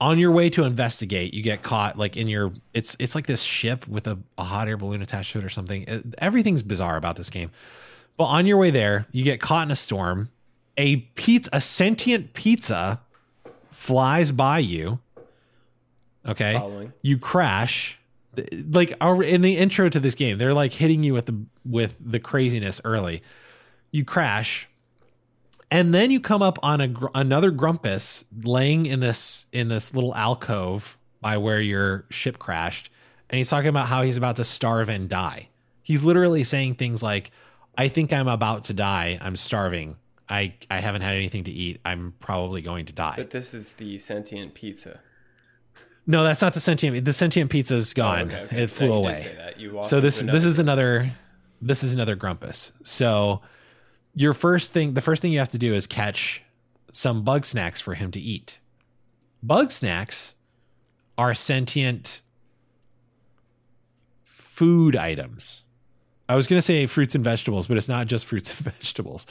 [0.00, 3.42] On your way to investigate you get caught like in your it's it's like this
[3.42, 5.84] ship with a, a hot air balloon attached to it or something.
[5.86, 7.50] It- everything's bizarre about this game.
[8.16, 10.30] But on your way there you get caught in a storm.
[10.76, 13.00] A pizza a sentient pizza
[13.80, 14.98] flies by you
[16.28, 16.52] okay?
[16.52, 16.92] Following.
[17.00, 17.98] you crash.
[18.52, 21.98] Like our- in the intro to this game they're like hitting you with the with
[21.98, 23.22] the craziness early.
[23.90, 24.68] You crash
[25.70, 30.14] and then you come up on a another grumpus laying in this in this little
[30.14, 32.90] alcove by where your ship crashed
[33.30, 35.48] and he's talking about how he's about to starve and die.
[35.82, 37.30] He's literally saying things like
[37.78, 39.18] i think i'm about to die.
[39.22, 39.96] I'm starving
[40.30, 41.80] i i haven't had anything to eat.
[41.84, 43.14] I'm probably going to die.
[43.16, 45.00] But this is the sentient pizza.
[46.06, 48.20] no that's not the sentient the sentient pizza is oh, gone.
[48.30, 48.62] Oh, okay, okay.
[48.62, 49.16] it flew you away
[49.82, 50.58] so this this is Grumpus.
[50.58, 51.12] another
[51.60, 52.72] this is another grumpus.
[52.82, 53.42] So
[54.14, 56.42] your first thing the first thing you have to do is catch
[56.92, 58.60] some bug snacks for him to eat.
[59.42, 60.34] Bug snacks
[61.18, 62.22] are sentient
[64.22, 65.62] food items.
[66.28, 69.26] I was going to say fruits and vegetables but it's not just fruits and vegetables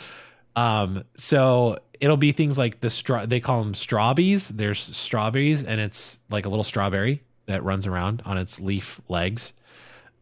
[0.56, 5.80] um so it'll be things like the straw they call them strawberries there's strawberries and
[5.80, 9.54] it's like a little strawberry that runs around on its leaf legs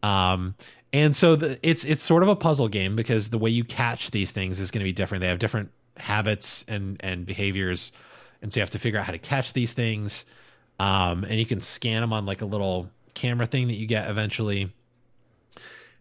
[0.02, 0.54] um,
[0.92, 4.10] and so the, it's it's sort of a puzzle game because the way you catch
[4.10, 5.20] these things is going to be different.
[5.20, 7.92] They have different habits and and behaviors,
[8.40, 10.24] and so you have to figure out how to catch these things.
[10.80, 14.08] Um, and you can scan them on like a little camera thing that you get
[14.08, 14.72] eventually.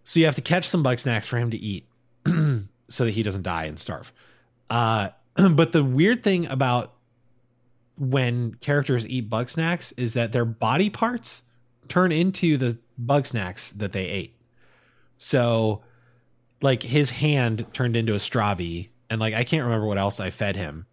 [0.04, 1.86] So you have to catch some bug snacks for him to eat,
[2.90, 4.12] so that he doesn't die and starve.
[4.70, 5.10] Uh,
[5.52, 6.94] but the weird thing about
[7.98, 11.44] when characters eat bug snacks is that their body parts
[11.88, 14.36] turn into the bug snacks that they ate.
[15.18, 15.84] So,
[16.62, 20.30] like his hand turned into a strawberry, and like I can't remember what else I
[20.30, 20.86] fed him.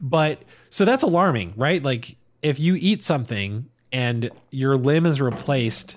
[0.00, 1.82] But so that's alarming, right?
[1.82, 5.96] Like if you eat something and your limb is replaced,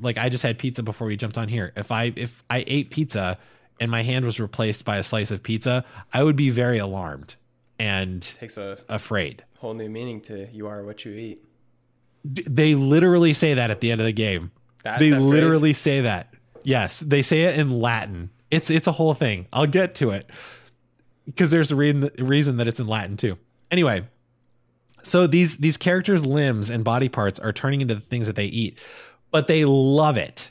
[0.00, 1.72] like I just had pizza before we jumped on here.
[1.76, 3.38] If I if I ate pizza
[3.80, 7.36] and my hand was replaced by a slice of pizza, I would be very alarmed
[7.78, 9.44] and Takes a afraid.
[9.58, 11.44] whole new meaning to you are what you eat.
[12.32, 14.50] D- They literally say that at the end of the game.
[14.84, 15.24] That- they that phrase?
[15.26, 16.32] literally say that.
[16.64, 18.30] Yes, they say it in Latin.
[18.50, 19.46] It's it's a whole thing.
[19.52, 20.28] I'll get to it
[21.26, 23.36] because there's a reason reason that it's in Latin too.
[23.70, 24.04] Anyway,
[25.02, 28.46] so these these characters' limbs and body parts are turning into the things that they
[28.46, 28.78] eat,
[29.30, 30.50] but they love it.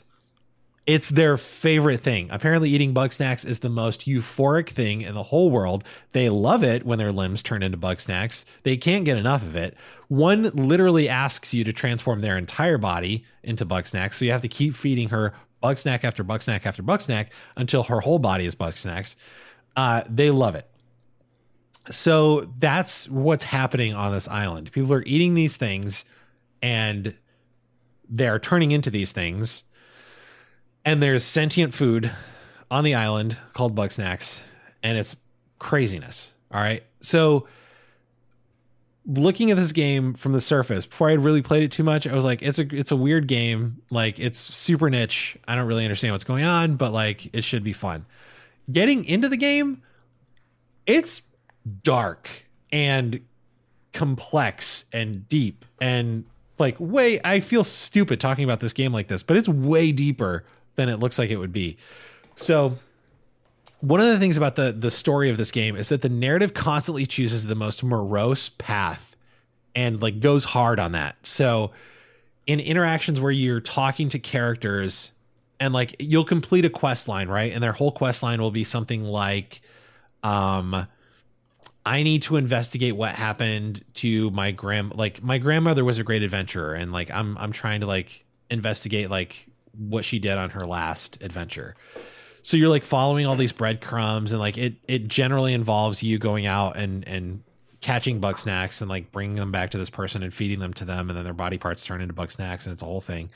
[0.88, 2.28] It's their favorite thing.
[2.30, 5.84] Apparently, eating bug snacks is the most euphoric thing in the whole world.
[6.12, 8.46] They love it when their limbs turn into bug snacks.
[8.62, 9.76] They can't get enough of it.
[10.08, 14.16] One literally asks you to transform their entire body into bug snacks.
[14.16, 17.32] So you have to keep feeding her bug snack after bug snack after bug snack
[17.54, 19.14] until her whole body is bug snacks.
[19.76, 20.70] Uh, they love it.
[21.90, 24.72] So that's what's happening on this island.
[24.72, 26.06] People are eating these things
[26.62, 27.14] and
[28.08, 29.64] they're turning into these things.
[30.88, 32.12] And there's sentient food
[32.70, 34.40] on the island called bug snacks,
[34.82, 35.16] and it's
[35.58, 36.32] craziness.
[36.50, 36.82] All right.
[37.02, 37.46] So
[39.04, 42.06] looking at this game from the surface, before I had really played it too much,
[42.06, 43.82] I was like, it's a it's a weird game.
[43.90, 45.36] Like it's super niche.
[45.46, 48.06] I don't really understand what's going on, but like it should be fun.
[48.72, 49.82] Getting into the game,
[50.86, 51.20] it's
[51.82, 53.20] dark and
[53.92, 56.24] complex and deep and
[56.58, 60.44] like way I feel stupid talking about this game like this, but it's way deeper
[60.78, 61.76] than it looks like it would be.
[62.36, 62.78] So
[63.80, 66.54] one of the things about the the story of this game is that the narrative
[66.54, 69.16] constantly chooses the most morose path
[69.74, 71.16] and like goes hard on that.
[71.24, 71.72] So
[72.46, 75.12] in interactions where you're talking to characters
[75.60, 77.52] and like you'll complete a quest line, right?
[77.52, 79.60] And their whole quest line will be something like
[80.22, 80.86] um
[81.84, 86.22] I need to investigate what happened to my grand like my grandmother was a great
[86.22, 89.48] adventurer and like I'm I'm trying to like investigate like
[89.78, 91.74] what she did on her last adventure.
[92.42, 96.46] So you're like following all these breadcrumbs and like it it generally involves you going
[96.46, 97.42] out and and
[97.80, 100.84] catching bug snacks and like bringing them back to this person and feeding them to
[100.84, 103.30] them and then their body parts turn into bug snacks and it's a whole thing.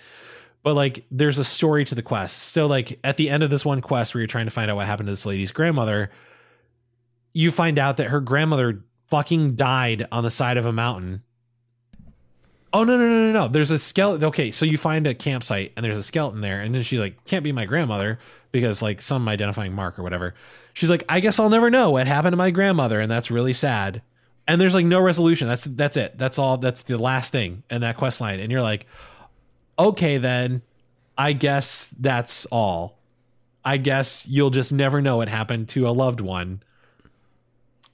[0.63, 2.39] But like there's a story to the quest.
[2.39, 4.77] So like at the end of this one quest where you're trying to find out
[4.77, 6.11] what happened to this lady's grandmother,
[7.33, 11.23] you find out that her grandmother fucking died on the side of a mountain.
[12.75, 13.49] Oh no no no no no!
[13.49, 14.25] There's a skeleton.
[14.25, 17.23] Okay, so you find a campsite and there's a skeleton there, and then she's like,
[17.27, 18.19] "Can't be my grandmother
[18.51, 20.35] because like some identifying mark or whatever."
[20.73, 23.53] She's like, "I guess I'll never know what happened to my grandmother," and that's really
[23.53, 24.01] sad.
[24.49, 25.49] And there's like no resolution.
[25.49, 26.17] That's that's it.
[26.17, 26.57] That's all.
[26.57, 28.41] That's the last thing in that quest line.
[28.41, 28.87] And you're like,
[29.79, 30.63] okay, then
[31.17, 32.99] I guess that's all.
[33.65, 36.63] I guess you'll just never know what happened to a loved one,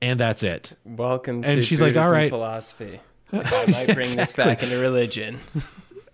[0.00, 0.72] and that's it.
[0.84, 3.00] Welcome And to she's like, "All right." philosophy.
[3.32, 5.40] Like, I might bring this back into religion.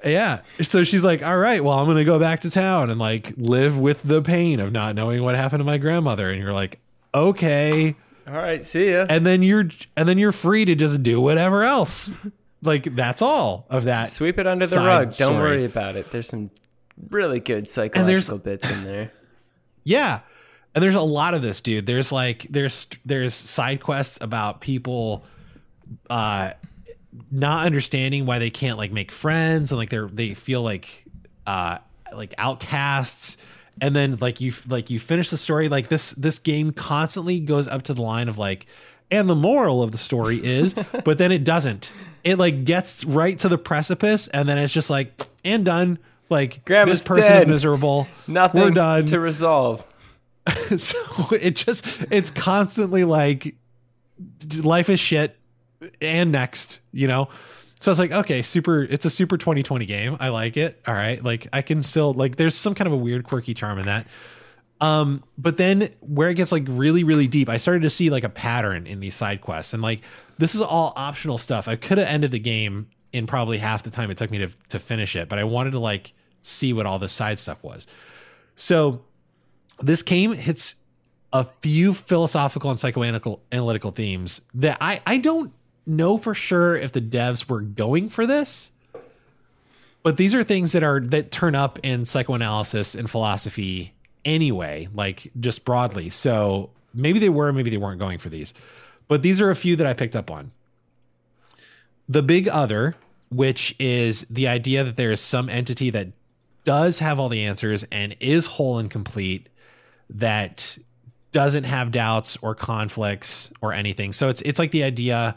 [0.05, 0.41] Yeah.
[0.63, 3.33] So she's like, all right, well, I'm going to go back to town and like
[3.37, 6.31] live with the pain of not knowing what happened to my grandmother.
[6.31, 6.81] And you're like,
[7.15, 7.97] okay.
[8.27, 9.07] All right, see ya.
[9.09, 12.13] And then you're, and then you're free to just do whatever else.
[12.63, 14.09] like that's all of that.
[14.09, 15.15] Sweep it under the rug.
[15.17, 16.11] Don't worry about it.
[16.11, 16.51] There's some
[17.11, 19.13] really good psychological bits in there.
[19.85, 20.21] Yeah.
[20.75, 21.87] And there's a lot of this, dude.
[21.87, 25.25] There's like there's there's side quests about people
[26.11, 26.53] uh
[27.31, 31.05] not understanding why they can't like make friends and like they're they feel like
[31.47, 31.79] uh
[32.15, 33.37] like outcasts.
[33.81, 37.67] And then like you like you finish the story like this this game constantly goes
[37.67, 38.67] up to the line of like
[39.11, 40.75] and the moral of the story is
[41.05, 41.93] but then it doesn't.
[42.23, 45.99] It like gets right to the precipice and then it's just like and done.
[46.31, 48.07] Like Grandma's this person is miserable.
[48.27, 49.07] Nothing we're done.
[49.07, 49.87] to resolve.
[50.77, 50.99] so
[51.33, 53.57] it just it's constantly like
[54.63, 55.37] life is shit
[56.01, 57.29] and next you know?
[57.81, 60.17] So it's like okay super it's a super 2020 game.
[60.21, 60.81] I like it.
[60.87, 61.23] All right.
[61.23, 64.07] Like i can still like there's some kind of a weird quirky charm in that.
[64.81, 68.25] Um but then where it gets like really really deep i started to see like
[68.25, 69.75] a pattern in these side quests.
[69.75, 70.01] And like
[70.39, 71.69] this is all optional stuff.
[71.69, 74.49] I could have ended the game in probably half the time it took me to
[74.71, 76.13] to finish it but i wanted to like
[76.45, 77.87] see what all the side stuff was.
[78.55, 79.05] So
[79.81, 80.77] this game hits
[81.33, 85.53] a few philosophical and psychoanalytical analytical themes that I, I don't
[85.87, 88.71] know for sure if the devs were going for this
[90.03, 93.93] but these are things that are that turn up in psychoanalysis and philosophy
[94.25, 98.55] anyway like just broadly so maybe they were maybe they weren't going for these
[99.09, 100.51] but these are a few that i picked up on
[102.09, 102.95] the big other
[103.31, 106.09] which is the idea that there is some entity that
[106.65, 109.49] does have all the answers and is whole and complete
[110.09, 110.79] that
[111.33, 114.13] doesn't have doubts or conflicts or anything.
[114.13, 115.37] So it's it's like the idea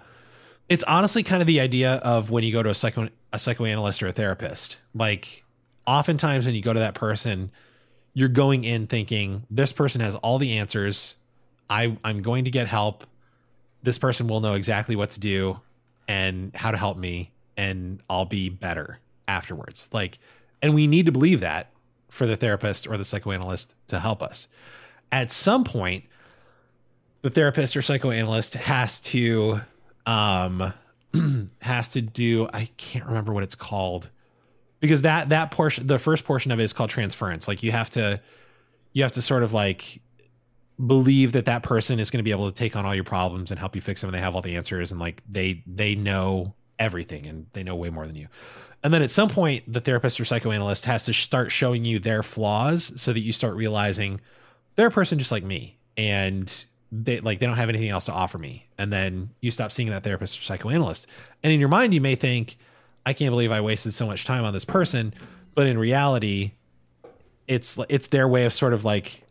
[0.69, 4.02] it's honestly kind of the idea of when you go to a psycho a psychoanalyst
[4.02, 4.81] or a therapist.
[4.94, 5.44] Like
[5.85, 7.52] oftentimes when you go to that person,
[8.14, 11.15] you're going in thinking this person has all the answers.
[11.69, 13.06] I I'm going to get help.
[13.84, 15.60] This person will know exactly what to do
[16.07, 19.89] and how to help me and I'll be better afterwards.
[19.91, 20.19] Like
[20.61, 21.72] and we need to believe that
[22.10, 24.48] for the therapist or the psychoanalyst to help us.
[25.11, 26.06] At some point,
[27.22, 29.61] the therapist or psychoanalyst has to
[30.07, 30.73] um
[31.61, 34.09] has to do I can't remember what it's called
[34.79, 37.47] because that that portion the first portion of it is called transference.
[37.47, 38.21] Like you have to
[38.93, 40.01] you have to sort of like
[40.85, 43.51] believe that that person is going to be able to take on all your problems
[43.51, 45.95] and help you fix them and they have all the answers and like they they
[45.95, 48.27] know everything and they know way more than you.
[48.84, 52.23] And then at some point the therapist or psychoanalyst has to start showing you their
[52.23, 54.21] flaws so that you start realizing
[54.75, 58.14] they're a person just like me and they like they don't have anything else to
[58.14, 58.68] offer me.
[58.77, 61.07] And then you stop seeing that therapist or psychoanalyst.
[61.43, 62.57] And in your mind you may think
[63.05, 65.14] i can't believe i wasted so much time on this person.
[65.55, 66.51] But in reality
[67.47, 69.23] it's it's their way of sort of like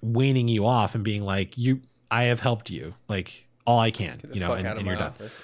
[0.00, 1.80] weaning you off and being like you
[2.10, 2.94] i have helped you.
[3.08, 5.08] Like all i can you know and, and you're done.
[5.08, 5.42] office.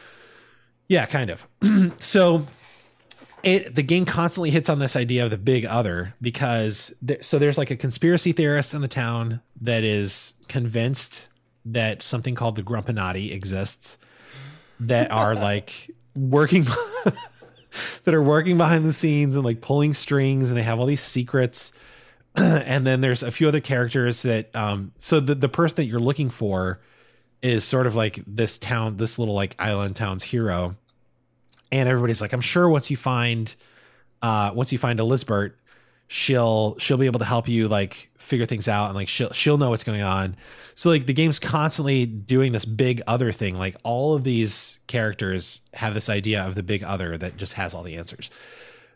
[0.88, 1.46] yeah, kind of.
[1.98, 2.46] so
[3.42, 7.38] it the game constantly hits on this idea of the big other because there, so
[7.38, 11.28] there's like a conspiracy theorist in the town that is convinced
[11.64, 13.98] that something called the Grumpinati exists
[14.80, 16.66] that are like working
[18.04, 21.02] that are working behind the scenes and like pulling strings and they have all these
[21.02, 21.72] secrets.
[22.36, 26.00] And then there's a few other characters that um so the the person that you're
[26.00, 26.80] looking for
[27.42, 30.74] is sort of like this town this little like island town's hero.
[31.70, 33.54] And everybody's like i'm sure once you find
[34.20, 35.52] uh once you find elizabeth
[36.08, 39.58] she'll she'll be able to help you like figure things out and like she'll she'll
[39.58, 40.36] know what's going on.
[40.74, 43.56] So like the game's constantly doing this big other thing.
[43.56, 47.74] Like all of these characters have this idea of the big other that just has
[47.74, 48.30] all the answers.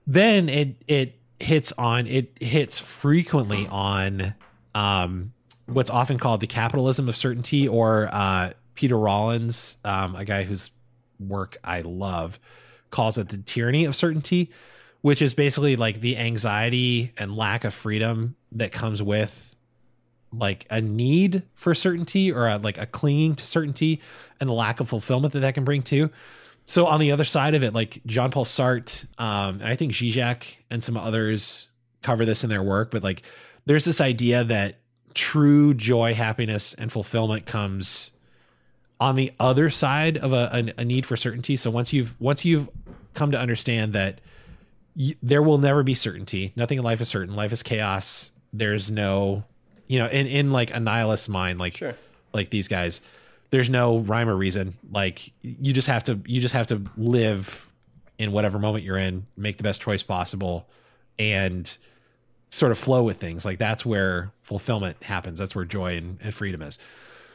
[0.06, 4.34] Then it it hits on it hits frequently on
[4.74, 5.32] um
[5.66, 10.72] what's often called the capitalism of certainty or uh peter rollins um a guy whose
[11.20, 12.40] work i love
[12.90, 14.50] calls it the tyranny of certainty
[15.08, 19.56] which is basically like the anxiety and lack of freedom that comes with
[20.30, 24.02] like a need for certainty or a, like a clinging to certainty
[24.38, 26.10] and the lack of fulfillment that that can bring too
[26.66, 29.92] so on the other side of it, like Jean Paul Sartre, um, and I think
[29.92, 31.70] Zizek and some others
[32.02, 33.22] cover this in their work, but like
[33.64, 34.80] there's this idea that
[35.14, 38.10] true joy, happiness, and fulfillment comes
[39.00, 41.56] on the other side of a, a, a need for certainty.
[41.56, 42.68] So once you've once you've
[43.14, 44.20] come to understand that
[45.22, 47.34] there will never be certainty, nothing in life is certain.
[47.34, 48.32] Life is chaos.
[48.52, 49.44] There's no,
[49.86, 51.94] you know, in in like a nihilist mind, like Sure.
[52.32, 53.00] like these guys
[53.50, 57.66] there's no rhyme or reason like you just have to you just have to live
[58.18, 60.68] in whatever moment you're in make the best choice possible
[61.18, 61.78] and
[62.50, 66.34] sort of flow with things like that's where fulfillment happens that's where joy and, and
[66.34, 66.78] freedom is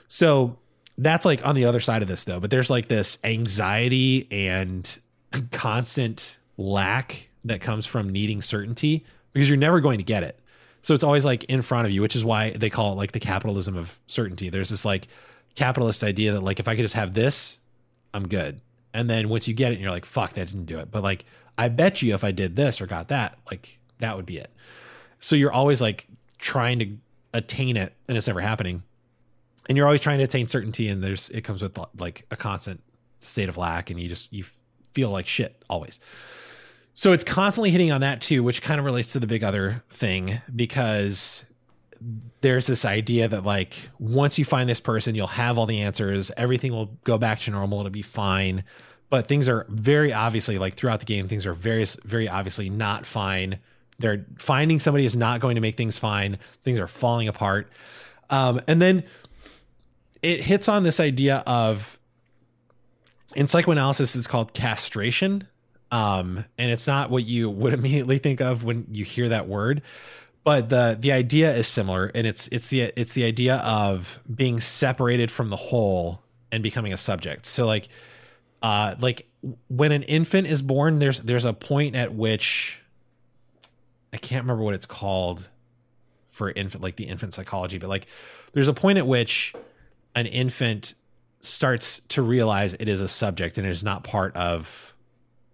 [0.07, 0.55] so
[0.99, 4.99] that's like on the other side of this though but there's like this anxiety and
[5.51, 10.39] constant lack that comes from needing certainty because you're never going to get it
[10.81, 13.11] so it's always like in front of you which is why they call it like
[13.11, 15.07] the capitalism of certainty there's this like
[15.55, 17.59] capitalist idea that like if I could just have this,
[18.13, 18.61] I'm good.
[18.93, 20.91] And then once you get it, you're like, fuck, that didn't do it.
[20.91, 21.25] But like,
[21.57, 24.51] I bet you if I did this or got that, like that would be it.
[25.19, 26.07] So you're always like
[26.37, 26.97] trying to
[27.33, 28.83] attain it, and it's never happening.
[29.67, 32.81] And you're always trying to attain certainty, and there's it comes with like a constant
[33.19, 34.45] state of lack, and you just you
[34.93, 35.99] feel like shit always.
[36.93, 39.83] So it's constantly hitting on that too, which kind of relates to the big other
[39.89, 41.45] thing because
[42.41, 46.31] there's this idea that like once you find this person you'll have all the answers.
[46.37, 47.79] Everything will go back to normal.
[47.79, 48.63] It'll be fine.
[49.09, 53.05] But things are very obviously like throughout the game things are very very obviously not
[53.05, 53.59] fine.
[53.97, 56.37] They're finding somebody is not going to make things fine.
[56.63, 57.71] Things are falling apart.
[58.29, 59.03] Um, and then
[60.21, 61.97] it hits on this idea of
[63.35, 65.47] in psychoanalysis it's called castration
[65.93, 69.81] um, and it's not what you would immediately think of when you hear that word
[70.45, 72.11] but the the idea is similar.
[72.13, 76.21] And it's it's the it's the idea of being separated from the whole
[76.51, 77.45] and becoming a subject.
[77.45, 77.87] So like
[78.63, 79.27] uh like
[79.67, 82.79] when an infant is born there's there's a point at which
[84.13, 85.49] i can't remember what it's called
[86.31, 88.07] for infant like the infant psychology but like
[88.53, 89.53] there's a point at which
[90.15, 90.93] an infant
[91.41, 94.92] starts to realize it is a subject and it is not part of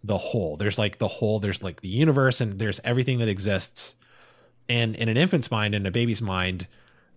[0.03, 3.95] the whole there's like the whole there's like the universe and there's everything that exists
[4.69, 6.67] and in an infant's mind and a baby's mind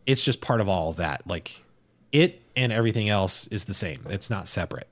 [0.06, 1.26] it's just part of all of that.
[1.26, 1.64] Like
[2.10, 4.06] it and everything else is the same.
[4.08, 4.88] It's not separate.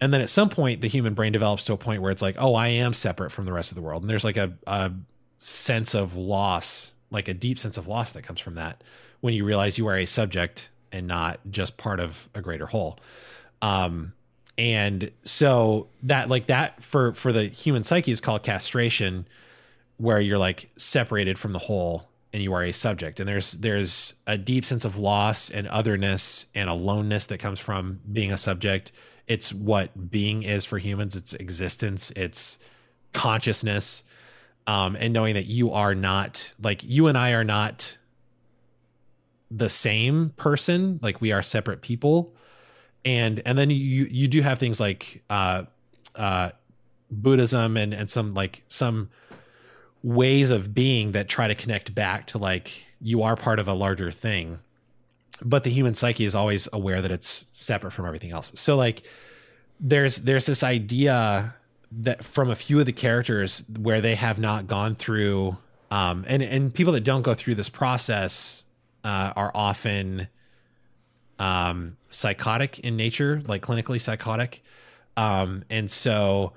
[0.00, 2.36] And then at some point, the human brain develops to a point where it's like,
[2.38, 4.02] oh, I am separate from the rest of the world.
[4.02, 4.92] And there's like a, a
[5.38, 8.82] sense of loss, like a deep sense of loss that comes from that
[9.20, 12.98] when you realize you are a subject and not just part of a greater whole.
[13.62, 14.12] Um,
[14.56, 19.26] and so that like that for for the human psyche is called castration
[19.96, 23.20] where you're like separated from the whole and you are a subject.
[23.20, 28.00] And there's there's a deep sense of loss and otherness and aloneness that comes from
[28.12, 28.92] being a subject.
[29.26, 31.16] It's what being is for humans.
[31.16, 32.10] It's existence.
[32.12, 32.58] It's
[33.12, 34.02] consciousness.
[34.66, 37.98] Um, and knowing that you are not like you and i are not
[39.50, 40.98] the same person.
[41.02, 42.34] Like we are separate people
[43.04, 45.64] and and then you you do have things like uh
[46.16, 46.50] uh
[47.10, 49.10] buddhism and and some like some
[50.02, 53.72] ways of being that try to connect back to like you are part of a
[53.72, 54.60] larger thing.
[55.44, 58.52] But the human psyche is always aware that it's separate from everything else.
[58.54, 59.02] So like
[59.80, 61.54] there's there's this idea
[61.90, 65.56] that from a few of the characters where they have not gone through
[65.90, 68.64] um and and people that don't go through this process
[69.04, 70.28] uh are often
[71.38, 74.62] um psychotic in nature like clinically psychotic
[75.16, 76.52] um and so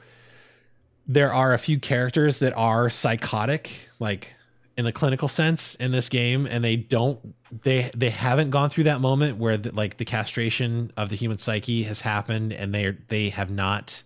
[1.08, 4.36] there are a few characters that are psychotic, like
[4.76, 7.34] in the clinical sense in this game, and they don't
[7.64, 11.38] they they haven't gone through that moment where the, like the castration of the human
[11.38, 14.04] psyche has happened, and they they have not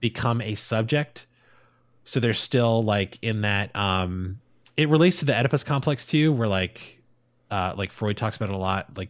[0.00, 1.26] become a subject.
[2.04, 3.74] So they're still like in that.
[3.74, 4.40] Um,
[4.76, 7.02] it relates to the Oedipus complex too, where like
[7.50, 8.98] uh, like Freud talks about it a lot.
[8.98, 9.08] Like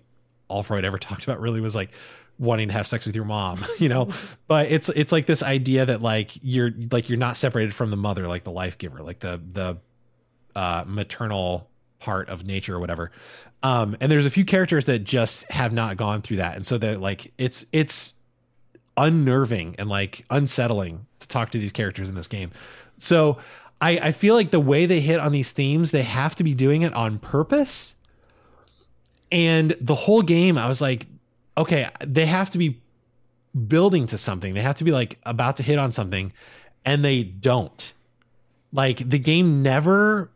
[0.49, 1.91] all Freud ever talked about really was like
[2.39, 4.09] wanting to have sex with your mom, you know.
[4.49, 7.97] but it's it's like this idea that like you're like you're not separated from the
[7.97, 9.77] mother, like the life giver, like the the
[10.57, 11.69] uh, maternal
[11.99, 13.11] part of nature or whatever.
[13.63, 16.79] Um, and there's a few characters that just have not gone through that, and so
[16.79, 18.15] that like it's it's
[18.97, 22.53] unnerving and like unsettling to talk to these characters in this game.
[22.99, 23.39] So
[23.81, 26.55] I, I feel like the way they hit on these themes, they have to be
[26.55, 27.94] doing it on purpose.
[29.35, 31.09] And the whole game, I was like,
[31.59, 32.81] okay, they have to be
[33.67, 34.55] building to something.
[34.55, 36.33] They have to be like about to hit on something,
[36.85, 37.93] and they don't.
[38.73, 40.31] Like the game never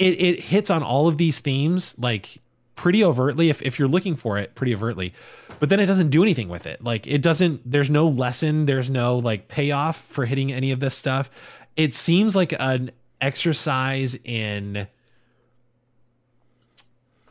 [0.00, 2.38] it it hits on all of these themes like
[2.74, 5.12] pretty overtly if, if you're looking for it pretty overtly
[5.58, 8.88] but then it doesn't do anything with it like it doesn't there's no lesson there's
[8.88, 11.30] no like payoff for hitting any of this stuff
[11.76, 14.88] it seems like an exercise in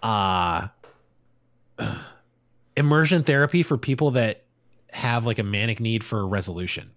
[0.04, 0.68] uh
[2.76, 4.44] immersion therapy for people that
[4.92, 6.92] have like a manic need for resolution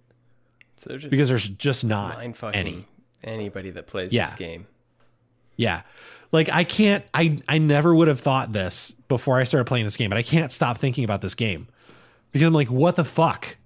[0.77, 2.19] So just because there's just not
[2.55, 2.87] any.
[3.23, 4.25] anybody that plays Yeah.
[4.25, 4.67] this game.
[5.57, 5.83] Yeah.
[6.31, 9.97] Like I can't I I never would have thought this before I started playing this
[9.97, 11.69] game, but I can't stop thinking about this game.
[12.31, 13.59] Because I'm like, what the fuck?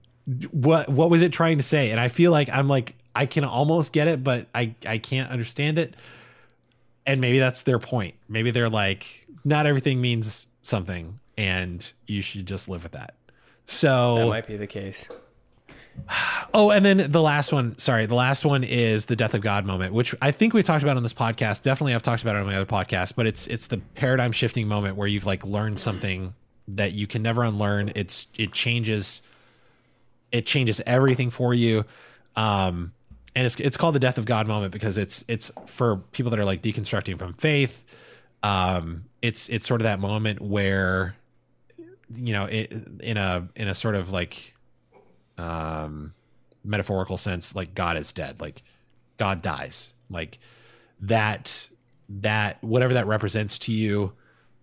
[0.51, 1.93] What what was it trying to say?
[1.93, 5.31] And I feel like I'm like I can almost get it, but I I can't
[5.31, 5.95] understand it.
[7.07, 8.17] And maybe that's their point.
[8.29, 13.14] Maybe they're like not everything means something and you should just live with that.
[13.64, 15.09] So That might be the case.
[16.55, 19.66] Oh, and then the last one, sorry, the last one is the death of God
[19.66, 21.62] moment, which I think we talked about on this podcast.
[21.62, 24.66] Definitely I've talked about it on my other podcast, but it's it's the paradigm shifting
[24.66, 26.32] moment where you've like learned something
[26.68, 27.93] that you can never unlearn.
[27.94, 29.20] It's it changes
[30.32, 31.85] it changes everything for you.
[32.36, 32.93] Um
[33.35, 36.39] and it's it's called the death of God moment because it's it's for people that
[36.40, 37.85] are like deconstructing from faith.
[38.43, 41.16] Um it's it's sort of that moment where
[42.14, 44.55] you know, it in a in a sort of like
[45.38, 46.14] um
[46.64, 48.62] metaphorical sense like god is dead like
[49.18, 50.38] god dies like
[51.01, 51.68] that
[52.09, 54.12] that whatever that represents to you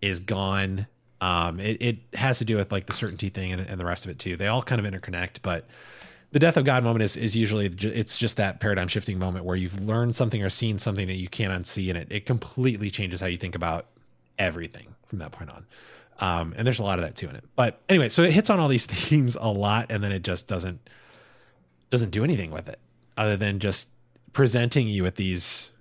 [0.02, 0.88] is gone.
[1.22, 4.06] Um it, it has to do with like the certainty thing and, and the rest
[4.06, 4.36] of it too.
[4.36, 5.68] They all kind of interconnect but
[6.32, 9.56] the death of god moment is is usually it's just that paradigm shifting moment where
[9.56, 13.22] you've learned something or seen something that you can't unsee and it it completely changes
[13.22, 13.86] how you think about
[14.40, 15.66] everything from that point on
[16.20, 18.50] um and there's a lot of that too in it but anyway so it hits
[18.50, 20.80] on all these themes a lot and then it just doesn't
[21.90, 22.80] doesn't do anything with it
[23.18, 23.90] other than just
[24.34, 25.72] presenting you with these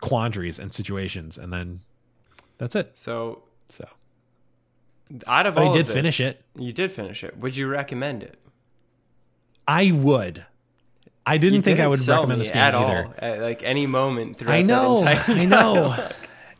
[0.00, 1.80] quandaries and situations and then
[2.58, 3.86] that's it So so
[5.26, 6.42] out of But I did this- finish it.
[6.58, 7.36] You did finish it.
[7.38, 8.38] Would you recommend it?
[9.66, 10.44] i would
[11.24, 13.14] i didn't You think i didn't would recommend this game at either all.
[13.16, 16.08] At like any moment throughout I know, I know.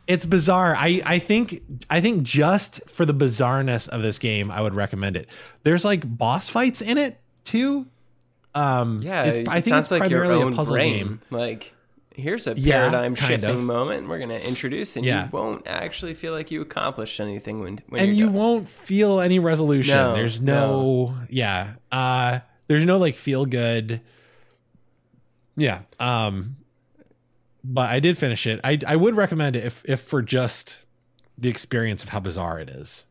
[0.07, 0.75] It's bizarre.
[0.75, 5.17] I I think I think just for the bizarreness of this game, I would recommend
[5.17, 5.27] it.
[5.63, 7.87] There's like boss fights in it too.
[8.53, 10.97] Um, Yeah, it's, it I think sounds it's like your primarily own a puzzle brain.
[10.97, 11.21] game.
[11.31, 11.73] Like
[12.13, 13.61] here's a paradigm kind shifting of.
[13.63, 15.25] moment we're going to introduce, and Yeah.
[15.25, 19.39] you won't actually feel like you accomplished anything when, when and you won't feel any
[19.39, 19.93] resolution.
[19.95, 21.73] No, there's no, yeah.
[21.91, 23.99] Uh there's no like feel good.
[25.57, 25.81] Yeah.
[25.99, 26.57] Um
[27.73, 28.59] but I did finish it.
[28.63, 30.83] I I would recommend it if if for just
[31.37, 33.05] the experience of how bizarre it is.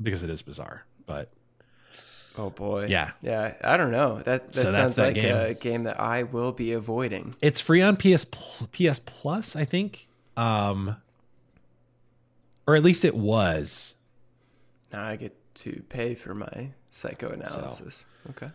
[0.00, 0.84] Because it is bizarre.
[1.06, 1.30] But
[2.38, 2.86] Oh boy.
[2.88, 3.10] Yeah.
[3.20, 3.54] Yeah.
[3.62, 4.16] I don't know.
[4.22, 5.36] That that So sounds that like game.
[5.36, 7.34] a game that I will be avoiding.
[7.42, 10.08] it's free on PS PS Plus, I think.
[10.36, 10.96] Um
[12.66, 13.96] or at least it was.
[14.92, 18.06] Now I get to pay for my psychoanalysis.
[18.30, 18.48] Okay.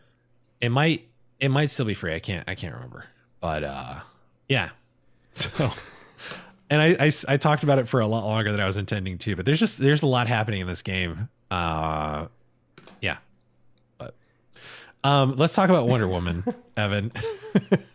[0.61, 1.07] it might
[1.39, 3.05] it might still be free i can't i can't remember
[3.41, 3.99] but uh
[4.49, 4.69] yeah.
[5.33, 5.71] So
[6.69, 9.17] and I, I i talked about it for a lot longer than i was intending
[9.19, 11.29] to but there's just there's a lot happening in this game.
[11.51, 12.27] Uh
[13.01, 13.17] yeah.
[13.97, 14.15] But
[15.03, 16.43] um let's talk about wonder woman
[16.77, 17.11] evan.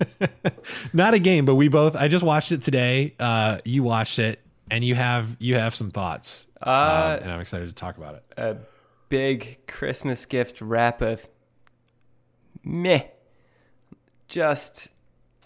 [0.93, 3.15] Not a game but we both i just watched it today.
[3.19, 6.47] Uh you watched it and you have you have some thoughts.
[6.65, 6.70] Uh,
[7.19, 8.24] um, and i'm excited to talk about it.
[8.37, 8.57] a
[9.09, 11.29] big Christmas gift wrap of
[12.65, 13.03] meh.
[14.29, 14.89] Just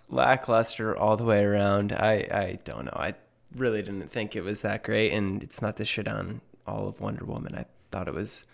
[0.08, 1.92] lackluster all the way around.
[1.92, 2.96] I, I don't know.
[2.96, 3.14] I
[3.54, 7.00] really didn't think it was that great, and it's not to shit on all of
[7.00, 7.54] Wonder Woman.
[7.54, 8.44] I thought it was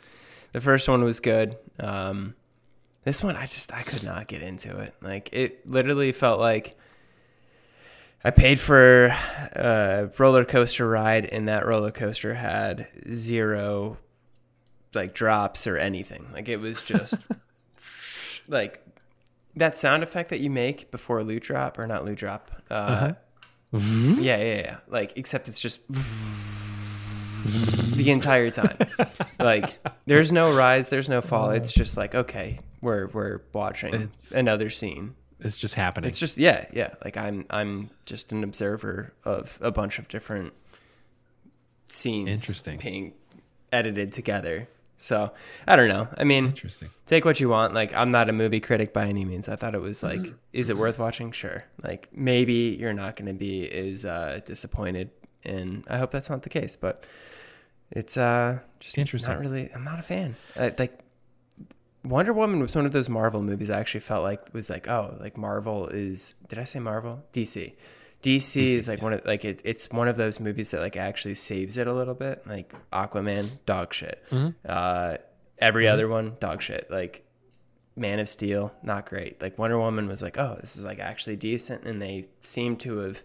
[0.52, 1.56] the first one was good.
[1.80, 2.34] Um,
[3.04, 4.94] this one, I just I could not get into it.
[5.00, 6.76] Like it literally felt like
[8.24, 13.98] I paid for a roller coaster ride, and that roller coaster had zero
[14.94, 16.28] like drops or anything.
[16.32, 17.16] Like it was just
[18.48, 18.80] like
[19.56, 22.50] that sound effect that you make before a loot drop or not loot drop.
[22.70, 23.12] Uh,
[23.72, 24.76] Yeah, yeah, yeah.
[24.88, 25.80] Like except it's just
[27.96, 28.76] the entire time.
[29.38, 31.50] like there's no rise, there's no fall.
[31.50, 35.14] It's just like okay, we're we're watching It's- another scene.
[35.40, 36.94] it's just happening It's just yeah, yeah.
[37.04, 40.52] Like I'm I'm just an observer of a bunch of different
[41.88, 42.78] scenes Interesting.
[42.78, 43.12] being
[43.72, 44.68] edited together.
[44.96, 45.32] So
[45.66, 46.08] I don't know.
[46.16, 47.74] I mean, interesting take what you want.
[47.74, 49.48] Like I'm not a movie critic by any means.
[49.48, 51.30] I thought it was like, is it worth watching?
[51.32, 51.64] Sure.
[51.82, 55.10] Like maybe you're not going to be as uh, disappointed,
[55.44, 56.74] and I hope that's not the case.
[56.74, 57.04] But
[57.90, 59.32] it's uh just Interesting.
[59.32, 59.70] Not really.
[59.74, 60.36] I'm not a fan.
[60.56, 60.98] Uh, like
[62.04, 63.70] Wonder Woman was one of those Marvel movies.
[63.70, 66.34] I actually felt like was like, oh, like Marvel is.
[66.48, 67.22] Did I say Marvel?
[67.32, 67.74] DC.
[68.22, 71.34] DC, is like one of like it, it's one of those movies that like actually
[71.34, 72.46] saves it a little bit.
[72.46, 74.22] Like Aquaman, dog shit.
[74.66, 75.16] Uh,
[75.58, 76.88] every other one, dog shit.
[76.90, 77.24] Like
[77.96, 79.42] Man of Steel, not great.
[79.42, 82.98] Like Wonder Woman was like, oh, this is like actually decent, and they seem to
[82.98, 83.22] have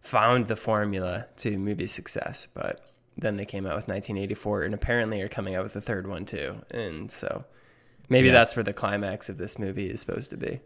[0.00, 2.46] found the formula to movie success.
[2.52, 2.84] But
[3.16, 6.24] then they came out with 1984, and apparently are coming out with the third one
[6.26, 6.54] too.
[6.70, 7.44] And so
[8.08, 8.34] maybe Yeah.
[8.34, 10.60] that's where the climax of this movie is supposed to be.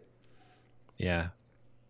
[0.97, 1.29] Yeah.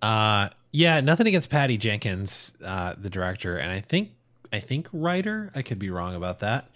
[0.02, 4.12] Uh yeah, nothing against Patty Jenkins, uh, the director, and I think
[4.54, 5.52] I think writer.
[5.56, 6.70] I could be wrong about that.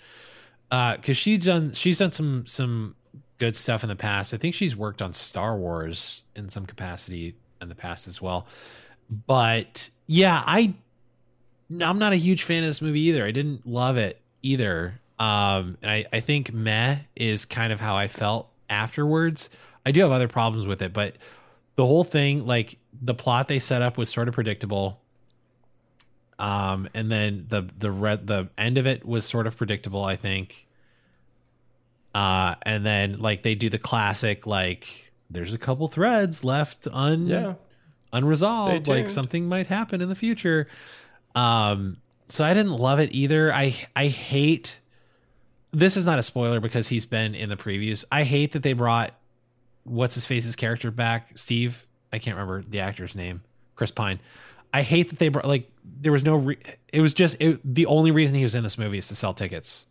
[0.72, 2.96] Uh cuz she's done she's done some some
[3.38, 4.34] good stuff in the past.
[4.34, 8.48] I think she's worked on Star Wars in some capacity in the past as well.
[9.10, 10.74] But yeah, I
[11.82, 13.26] I'm not a huge fan of this movie either.
[13.26, 15.00] I didn't love it either.
[15.20, 19.50] Um and I I think meh is kind of how I felt afterwards.
[19.86, 21.16] I do have other problems with it, but
[21.76, 25.02] the whole thing like the plot they set up was sort of predictable.
[26.40, 30.16] Um and then the the red the end of it was sort of predictable i
[30.16, 30.68] think.
[32.16, 37.28] Uh and then like they do the classic like there's a couple threads left un
[37.28, 37.54] Yeah.
[38.12, 40.68] unresolved like something might happen in the future.
[41.36, 41.98] Um
[42.30, 43.54] so i didn't love it either.
[43.54, 44.80] I i hate
[45.72, 48.06] this is not a spoiler because he's been in the previews.
[48.12, 49.14] I hate that they brought
[49.84, 53.42] what's his face's character back steve i can't remember the actor's name
[53.76, 54.20] chris pine
[54.74, 55.70] i hate that they brought like
[56.02, 56.58] there was no re-
[56.94, 59.34] it was just it, the only reason he was in this movie is to sell
[59.34, 59.86] tickets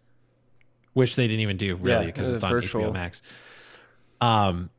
[0.95, 2.91] which they didn't even do really Yeah, because uh, it's on virtual.
[2.91, 3.21] hbo max
[4.21, 4.71] um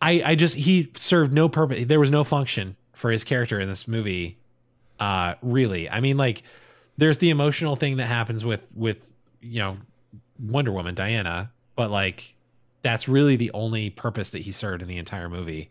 [0.00, 1.86] I I just he served no purpose.
[1.86, 4.38] There was no function for his character in this movie.
[5.00, 5.90] Uh really.
[5.90, 6.44] I mean like
[6.96, 9.00] there's the emotional thing that happens with with
[9.40, 9.78] you know
[10.38, 12.36] Wonder Woman Diana, but like
[12.82, 15.70] that's really the only purpose that he served in the entire movie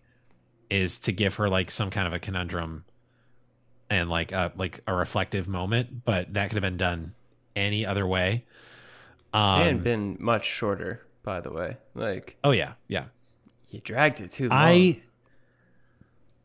[0.70, 2.86] is to give her like some kind of a conundrum
[3.90, 7.14] and like a like a reflective moment, but that could have been done
[7.56, 8.46] any other way.
[9.34, 11.78] Um and been much shorter, by the way.
[11.94, 13.06] Like oh yeah, yeah.
[13.70, 14.60] you dragged it too long.
[14.60, 15.02] I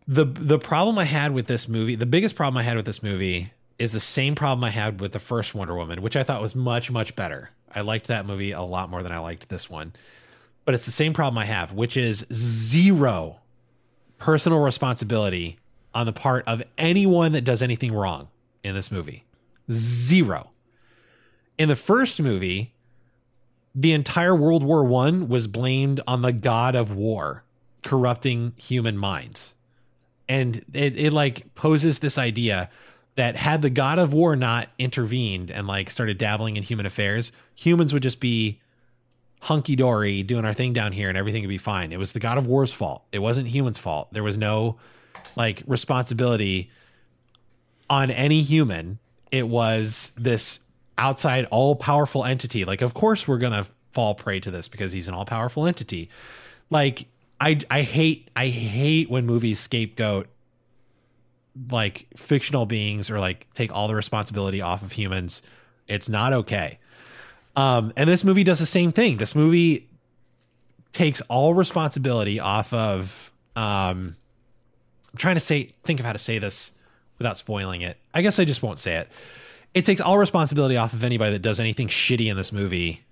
[0.06, 3.02] the the problem I had with this movie, the biggest problem I had with this
[3.02, 6.42] movie is the same problem I had with the first Wonder Woman, which I thought
[6.42, 7.50] was much much better.
[7.74, 9.92] I liked that movie a lot more than I liked this one.
[10.64, 13.40] But it's the same problem I have, which is zero
[14.18, 15.58] personal responsibility
[15.94, 18.28] on the part of anyone that does anything wrong
[18.62, 19.24] in this movie.
[19.70, 20.50] Zero.
[21.56, 22.74] In the first movie,
[23.74, 27.44] the entire World War One was blamed on the god of war
[27.82, 29.54] corrupting human minds.
[30.28, 32.70] And it, it like poses this idea
[33.14, 37.32] that had the god of war not intervened and like started dabbling in human affairs,
[37.54, 38.60] humans would just be
[39.40, 41.92] hunky dory doing our thing down here and everything would be fine.
[41.92, 43.04] It was the god of war's fault.
[43.12, 44.08] It wasn't humans' fault.
[44.12, 44.76] There was no
[45.36, 46.70] like responsibility
[47.88, 48.98] on any human.
[49.30, 50.60] It was this
[50.96, 52.64] outside all powerful entity.
[52.64, 56.10] Like, of course, we're to fall prey to this because he's an all powerful entity.
[56.70, 57.06] Like,
[57.40, 60.28] I, I hate, I hate when movies scapegoat
[61.70, 65.42] like fictional beings or like take all the responsibility off of humans.
[65.86, 66.78] It's not okay.
[67.58, 69.16] Um, and this movie does the same thing.
[69.16, 69.88] This movie
[70.92, 74.14] takes all responsibility off of um,
[75.12, 76.74] I'm trying to say think of how to say this
[77.18, 77.96] without spoiling it.
[78.14, 79.08] I guess I just won't say it.
[79.74, 83.04] It takes all responsibility off of anybody that does anything shitty in this movie,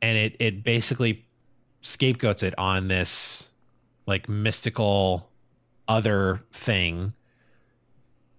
[0.00, 1.24] and it it basically
[1.80, 3.48] scapegoats it on this
[4.06, 5.28] like mystical
[5.88, 7.14] other thing.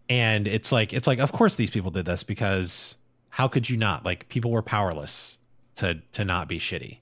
[0.07, 2.95] And it's like it's like of course these people did this because
[3.37, 4.05] how could you not?
[4.05, 5.39] Like people were powerless
[5.75, 6.99] to to not be shitty.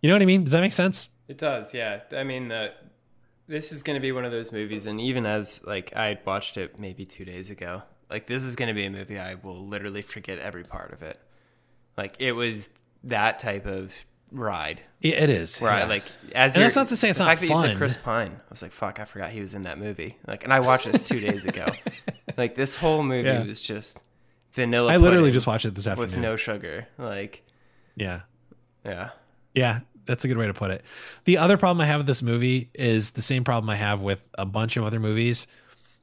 [0.00, 0.44] You know what I mean?
[0.44, 1.10] Does that make sense?
[1.28, 2.00] It does, yeah.
[2.12, 2.68] I mean, uh,
[3.48, 6.56] this is going to be one of those movies, and even as like I watched
[6.56, 9.66] it maybe two days ago, like this is going to be a movie I will
[9.66, 11.18] literally forget every part of it.
[11.96, 12.68] Like it was
[13.04, 13.92] that type of
[14.30, 14.82] ride.
[15.00, 15.60] It, it is.
[15.62, 15.80] right.
[15.80, 15.86] Yeah.
[15.86, 16.04] like
[16.34, 17.76] as And that's not to say it's the not fact that you said.
[17.78, 18.32] Chris Pine.
[18.38, 20.16] I was like, fuck, I forgot he was in that movie.
[20.26, 21.66] Like, and I watched this two days ago.
[22.36, 23.44] Like this whole movie Yeah.
[23.44, 24.02] was just
[24.54, 24.92] vanilla.
[24.92, 26.10] I literally just watched it this afternoon.
[26.10, 26.86] with no sugar.
[26.98, 27.42] Like,
[27.96, 28.22] yeah.
[28.84, 29.10] yeah,
[29.54, 30.82] Yeah, that's a good way to put it.
[31.24, 34.22] The other problem I have with this movie is the same problem I have with
[34.34, 35.46] a bunch of other movies.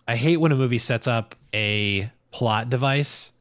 [0.08, 3.32] I hate when a movie sets up a plot device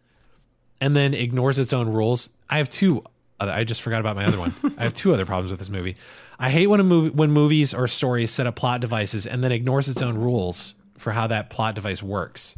[0.80, 2.30] and then ignores its own rules.
[2.48, 3.04] I have two
[3.38, 4.54] other I just forgot about my other one.
[4.78, 5.96] I have two other problems with this movie.
[6.38, 9.52] I hate when a movie when movies or stories set up plot devices and then
[9.52, 12.56] ignores its own rules for how that plot device works.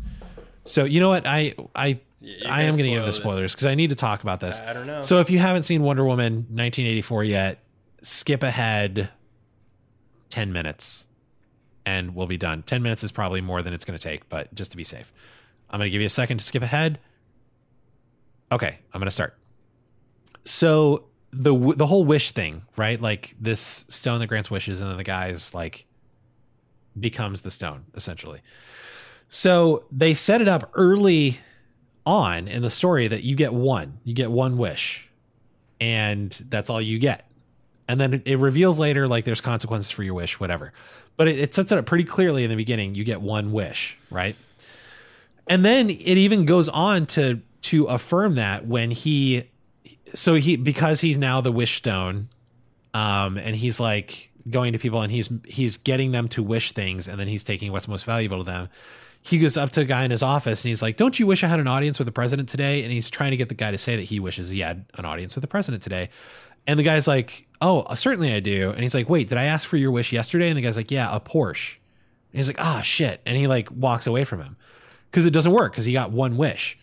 [0.64, 1.26] So, you know what?
[1.26, 2.00] I I
[2.46, 4.60] I am going to get into spoilers because I need to talk about this.
[4.60, 5.02] I don't know.
[5.02, 7.58] So if you haven't seen Wonder Woman 1984 yet,
[8.02, 9.10] skip ahead
[10.30, 11.06] 10 minutes
[11.84, 12.62] and we'll be done.
[12.62, 15.12] 10 minutes is probably more than it's going to take, but just to be safe.
[15.70, 17.00] I'm going to give you a second to skip ahead.
[18.50, 19.36] Okay, I'm going to start.
[20.44, 23.00] So the the whole wish thing, right?
[23.00, 25.86] Like this stone that grants wishes and then the guy's like
[26.98, 28.42] becomes the stone essentially.
[29.28, 31.38] So they set it up early
[32.06, 35.08] on in the story that you get one, you get one wish,
[35.80, 37.28] and that's all you get.
[37.88, 40.72] And then it, reveals later like there's consequences for your wish, whatever.
[41.16, 42.94] But it, it sets it up pretty clearly in the beginning.
[42.94, 44.36] You get one wish, right?
[45.46, 49.44] And then it even goes on to to affirm that when he,
[50.14, 52.28] so he because he's now the wish stone,
[52.94, 57.08] um, and he's like going to people and he's he's getting them to wish things,
[57.08, 58.68] and then he's taking what's most valuable to them
[59.22, 61.44] he goes up to a guy in his office and he's like, Don't you wish
[61.44, 62.82] I had an audience with the president today?
[62.82, 65.04] And he's trying to get the guy to say that he wishes he had an
[65.04, 66.10] audience with the president today.
[66.66, 68.70] And the guy's like, Oh, certainly I do.
[68.70, 70.48] And he's like, Wait, did I ask for your wish yesterday?
[70.48, 71.76] And the guy's like, Yeah, a Porsche.
[72.32, 73.20] And he's like, Ah, shit.
[73.24, 74.56] And he like walks away from him
[75.10, 76.76] because it doesn't work because he got one wish.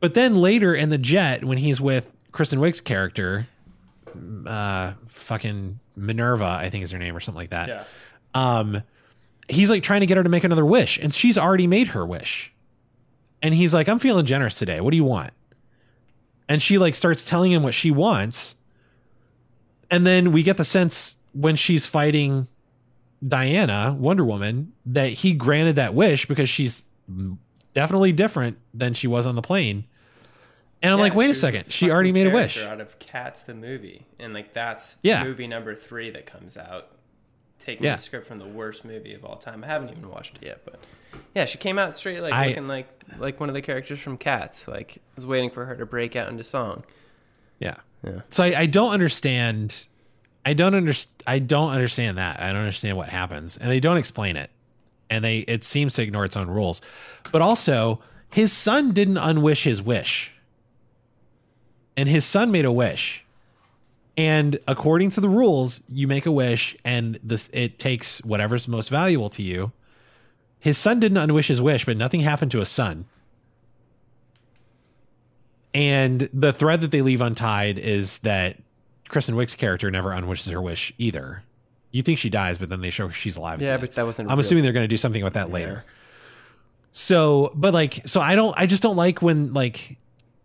[0.00, 3.46] But then later in the jet, when he's with Kristen Wiig's character,
[4.44, 7.84] uh, fucking Minerva, I think is her name or something like that yeah.
[8.34, 8.82] um
[9.48, 12.04] he's like trying to get her to make another wish and she's already made her
[12.04, 12.52] wish.
[13.42, 14.80] And he's like i'm feeling generous today.
[14.80, 15.32] What do you want?
[16.48, 18.54] And she like starts telling him what she wants.
[19.90, 22.48] And then we get the sense when she's fighting
[23.26, 26.84] diana wonder woman that he granted that wish because she's
[27.72, 29.84] definitely different than she was on the plane.
[30.82, 31.72] And i'm Yeah, like wait a second.
[31.72, 32.58] She already made a wish.
[32.58, 35.24] Out of Cats the movie, and like that's Yeah.
[35.24, 36.88] movie number three that comes out,
[37.66, 37.92] taking Yeah.
[37.92, 39.62] the script from the worst movie of all time.
[39.64, 40.78] I haven't even watched it yet, but
[41.34, 42.88] yeah, she came out straight like I- looking like
[43.18, 44.66] like one of the characters from Cats.
[44.68, 46.84] Like I was waiting for her to break out into song.
[47.58, 47.74] Yeah.
[48.04, 48.20] Yeah.
[48.30, 49.86] So I, I don't understand.
[50.44, 51.22] I don't understand.
[51.26, 52.40] I don't understand that.
[52.40, 54.50] I don't understand what happens, and they don't explain it,
[55.10, 56.80] and they it seems to ignore its own rules.
[57.32, 60.30] But also, his son didn't unwish his wish,
[61.96, 63.24] and his son made a wish.
[64.16, 68.88] And according to the rules, you make a wish, and this it takes whatever's most
[68.88, 69.72] valuable to you.
[70.58, 73.04] His son didn't unwish his wish, but nothing happened to his son.
[75.74, 78.56] And the thread that they leave untied is that
[79.08, 81.42] Kristen Wiig's character never unwishes her wish either.
[81.90, 83.60] You think she dies, but then they show she's alive.
[83.60, 83.80] Yeah, again.
[83.80, 84.30] but that wasn't.
[84.30, 84.40] I'm real.
[84.40, 85.84] assuming they're going to do something with that later.
[86.90, 89.98] So, but like, so I don't, I just don't like when like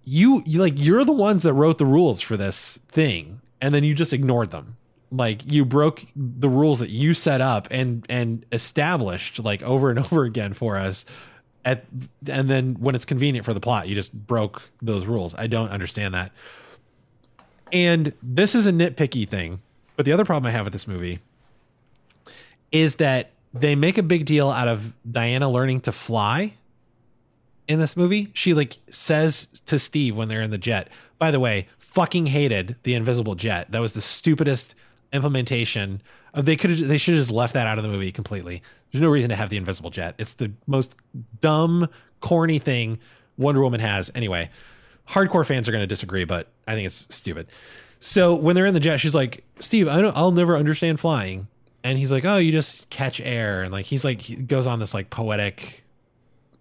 [0.04, 3.84] you, you like, you're the ones that wrote the rules for this thing and then
[3.84, 4.76] you just ignored them.
[5.12, 10.00] Like you broke the rules that you set up and, and established like over and
[10.12, 11.06] over again for us
[11.64, 11.86] at,
[12.28, 15.36] and then when it's convenient for the plot, you just broke those rules.
[15.36, 16.32] I don't understand that.
[17.72, 19.62] And this is a nitpicky thing,
[19.96, 21.20] but the other problem I have with this movie
[22.72, 26.56] is that they make a big deal out of Diana learning to fly
[27.68, 28.30] in this movie.
[28.34, 32.78] She like says to Steve when they're in the jet, by the way, fucking hated
[32.84, 33.70] the invisible jet.
[33.72, 34.76] That was the stupidest
[35.12, 36.02] implementation
[36.34, 38.64] of they could they should have just left that out of the movie completely.
[38.92, 40.16] There's no reason to have the invisible jet.
[40.18, 40.96] It's the most
[41.42, 41.90] dumb,
[42.22, 43.00] corny thing
[43.38, 44.10] Wonder Woman has.
[44.16, 44.50] Anyway,
[45.10, 47.48] hardcore fans are going to disagree, but I think it's stupid.
[48.00, 51.48] So when they're in the jet, she's like, "Steve, I don't, I'll never understand flying."
[51.84, 54.80] And he's like, "Oh, you just catch air." And like he's like he goes on
[54.80, 55.84] this like poetic,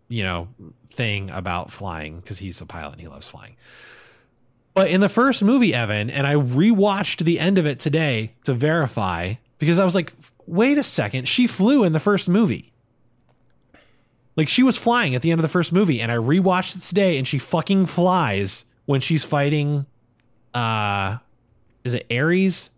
[0.09, 0.49] you know,
[0.93, 3.55] thing about flying because he's a pilot and he loves flying.
[4.75, 8.55] But in the first movie, Evan, and I rewatched the end of it today to
[8.55, 10.13] verify because I was like,
[10.47, 12.73] wait a second, she flew in the first movie.
[14.37, 16.83] Like she was flying at the end of the first movie, and I rewatched it
[16.83, 19.87] today, and she fucking flies when she's fighting.
[20.55, 21.19] Uh,
[21.85, 22.71] is it Ares?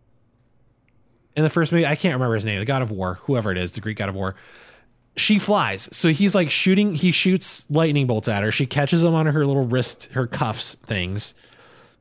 [1.36, 2.58] In the first movie, I can't remember his name.
[2.58, 4.34] The god of war, whoever it is, the Greek god of war.
[5.16, 6.94] She flies, so he's like shooting.
[6.94, 8.50] He shoots lightning bolts at her.
[8.50, 11.34] She catches them on her little wrist, her cuffs things,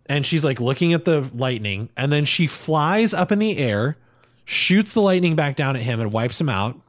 [0.06, 3.98] and she's like looking at the lightning, and then she flies up in the air,
[4.46, 6.80] shoots the lightning back down at him, and wipes him out,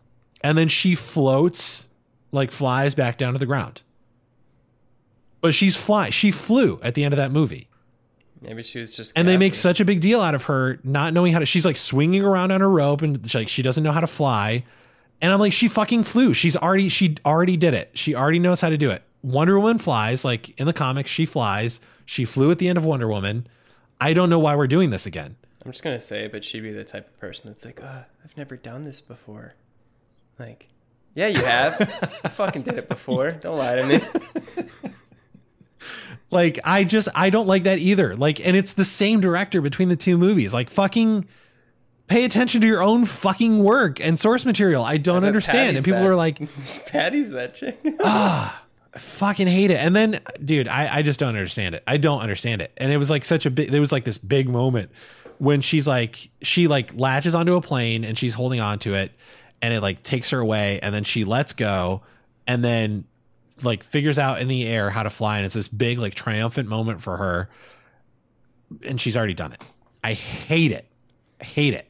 [0.43, 1.89] and then she floats
[2.33, 3.83] like flies back down to the ground.
[5.41, 6.11] But she's fly.
[6.11, 7.69] She flew at the end of that movie.
[8.43, 9.17] Maybe she was just.
[9.17, 11.47] And they make such a big deal out of her not knowing how to.
[11.47, 14.07] She's like swinging around on a rope and she, like she doesn't know how to
[14.07, 14.65] fly.
[15.21, 16.35] And I'm like, she fucking flew.
[16.35, 17.91] She's already she already did it.
[17.95, 19.03] She already knows how to do it.
[19.23, 21.11] Wonder Woman flies like in the comics.
[21.11, 21.81] She flies.
[22.07, 23.47] She flew at the end of Wonder Woman.
[24.01, 25.37] I don't know why we're doing this again.
[25.65, 28.37] I'm just gonna say, but she'd be the type of person that's like, uh, I've
[28.37, 29.55] never done this before.
[30.39, 30.69] Like,
[31.15, 31.79] yeah, you have.
[31.81, 31.87] you
[32.31, 33.31] fucking did it before.
[33.33, 34.01] Don't lie to me.
[36.31, 38.17] Like I just I don't like that either.
[38.17, 40.51] Like and it's the same director between the two movies.
[40.55, 41.27] Like fucking
[42.07, 44.83] pay attention to your own fucking work and source material.
[44.83, 45.77] I don't bet understand.
[45.77, 46.39] And people that- are like
[46.87, 47.79] Patty's that chick.
[48.97, 49.77] Fucking hate it.
[49.77, 51.83] And then, dude, I, I just don't understand it.
[51.87, 52.73] I don't understand it.
[52.77, 54.91] And it was like such a big, there was like this big moment
[55.39, 59.13] when she's like, she like latches onto a plane and she's holding on to it
[59.61, 62.03] and it like takes her away and then she lets go
[62.47, 63.05] and then
[63.63, 65.39] like figures out in the air how to fly.
[65.39, 67.49] And it's this big, like triumphant moment for her.
[68.85, 69.63] And she's already done it.
[70.05, 70.87] I hate it.
[71.41, 71.89] I hate it.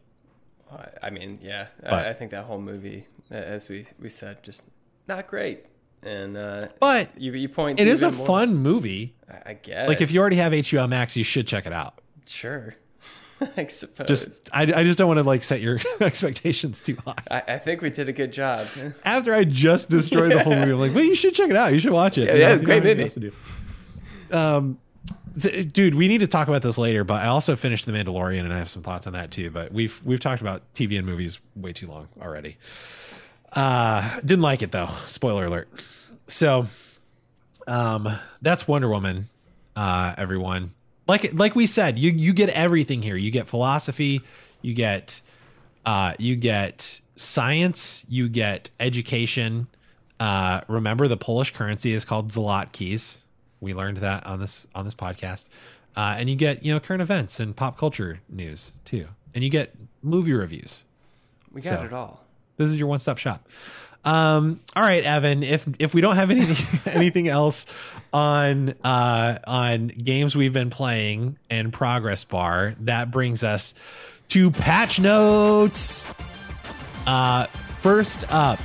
[1.03, 4.65] I mean, yeah, But- I, I think that whole movie, as we we said, just
[5.09, 5.67] not great.
[6.03, 7.79] And uh, But you you point.
[7.81, 8.27] it is a more.
[8.27, 9.15] fun movie.
[9.47, 9.89] I, guess.
[9.89, 12.01] Like if you already have HBO Max, you should check it out.
[12.27, 12.75] sure,
[13.57, 14.07] I suppose.
[14.09, 17.15] Just I, I just don't want to like set your expectations too high.
[17.31, 18.67] I, I think we did a good job.
[19.05, 21.73] after I just destroyed the whole movie, I'm like, well, you should check it out.
[21.73, 22.25] You should watch it.
[22.27, 23.03] Yeah, yeah, great don't have anything movie.
[23.03, 24.37] else to do.
[24.37, 24.79] Um,
[25.39, 27.05] so, dude, we need to talk about this later.
[27.05, 29.51] But I also finished The Mandalorian, and I have some thoughts on that too.
[29.51, 32.59] But we've we've talked about TV and movies way too long already.
[33.53, 34.89] Uh, didn't like it though.
[35.07, 35.69] Spoiler alert.
[36.27, 36.67] So,
[37.67, 38.09] um,
[38.41, 39.29] that's Wonder Woman.
[39.77, 40.73] Uh, everyone,
[41.07, 43.17] like like we said, you you get everything here.
[43.17, 44.21] You get philosophy.
[44.63, 45.21] You get
[45.87, 49.67] uh, you get science, you get education.
[50.21, 53.19] Uh, remember, the Polish currency is called zlotkis.
[53.61, 55.49] We learned that on this on this podcast.
[55.97, 59.51] Uh, and you get you know current events and pop culture news too, and you
[59.51, 60.85] get movie reviews.
[61.53, 61.85] We got So.
[61.85, 62.22] it all.
[62.63, 63.49] This is your one stop shop.
[64.05, 65.43] Um, all right, Evan.
[65.43, 67.67] If if we don't have anything anything else
[68.13, 73.75] on uh, on games we've been playing and progress bar, that brings us
[74.29, 76.05] to patch notes.
[77.07, 77.47] Uh,
[77.81, 78.59] first up,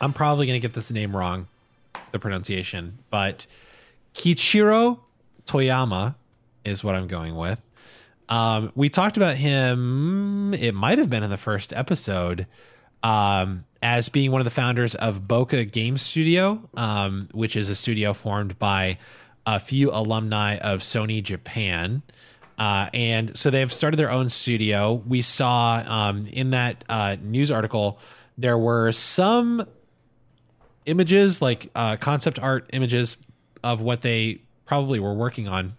[0.00, 1.46] I'm probably gonna get this name wrong,
[2.12, 3.46] the pronunciation, but
[4.14, 5.00] Kichiro
[5.46, 6.16] Toyama
[6.64, 7.64] is what I'm going with.
[8.28, 10.52] Um, we talked about him.
[10.52, 12.46] It might have been in the first episode
[13.02, 17.74] um, as being one of the founders of Bokeh Game Studio, um, which is a
[17.74, 18.98] studio formed by
[19.46, 22.02] a few alumni of Sony Japan.
[22.58, 24.94] Uh, and so they've started their own studio.
[25.06, 27.98] We saw um, in that uh, news article
[28.36, 29.66] there were some
[30.86, 33.16] images, like uh, concept art images
[33.64, 35.74] of what they probably were working on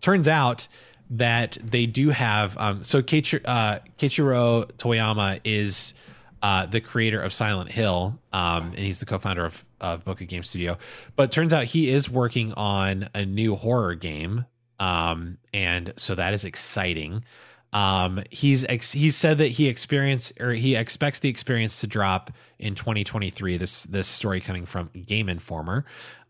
[0.00, 0.68] turns out
[1.10, 5.94] that they do have um, so Keiichi, uh, Keiichiro Toyama is
[6.42, 10.42] uh, the creator of Silent Hill, um, and he's the co-founder of of Bokeh Game
[10.42, 10.78] Studio.
[11.16, 14.46] But turns out he is working on a new horror game,
[14.78, 17.24] um, and so that is exciting.
[17.72, 22.32] Um, he's ex- he's said that he experienced or he expects the experience to drop
[22.58, 23.56] in 2023.
[23.56, 25.84] This this story coming from Game Informer.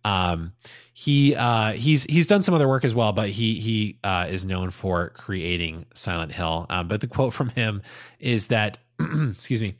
[0.04, 0.52] Um,
[0.92, 4.44] he uh, he's he's done some other work as well, but he he uh, is
[4.44, 6.66] known for creating Silent Hill.
[6.68, 7.82] Um, but the quote from him
[8.18, 9.76] is that excuse me,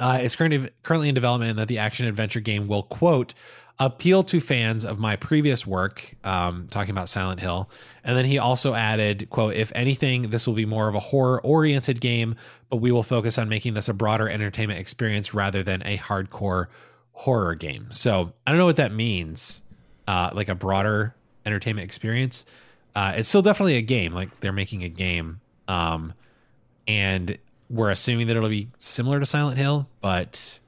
[0.00, 3.34] uh, it's currently currently in development, that the action adventure game will quote
[3.80, 7.70] appeal to fans of my previous work, um, talking about Silent Hill.
[8.02, 11.40] And then he also added, quote, if anything, this will be more of a horror
[11.42, 12.34] oriented game,
[12.70, 16.66] but we will focus on making this a broader entertainment experience rather than a hardcore
[17.18, 17.88] horror game.
[17.90, 19.62] So I don't know what that means,
[20.06, 22.46] uh, like a broader entertainment experience.
[22.94, 24.12] Uh, it's still definitely a game.
[24.12, 25.40] Like they're making a game.
[25.66, 26.14] Um,
[26.86, 27.36] and
[27.68, 30.60] we're assuming that it'll be similar to Silent Hill, but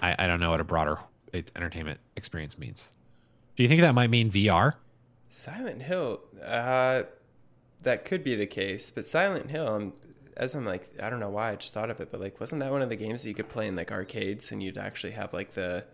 [0.00, 0.98] I, I don't know what a broader
[1.34, 2.90] entertainment experience means.
[3.54, 4.74] Do you think that might mean VR?
[5.28, 7.02] Silent Hill, uh,
[7.82, 9.92] that could be the case, but Silent Hill, I'm,
[10.36, 12.60] as I'm like, I don't know why I just thought of it, but like, wasn't
[12.60, 15.12] that one of the games that you could play in like arcades and you'd actually
[15.12, 15.84] have like the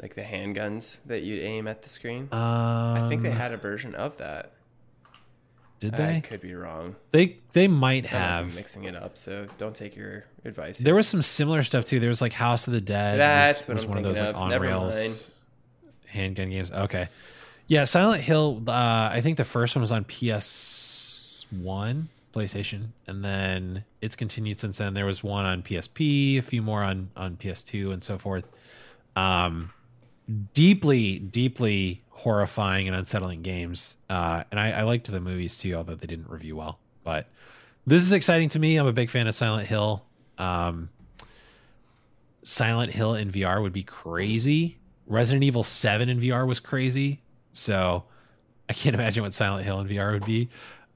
[0.00, 2.28] like the handguns that you'd aim at the screen?
[2.32, 4.52] Um, I think they had a version of that.
[5.80, 6.16] Did they?
[6.16, 6.96] I could be wrong.
[7.10, 8.54] They they might have.
[8.54, 10.78] mixing it up, so don't take your advice.
[10.78, 12.00] There was some similar stuff too.
[12.00, 13.18] There was like House of the Dead.
[13.18, 14.42] That's was, what was I'm one of those thinking like of.
[14.42, 15.34] on Never rails
[16.06, 16.70] handgun games.
[16.70, 17.08] Okay,
[17.66, 18.62] yeah, Silent Hill.
[18.66, 18.72] Uh,
[19.12, 24.78] I think the first one was on PS One, PlayStation, and then it's continued since
[24.78, 24.94] then.
[24.94, 28.44] There was one on PSP, a few more on on PS2, and so forth.
[29.16, 29.72] Um,
[30.54, 33.96] deeply, deeply horrifying and unsettling games.
[34.08, 36.78] Uh, and I, I liked the movies too, although they didn't review well.
[37.02, 37.26] But
[37.86, 38.76] this is exciting to me.
[38.76, 40.04] I'm a big fan of Silent Hill.
[40.38, 40.90] Um,
[42.42, 44.78] Silent Hill in VR would be crazy.
[45.06, 47.22] Resident Evil 7 in VR was crazy.
[47.52, 48.04] So
[48.68, 50.50] I can't imagine what Silent Hill in VR would be.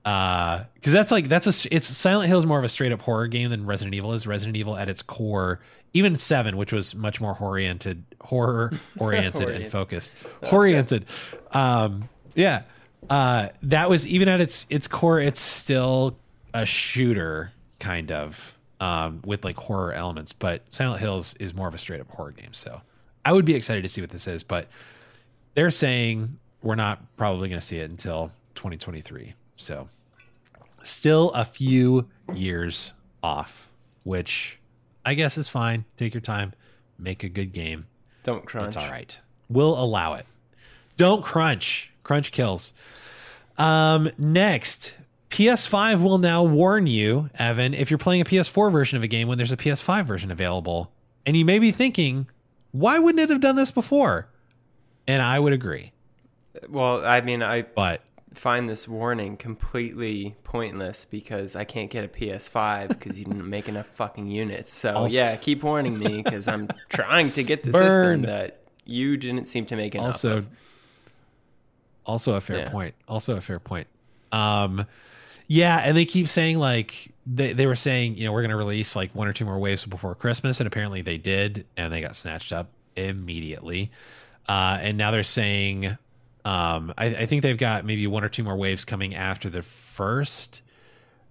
[0.04, 3.00] Uh, cause that's like, that's a, it's Silent Hill is more of a straight up
[3.00, 4.26] horror game than Resident Evil is.
[4.26, 5.60] Resident Evil at its core,
[5.94, 10.16] even seven, which was much more oriented, horror oriented and focused,
[10.52, 11.06] oriented.
[11.52, 12.62] Um, yeah.
[13.08, 16.16] Uh, that was even at its, its core, it's still
[16.52, 21.74] a shooter kind of, um, with like horror elements, but Silent Hills is more of
[21.74, 22.52] a straight up horror game.
[22.52, 22.82] So
[23.24, 24.68] I would be excited to see what this is, but
[25.54, 29.34] they're saying we're not probably going to see it until 2023.
[29.56, 29.88] So
[30.82, 33.68] still a few years off,
[34.02, 34.58] which
[35.04, 35.84] I guess is fine.
[35.96, 36.54] Take your time,
[36.98, 37.86] make a good game.
[38.22, 38.68] Don't crunch.
[38.68, 39.18] It's all right.
[39.48, 40.26] We'll allow it.
[40.96, 41.90] Don't crunch.
[42.02, 42.72] Crunch kills.
[43.58, 44.96] Um, next,
[45.30, 49.28] PS5 will now warn you, Evan, if you're playing a PS4 version of a game
[49.28, 50.90] when there's a PS5 version available.
[51.26, 52.26] And you may be thinking,
[52.72, 54.28] why wouldn't it have done this before?
[55.06, 55.92] And I would agree.
[56.68, 58.00] Well, I mean, I But
[58.34, 63.68] find this warning completely pointless because I can't get a PS5 because you didn't make
[63.68, 64.72] enough fucking units.
[64.72, 67.80] So Also- yeah, keep warning me because I'm trying to get the Burn.
[67.82, 70.06] system that you didn't seem to make enough.
[70.06, 70.46] also of.
[72.04, 72.70] also a fair Yeah.
[72.70, 73.86] point also a fair point
[74.30, 74.86] um
[75.46, 78.56] yeah and they keep saying like they, they were saying you know we're going to
[78.56, 82.00] release like one or two more waves before christmas and apparently they did and they
[82.02, 83.90] got snatched up immediately
[84.48, 85.96] uh and now they're saying
[86.44, 89.62] um i, I think they've got maybe one or two more waves coming after the
[89.62, 90.62] first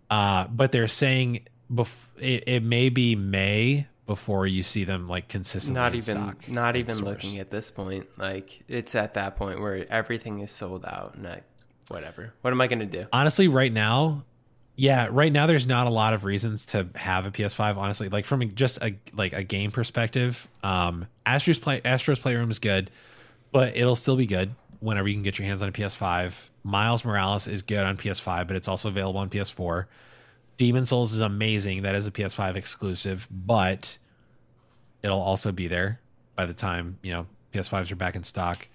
[0.09, 1.41] uh but they're saying
[1.71, 6.15] bef- it, it may be may before you see them like consistently not in even
[6.15, 7.07] stock not even stores.
[7.07, 8.05] looking at this point.
[8.17, 11.41] Like it's at that point where everything is sold out and I,
[11.87, 12.33] whatever.
[12.41, 13.05] What am I gonna do?
[13.13, 14.25] honestly right now
[14.75, 18.25] yeah right now there's not a lot of reasons to have a ps5 honestly like
[18.25, 22.89] from just a like a game perspective um astro's play astro's playroom is good
[23.51, 24.53] but it'll still be good
[24.83, 26.33] whenever you can get your hands on a ps5
[26.63, 29.85] miles morales is good on ps5 but it's also available on ps4
[30.57, 31.81] Demon's Souls is amazing.
[31.81, 33.97] That is a ps5 exclusive but
[35.01, 35.99] it'll also be there
[36.35, 38.67] by the time you know ps5s are back in stock.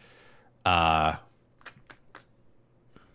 [0.64, 1.16] Uh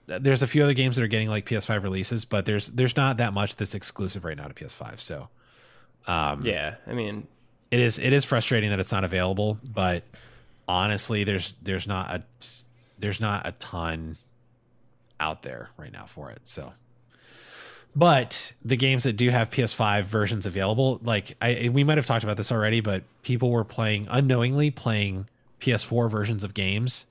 [0.06, 3.18] there's a few other games that are getting like PS5 releases, but there's there's not
[3.18, 5.00] that much that's exclusive right now to PS5.
[5.00, 5.30] So
[6.08, 7.28] um Yeah, I mean,
[7.72, 10.04] it is it is frustrating that it's not available, but
[10.68, 12.24] honestly there's there's not a
[13.00, 14.18] there's not a ton
[15.20, 16.42] out there right now for it.
[16.46, 16.74] So
[17.96, 22.24] but the games that do have PS5 versions available, like I we might have talked
[22.24, 25.28] about this already, but people were playing unknowingly playing
[25.62, 27.08] PS4 versions of games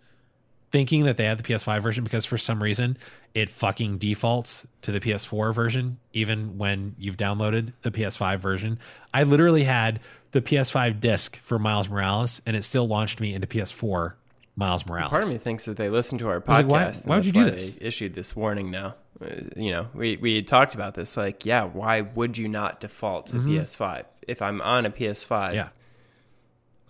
[0.72, 2.96] thinking that they had the PS5 version because for some reason
[3.34, 8.78] it fucking defaults to the PS4 version even when you've downloaded the PS5 version.
[9.12, 10.00] I literally had
[10.32, 14.14] the PS5 disc for Miles Morales and it still launched me into PS4
[14.56, 15.10] Miles Morales.
[15.10, 16.48] Part of me thinks that they listened to our podcast.
[16.48, 17.72] like, why- and why would you do this?
[17.72, 18.96] They issued this warning now.
[19.20, 19.26] Uh,
[19.56, 21.16] You know, we we talked about this.
[21.16, 25.28] Like, yeah, why would you not default to PS5 if I'm on a PS5?
[25.28, 25.54] Mm-hmm.
[25.54, 25.68] Yeah.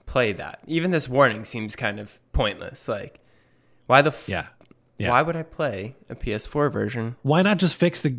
[0.07, 0.61] play that.
[0.67, 2.89] Even this warning seems kind of pointless.
[2.89, 3.21] Like,
[3.87, 4.47] why the f- Yeah.
[4.99, 5.11] Yeah.
[5.11, 7.17] Why would I play a PS4 version?
[7.23, 8.17] Why not just fix the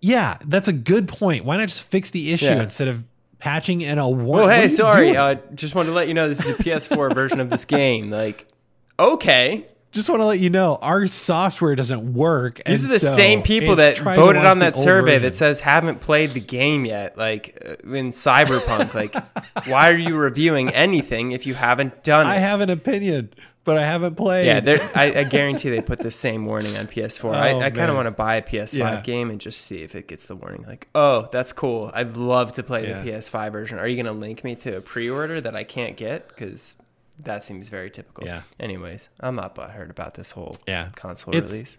[0.00, 1.44] Yeah, that's a good point.
[1.44, 2.62] Why not just fix the issue Yeah.
[2.62, 3.04] instead of
[3.38, 4.48] patching in a warning?
[4.48, 5.16] Oh, hey, sorry.
[5.16, 8.10] Uh, just wanted to let you know this is a PS4 version of this game.
[8.10, 8.46] Like,
[8.98, 9.64] okay.
[9.92, 12.60] just want to let you know our software doesn't work.
[12.66, 15.22] These are the so same people that voted on that survey version.
[15.22, 17.16] that says haven't played the game yet.
[17.16, 19.14] Like uh, in Cyberpunk, like
[19.66, 22.30] why are you reviewing anything if you haven't done it?
[22.30, 23.30] I have an opinion,
[23.64, 24.46] but I haven't played.
[24.46, 27.34] yeah, I, I guarantee they put the same warning on PS4.
[27.34, 29.00] I, Oh, I kind of want to buy a PS5 Yeah.
[29.00, 30.64] game and just see if it gets the warning.
[30.68, 31.90] Like, oh, that's cool.
[31.94, 33.02] I'd love to play Yeah.
[33.02, 33.78] the PS5 version.
[33.78, 36.28] Are you going to link me to a pre-order that I can't get?
[36.28, 36.74] Because
[37.24, 38.24] that seems very typical.
[38.26, 38.42] Yeah.
[38.60, 40.88] Anyways, I'm not butthurt about this whole Yeah.
[40.94, 41.76] console It's- release.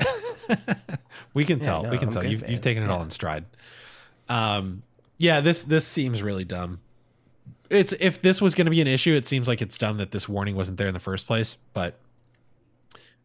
[1.33, 1.83] we can tell.
[1.83, 2.21] no, we can I'm tell.
[2.23, 3.45] good, You've, you've taken it all in stride.
[4.27, 4.83] Um,
[5.17, 5.41] yeah.
[5.41, 6.79] This this seems really dumb.
[7.69, 10.11] It's if this was going to be an issue, it seems like it's dumb that
[10.11, 11.57] this warning wasn't there in the first place.
[11.73, 11.99] But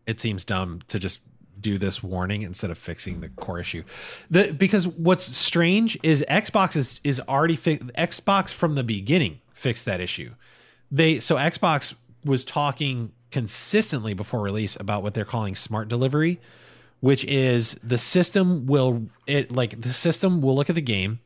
[0.06, 1.20] it seems dumb to just
[1.60, 3.84] do this warning instead of fixing the core issue.
[4.30, 9.84] The because what's strange is Xbox is is already fi- Xbox from the beginning fixed
[9.86, 10.34] that issue.
[10.90, 11.94] They so Xbox
[12.24, 16.40] was talking consistently before release about what they're calling smart delivery,
[17.00, 21.20] which is the system will it like the system will look at the game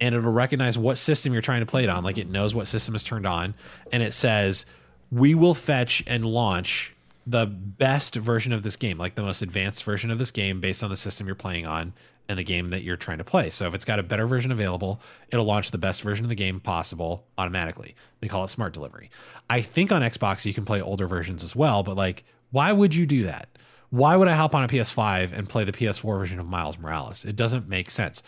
[0.00, 2.04] and it'll recognize what system you're trying to play it on.
[2.04, 3.54] Like it knows what system is turned on
[3.92, 4.64] and it says
[5.10, 6.94] we will fetch and launch
[7.26, 10.82] the best version of this game like the most advanced version of this game based
[10.82, 11.92] on the system you're playing on
[12.28, 14.52] and the game that you're trying to play so if it's got a better version
[14.52, 15.00] available
[15.30, 19.10] it'll launch the best version of the game possible automatically they call it smart delivery
[19.48, 22.94] i think on xbox you can play older versions as well but like why would
[22.94, 23.48] you do that
[23.90, 27.24] why would I hop on a PS5 and play the PS4 version of Miles Morales?
[27.24, 28.22] It doesn't make sense.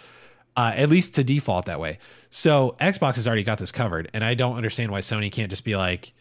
[0.56, 1.98] Uh, at least to default that way.
[2.28, 5.64] So Xbox has already got this covered, and I don't understand why Sony can't just
[5.64, 6.12] be like,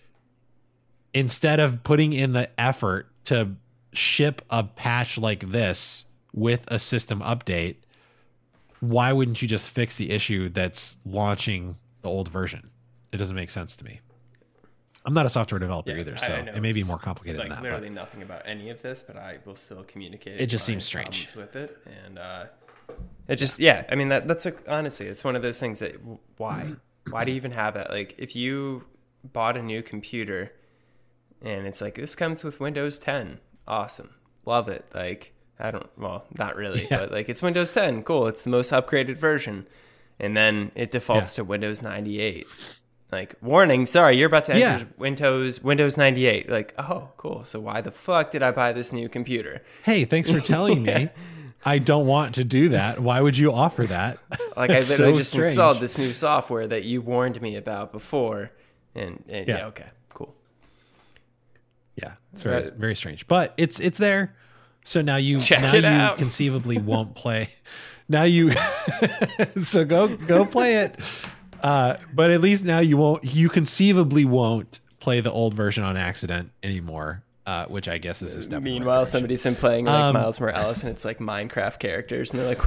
[1.14, 3.56] instead of putting in the effort to
[3.94, 7.78] ship a patch like this with a system update,
[8.80, 12.70] why wouldn't you just fix the issue that's launching the old version?
[13.12, 14.00] It doesn't make sense to me.
[15.06, 17.64] I'm not a software developer either, so it may be more complicated like than that.
[17.64, 20.40] literally nothing about any of this, but I will still communicate.
[20.40, 21.36] It just seems strange.
[21.36, 22.46] with it, and uh,
[23.28, 23.86] it just yeah.
[23.90, 25.96] I mean that that's a, honestly, it's one of those things that
[26.38, 26.74] why
[27.10, 27.90] why do you even have that?
[27.90, 28.86] Like if you
[29.24, 30.54] bought a new computer
[31.42, 34.14] and it's like this comes with Windows 10, awesome,
[34.46, 34.86] love it.
[34.94, 37.00] Like I don't well not really, Yeah.
[37.00, 38.28] but like it's Windows 10, cool.
[38.28, 39.68] It's the most upgraded version,
[40.20, 42.48] and then it defaults to Windows 98
[43.12, 44.92] like warning sorry you're about to enter Yeah.
[45.00, 49.10] windows windows 98 like oh cool so why the fuck did i buy this new
[49.10, 51.10] computer hey, thanks for telling me.
[51.66, 53.00] I don't want to do that.
[53.02, 54.20] Why would you offer that?
[54.56, 55.48] like i literally so just strange.
[55.48, 58.52] installed this new software that you warned me about before
[58.94, 59.58] and, and yeah.
[59.58, 59.66] Yeah.
[59.66, 60.36] okay cool
[61.96, 62.74] Yeah, it's very Right.
[62.74, 64.36] very strange, but it's it's there.
[64.84, 66.18] So now you Check now it you out.
[66.20, 67.50] conceivably won't play.
[68.08, 68.52] Now you
[69.62, 71.00] so go go play it.
[71.62, 75.96] Uh, but at least now you won't you conceivably won't play the old version on
[75.98, 77.24] accident anymore.
[77.46, 78.58] Uh, which I guess is a step.
[78.60, 81.80] in the right meanwhile somebody's been playing like Um, miles morales and it's like minecraft
[81.80, 82.62] characters and they're like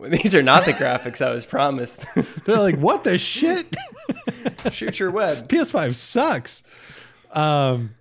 [0.22, 2.06] these are not the graphics i was promised
[2.44, 3.66] they're like, "What the shit?
[4.70, 6.62] shoot your web PS5 sucks."
[7.32, 7.94] Um,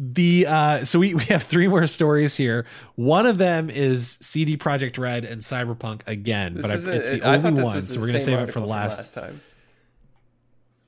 [0.00, 2.66] the uh, so we we have three more stories here.
[2.94, 7.22] One of them is CD Projekt Red and Cyberpunk again, this but I, it's the
[7.22, 8.98] I only one, so we're gonna save it for the last.
[8.98, 9.40] last time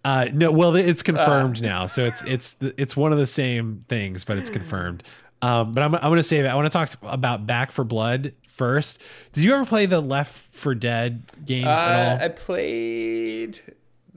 [0.05, 3.85] Uh, no, well, it's confirmed now, so it's it's the, it's one of the same
[3.89, 5.03] things, but it's confirmed.
[5.43, 6.49] Um, but I'm I'm gonna save it.
[6.49, 9.01] I want to talk about Back 4 Blood first.
[9.33, 12.25] Did you ever play the Left 4 Dead games Uh, at all?
[12.25, 13.61] I played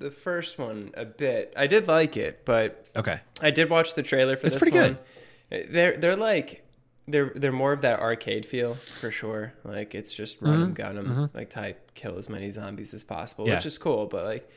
[0.03, 1.53] the first one a bit.
[1.57, 3.19] I did like it, but okay.
[3.41, 4.97] I did watch the trailer for It's this pretty one.
[5.49, 6.63] They're they're like
[7.07, 9.53] they're they're more of that arcade feel for sure.
[9.63, 13.45] Like it's just run 'em, gun 'em, like type kill as many zombies as possible,
[13.45, 13.51] Mm-hmm.
[13.51, 13.57] Yeah.
[13.57, 14.05] which is cool.
[14.05, 14.49] But like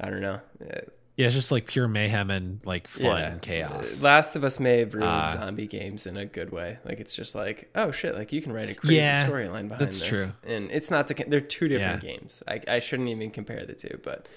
[0.00, 0.40] I don't know.
[0.60, 0.80] Uh,
[1.16, 3.32] Yeah, it's just like pure mayhem and like fun yeah.
[3.32, 4.02] and chaos.
[4.02, 6.76] Last of Us may have ruined Uh, zombie games in a good way.
[6.84, 9.80] Like it's just like, oh shit, like you can write a crazy Yeah, storyline behind
[9.80, 10.08] that's this.
[10.08, 10.52] true.
[10.54, 12.10] And it's not the they're two different Yeah.
[12.10, 12.42] games.
[12.46, 14.28] I, I shouldn't even compare the two, but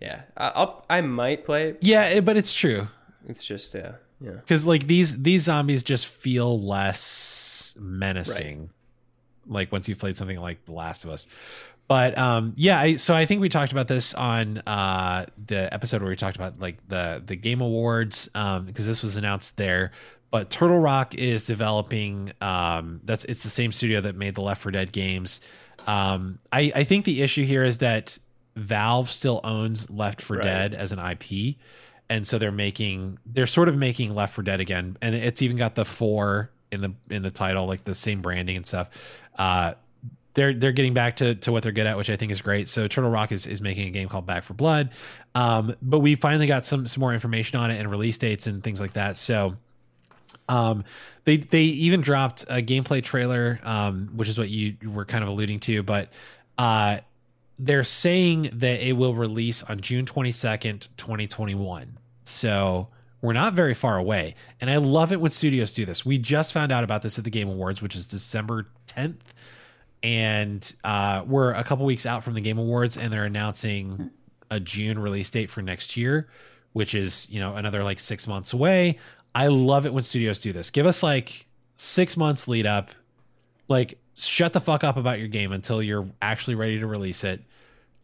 [0.00, 1.78] yeah, I- I'll I might play it.
[1.80, 2.88] Yeah, but it's true.
[3.28, 4.32] It's just yeah, Yeah.
[4.32, 8.70] because like these these zombies just feel less menacing
[9.46, 11.26] like once you've played something like the last of us
[11.86, 16.02] but um yeah I, so i think we talked about this on uh the episode
[16.02, 19.92] where we talked about like the the game awards um because this was announced there
[20.30, 24.60] but turtle rock is developing um that's it's the same studio that made the left
[24.62, 25.40] 4 dead games
[25.86, 28.18] um i i think the issue here is that
[28.58, 30.44] valve still owns left for Right.
[30.44, 31.56] dead as an ip
[32.10, 35.56] and so they're making they're sort of making left 4 dead again and it's even
[35.56, 38.90] got the four in the in the title like the same branding and stuff
[39.38, 39.74] uh
[40.34, 42.68] they're they're getting back to, to what they're good at, which I think is great.
[42.68, 44.90] So Turtle Rock is, is making a game called Back 4 Blood,
[45.34, 48.62] um, but we finally got some some more information on it and release dates and
[48.62, 49.16] things like that.
[49.16, 49.56] So
[50.48, 50.84] um,
[51.24, 55.30] they they even dropped a gameplay trailer, um, which is what you were kind of
[55.30, 56.10] alluding to, but
[56.56, 56.98] uh,
[57.58, 61.98] they're saying that it will release on June twenty second, twenty twenty one.
[62.24, 62.88] So
[63.20, 66.06] we're not very far away, and I love it when studios do this.
[66.06, 69.34] We just found out about this at the Game Awards, which is December tenth,
[70.02, 74.10] and uh, we're a couple weeks out from the Game Awards, and they're announcing
[74.50, 76.28] a June release date for next year,
[76.72, 78.98] which is you know another like six months away.
[79.34, 80.70] I love it when studios do this.
[80.70, 82.90] Give us like six months lead up,
[83.68, 87.42] like shut the fuck up about your game until you're actually ready to release it.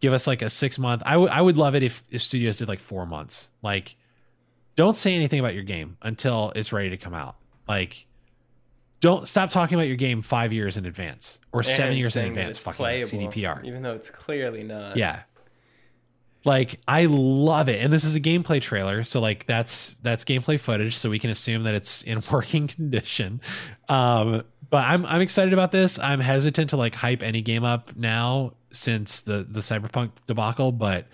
[0.00, 1.02] Give us like a six month.
[1.06, 3.50] I would I would love it if if studios did like four months.
[3.62, 3.96] Like,
[4.76, 7.36] don't say anything about your game until it's ready to come out.
[7.68, 8.06] Like.
[9.00, 12.56] Don't stop talking about your game five years in advance or seven years in advance.
[12.56, 13.62] it's Fucking playable, CDPR.
[13.62, 14.96] even though it's clearly not.
[14.96, 15.24] Yeah.
[16.44, 17.82] Like I love it.
[17.82, 21.30] And this is a gameplay trailer, so like that's that's gameplay footage, so we can
[21.30, 23.40] assume that it's in working condition.
[23.88, 25.98] Um but I'm I'm excited about this.
[25.98, 31.06] I'm hesitant to like hype any game up now since the the Cyberpunk debacle, but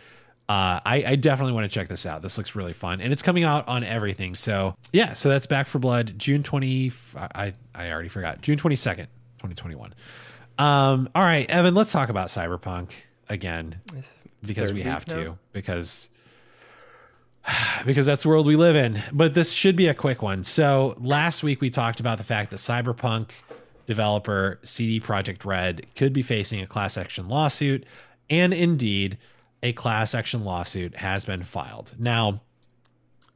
[0.48, 2.23] uh, I, I definitely want to check this out.
[2.23, 4.35] This looks really fun, and it's coming out on everything.
[4.35, 6.90] So yeah, so that's Back 4 Blood, June twenty.
[7.15, 8.40] I I already forgot.
[8.40, 9.07] June twenty second,
[9.39, 9.94] twenty twenty one.
[10.59, 12.93] Um, all right, Evan, let's talk about Cyberpunk
[13.28, 13.77] again
[14.45, 15.39] because third we have to now?
[15.53, 16.11] because
[17.87, 19.03] because that's the world we live in.
[19.12, 20.45] But this should be a quick one.
[20.45, 23.31] So last week we talked about the fact that Cyberpunk
[23.87, 27.85] developer CD Projekt Red could be facing a class action lawsuit,
[28.29, 29.19] and indeed,
[29.62, 31.95] a class action lawsuit has been filed.
[31.99, 32.41] Now,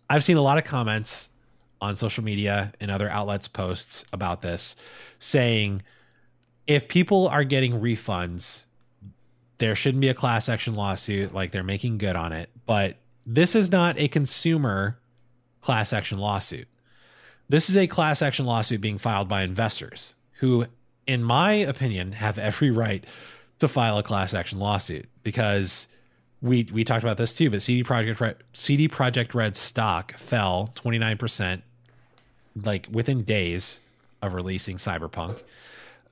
[0.09, 1.31] I've seen a lot of comments
[1.81, 4.77] on social media and other outlets posts about this
[5.19, 5.83] saying
[6.67, 8.67] if people are getting refunds
[9.65, 12.97] there shouldn't be a class action lawsuit like they're making good on it but
[13.27, 14.99] this is not a consumer
[15.61, 16.69] class action lawsuit.
[17.49, 20.67] This is a class action lawsuit being filed by investors who
[21.07, 23.05] in my opinion have every right
[23.59, 25.89] to file a class action lawsuit because
[26.43, 30.73] we we talked about this too but CD Projekt Red, CD Projekt Red stock fell
[30.75, 31.63] 29%
[32.63, 33.81] like within days
[34.21, 35.43] of releasing Cyberpunk.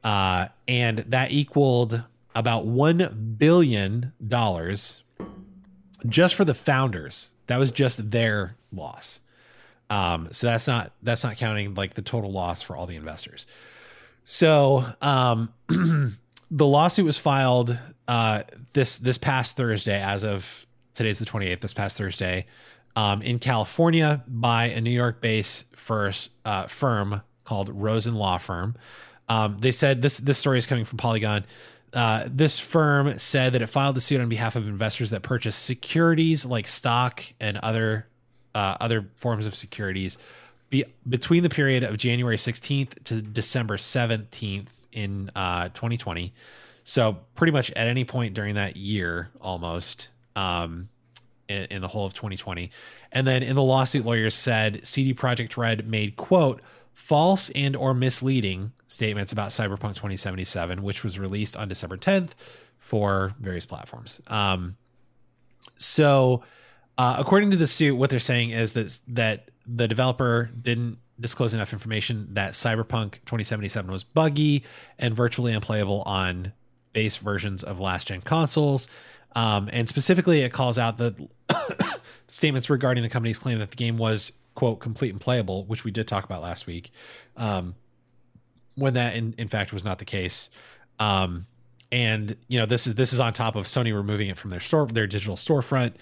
[0.02, 2.02] Uh, and that equaled
[2.34, 5.02] about one billion dollars
[6.06, 7.30] just for the founders.
[7.46, 9.20] That was just their loss.
[9.90, 13.46] Um, so that's not that's not counting like the total loss for all the investors.
[14.24, 17.78] So um, the lawsuit was filed
[18.08, 18.42] uh,
[18.72, 21.60] this this past Thursday, as of today's the 28th.
[21.60, 22.46] This past Thursday,
[22.96, 28.76] um, in California, by a New York-based first uh, firm called Rosen Law Firm.
[29.28, 31.44] Um, they said this this story is coming from Polygon.
[31.92, 35.62] Uh, this firm said that it filed the suit on behalf of investors that purchased
[35.62, 38.06] securities like stock and other
[38.54, 40.18] uh, other forms of securities
[40.70, 46.32] be, between the period of January 16th to December 17th in uh, 2020.
[46.84, 50.88] So pretty much at any point during that year, almost um,
[51.48, 52.70] in, in the whole of 2020.
[53.12, 56.60] And then in the lawsuit, lawyers said CD Projekt Red made quote
[56.94, 62.30] false and or misleading statements about Cyberpunk 2077, which was released on December 10th
[62.78, 64.20] for various platforms.
[64.26, 64.76] Um,
[65.78, 66.42] so,
[66.98, 71.54] uh, according to the suit, what they're saying is that that the developer didn't disclose
[71.54, 74.64] enough information that Cyberpunk 2077 was buggy
[74.98, 76.52] and virtually unplayable on
[76.92, 78.88] base versions of last gen consoles.
[79.34, 81.28] Um, and specifically, it calls out the
[82.26, 85.90] statements regarding the company's claim that the game was quote complete and playable, which we
[85.90, 86.90] did talk about last week.
[87.36, 87.74] Um,
[88.74, 90.50] when that in, in fact was not the case.
[90.98, 91.46] Um,
[91.90, 94.60] and you know this is this is on top of Sony removing it from their
[94.60, 95.94] store their digital storefront.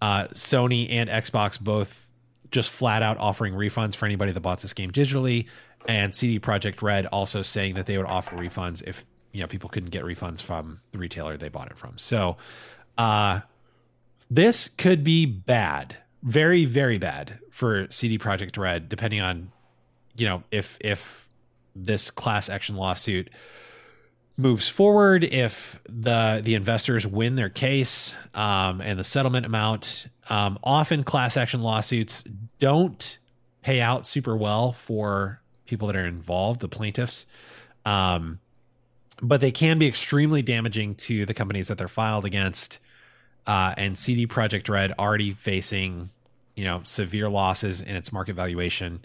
[0.00, 2.08] Uh, Sony and Xbox both
[2.50, 5.46] just flat out offering refunds for anybody that bought this game digitally,
[5.86, 9.68] and CD Projekt Red also saying that they would offer refunds if you know people
[9.68, 11.98] couldn't get refunds from the retailer they bought it from.
[11.98, 12.36] So,
[12.96, 13.40] uh,
[14.30, 15.96] this could be bad.
[16.24, 19.52] Very very bad for CD Projekt Red, depending on
[20.16, 21.28] you know if if
[21.76, 23.30] this class action lawsuit
[24.36, 30.58] moves forward if the the investors win their case um, and the settlement amount um,
[30.64, 32.24] often class action lawsuits
[32.58, 33.18] don't
[33.62, 37.26] pay out super well for people that are involved the plaintiffs.
[37.84, 38.40] Um,
[39.22, 42.78] but they can be extremely damaging to the companies that they're filed against
[43.46, 46.10] uh, and cd projekt red already facing
[46.54, 49.04] you know severe losses in its market valuation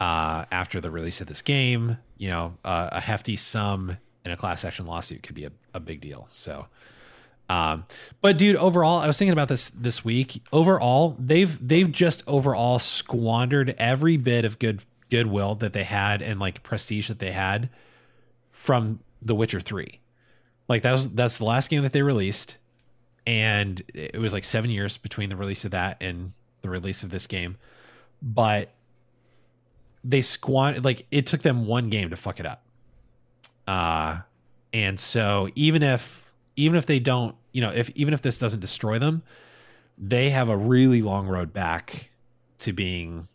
[0.00, 4.36] uh, after the release of this game you know uh, a hefty sum in a
[4.36, 6.26] class action lawsuit could be a, a big deal.
[6.30, 6.66] So,
[7.48, 7.84] um,
[8.20, 10.42] but dude, overall, I was thinking about this this week.
[10.52, 16.40] Overall, they've they've just overall squandered every bit of good goodwill that they had and
[16.40, 17.68] like prestige that they had
[18.50, 20.00] from The Witcher Three.
[20.68, 22.56] Like that was that's the last game that they released,
[23.26, 26.32] and it was like seven years between the release of that and
[26.62, 27.56] the release of this game,
[28.22, 28.70] but
[30.02, 32.64] they squandered like it took them one game to fuck it up
[33.66, 34.18] uh,
[34.72, 38.60] and so even if even if they don't, you know, if even if this doesn't
[38.60, 39.22] destroy them,
[39.98, 42.10] they have a really long road back
[42.58, 43.28] to being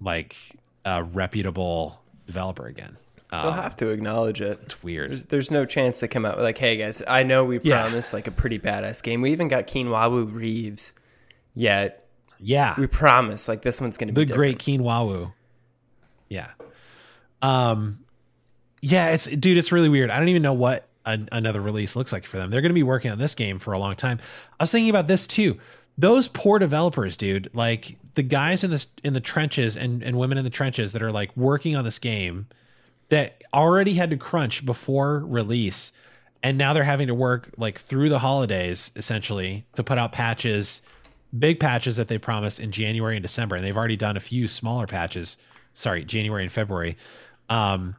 [0.00, 0.36] like
[0.84, 2.96] a reputable developer again.
[3.32, 4.58] Um, They'll have to acknowledge it.
[4.62, 5.10] It's weird.
[5.12, 7.82] There's, there's no chance to come out like, "Hey guys, I know we Yeah.
[7.82, 9.20] promised like a pretty badass game.
[9.20, 10.94] We even got Keanu Reeves,
[11.54, 12.06] yet
[12.40, 12.74] Yeah.
[12.78, 15.32] we promise like this one's going to be the great Keen Wawu.
[16.28, 16.48] Yeah.
[17.42, 18.00] Um
[18.82, 20.10] yeah, it's dude, it's really weird.
[20.10, 22.50] I don't even know what an, another release looks like for them.
[22.50, 24.18] They're going to be working on this game for a long time.
[24.58, 25.58] I was thinking about this too.
[25.98, 30.38] Those poor developers, dude, like the guys in this in the trenches and and women
[30.38, 32.46] in the trenches that are like working on this game
[33.10, 35.92] that already had to crunch before release
[36.42, 40.80] and now they're having to work like through the holidays essentially to put out patches
[41.38, 44.48] big patches that they promised in January and December and they've already done a few
[44.48, 45.36] smaller patches
[45.74, 46.96] sorry January and February
[47.48, 47.96] um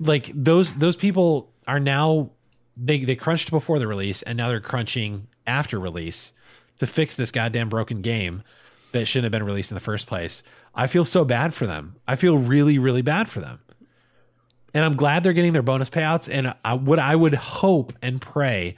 [0.00, 2.30] like those those people are now
[2.76, 6.32] they they crunched before the release and now they're crunching after release
[6.78, 8.42] to fix this goddamn broken game
[8.92, 10.42] that shouldn't have been released in the first place.
[10.74, 11.96] I feel so bad for them.
[12.06, 13.60] I feel really really bad for them.
[14.74, 18.20] And I'm glad they're getting their bonus payouts and I, what I would hope and
[18.20, 18.76] pray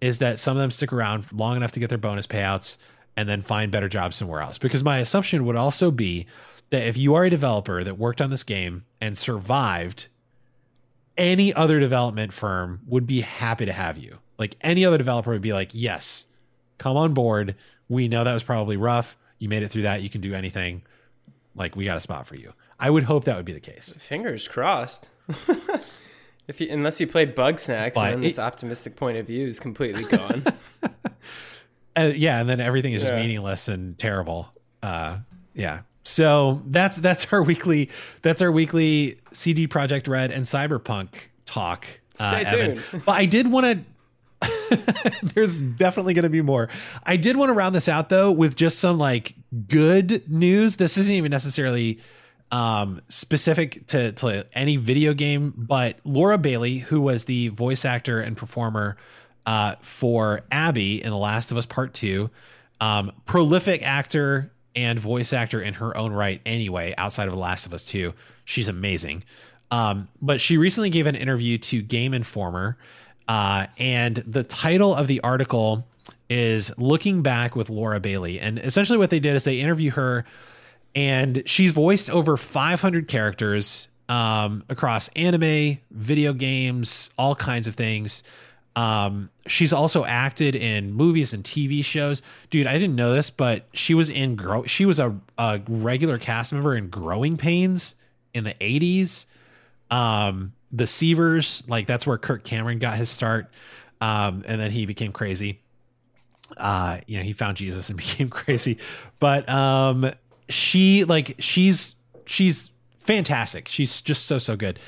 [0.00, 2.76] is that some of them stick around long enough to get their bonus payouts
[3.16, 6.26] and then find better jobs somewhere else because my assumption would also be
[6.70, 10.08] that if you are a developer that worked on this game and survived
[11.16, 14.18] any other development firm would be happy to have you.
[14.38, 16.26] Like any other developer would be like, yes,
[16.78, 17.54] come on board.
[17.88, 19.16] We know that was probably rough.
[19.38, 20.02] You made it through that.
[20.02, 20.82] You can do anything.
[21.54, 22.52] Like we got a spot for you.
[22.82, 23.96] I would hope that would be the case.
[24.00, 25.08] Fingers crossed.
[26.48, 29.46] if you, unless you played Bugsnax, But and then this it- optimistic point of view
[29.46, 30.44] is completely gone.
[31.94, 33.20] Uh, yeah, and then everything is just Yeah.
[33.20, 34.48] meaningless and terrible.
[34.82, 35.18] Uh,
[35.54, 35.80] yeah.
[36.04, 37.90] So that's that's our weekly
[38.22, 41.08] that's our weekly CD Projekt Red and Cyberpunk
[41.44, 41.86] talk.
[42.18, 42.76] uh, Stay Evan.
[42.82, 43.02] tuned.
[43.04, 43.84] But I did want
[44.40, 45.18] to.
[45.34, 46.70] There's definitely going to be more.
[47.04, 49.34] I did want to round this out though with just some like
[49.68, 50.76] good news.
[50.76, 52.00] This isn't even necessarily
[52.52, 58.20] um, specific to, to any video game, but Laura Bailey, who was the voice actor
[58.20, 58.98] and performer
[59.46, 62.30] uh, for Abby in The Last of Us Part Two,
[62.80, 66.40] um, prolific actor and voice actor in her own right.
[66.44, 68.12] Anyway, outside of The Last of Us Two,
[68.44, 69.24] she's amazing.
[69.70, 72.76] Um, but she recently gave an interview to Game Informer,
[73.26, 75.86] uh, and the title of the article
[76.28, 80.26] is "Looking Back with Laura Bailey." And essentially, what they did is they interview her
[80.94, 88.22] and she's voiced over 500 characters um, across anime, video games, all kinds of things.
[88.74, 92.22] Um, she's also acted in movies and TV shows.
[92.50, 94.64] Dude, I didn't know this, but she was in grow.
[94.64, 97.94] She was a, a regular cast member in Growing Pains
[98.34, 99.26] in the 80s.
[99.90, 103.50] Um, the Seavers, like that's where Kirk Cameron got his start.
[104.00, 105.60] Um, and then he became crazy
[106.58, 108.76] uh you know he found jesus and became crazy
[109.20, 110.12] but um
[110.48, 111.96] she like she's
[112.26, 113.68] she's fantastic.
[113.68, 114.78] She's just so so good.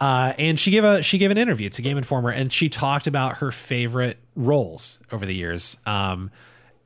[0.00, 1.68] Uh and she gave a she gave an interview.
[1.68, 5.76] To game informer and she talked about her favorite roles over the years.
[5.86, 6.30] Um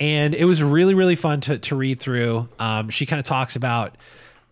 [0.01, 2.49] and it was really really fun to to read through.
[2.59, 3.97] Um she kind of talks about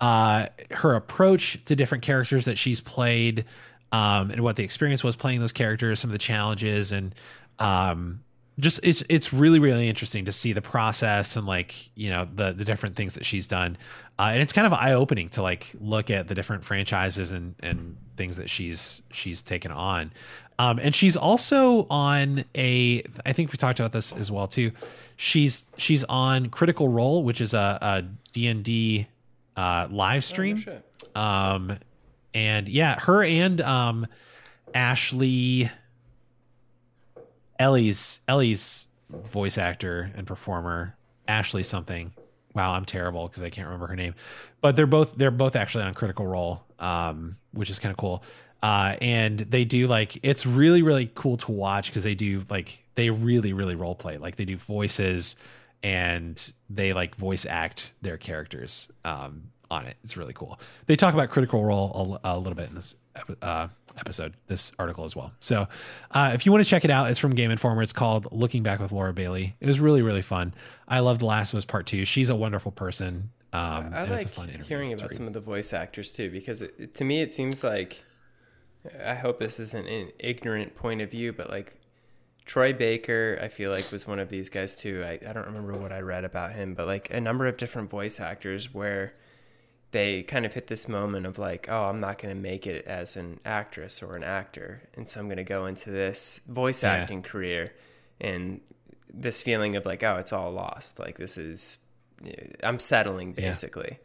[0.01, 3.45] uh her approach to different characters that she's played
[3.93, 7.15] um and what the experience was playing those characters some of the challenges and
[7.59, 8.21] um
[8.59, 12.53] just it's it's really really interesting to see the process and like you know the
[12.53, 13.77] the different things that she's done
[14.19, 17.55] uh, and it's kind of eye opening to like look at the different franchises and
[17.61, 20.13] and things that she's she's taken on
[20.59, 23.03] Um, and she's also on a.
[23.25, 24.71] I think we talked about this as well too.
[25.17, 29.09] She's she's on Critical Role, which is a, a D&D
[29.57, 30.57] uh, live stream.
[30.57, 30.85] shit.
[31.17, 31.79] um,
[32.35, 34.07] and yeah, her and um,
[34.75, 35.71] Ashley
[37.63, 40.97] Ellie's Ellie's voice actor and performer
[41.29, 42.13] Ashley something.
[42.55, 44.17] Wow, I'm terrible because I can't remember her name.
[44.61, 48.25] But they're both they're both actually on Critical Role, um, which is kind of cool.
[48.65, 52.85] Uh, and they do like it's really really cool to watch because they do like
[52.97, 55.37] they really really role play like they do voices
[55.85, 59.97] and they like voice act their characters um, on it.
[60.05, 60.61] It's really cool.
[60.87, 62.95] They talk about Critical Role a, a little bit in this
[63.41, 63.69] uh,
[63.99, 65.33] episode, this article as well.
[65.41, 65.67] So
[66.11, 67.83] uh, if you want to check it out, it's from Game Informer.
[67.83, 69.57] It's called Looking Back with Laura Bailey.
[69.61, 70.55] It was really really fun.
[70.87, 72.05] I loved The Last of Us Part Two.
[72.05, 73.31] She's a wonderful person.
[73.55, 73.61] Um,
[73.93, 74.65] I and like it's a fun interview.
[74.67, 77.63] hearing about some of the voice actors too, because it, it- to me it seems
[77.65, 78.03] like
[79.05, 81.75] I hope this isn't an ignorant point of view, but like
[82.45, 85.05] Troy Baker, I feel like was one of these guys too.
[85.07, 87.91] I, I don't remember what I read about him, but like a number of different
[87.91, 89.15] voice actors where
[89.93, 92.85] they kind of hit this moment of like, oh, I'm not going to make it
[92.87, 96.83] as an actress or an actor, and so I'm going to go into this voice
[96.83, 96.93] Yeah.
[96.93, 97.73] acting career,
[98.21, 98.61] and
[99.13, 100.99] this feeling of like, oh, it's all lost.
[100.99, 101.79] Like this is,
[102.27, 103.49] eh, I'm settling Yeah.
[103.49, 103.99] basically,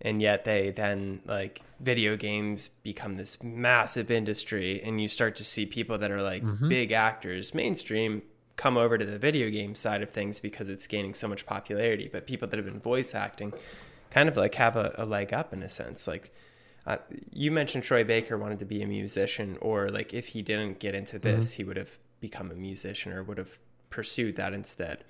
[0.00, 5.44] and yet they then like video games become this massive industry, and you start to
[5.44, 6.68] see people that are like mm-hmm.
[6.68, 8.22] big actors, mainstream.
[8.54, 12.08] Come over to the video game side of things because it's gaining so much popularity,
[12.12, 13.52] but people that have been voice acting
[14.12, 16.06] kind of like have a, a leg up in a sense.
[16.06, 16.32] Like
[16.86, 16.98] uh,
[17.32, 20.94] you mentioned, Troy Baker wanted to be a musician, or like if he didn't get
[20.94, 23.58] into this, he would have become a musician or would have
[23.90, 25.04] pursued that instead.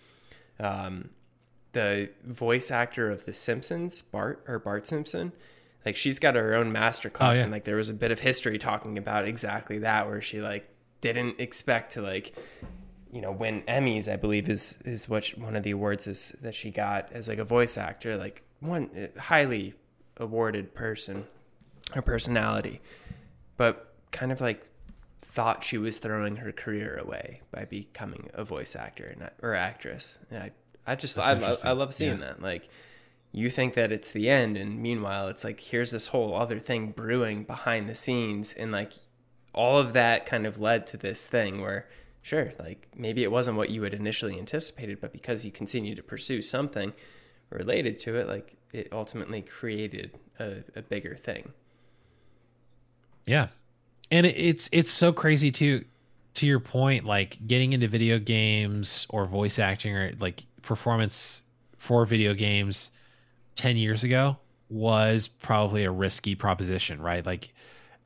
[0.61, 1.11] Um,
[1.73, 5.33] the voice actor of The Simpsons, Bart or Bart Simpson,
[5.85, 7.45] like she's got her own master class, yeah.
[7.45, 10.69] and like there was a bit of history talking about exactly that, where she like
[11.01, 12.35] didn't expect to like
[13.13, 14.11] you know win Emmys.
[14.13, 17.29] I believe is is what she- one of the awards is that she got as
[17.29, 19.75] like a voice actor, like one uh, highly
[20.17, 21.27] awarded person
[21.93, 22.81] her personality,
[23.57, 24.67] but kind of like
[25.21, 30.19] thought she was throwing her career away by becoming a voice actor and or actress.
[30.31, 30.51] And I
[30.87, 31.59] I just I love.
[31.65, 32.27] I love seeing Yeah.
[32.33, 32.69] that like.
[33.35, 36.89] You think that it's the end, and meanwhile, it's like here's this whole other thing
[36.91, 38.93] brewing behind the scenes, and like
[39.55, 41.89] all of that kind of led to this thing where
[42.23, 46.03] sure like maybe it wasn't what you had initially anticipated but because you continue to
[46.03, 46.93] pursue something
[47.51, 51.53] related to it like it ultimately created a, a bigger thing
[53.27, 53.49] Yeah.
[54.11, 55.85] And it's it's so crazy too
[56.35, 61.43] to your point like getting into video games or voice acting or like performance
[61.77, 62.91] for video games
[63.57, 64.39] 10 years ago
[64.69, 67.25] was probably a risky proposition, right?
[67.25, 67.53] Like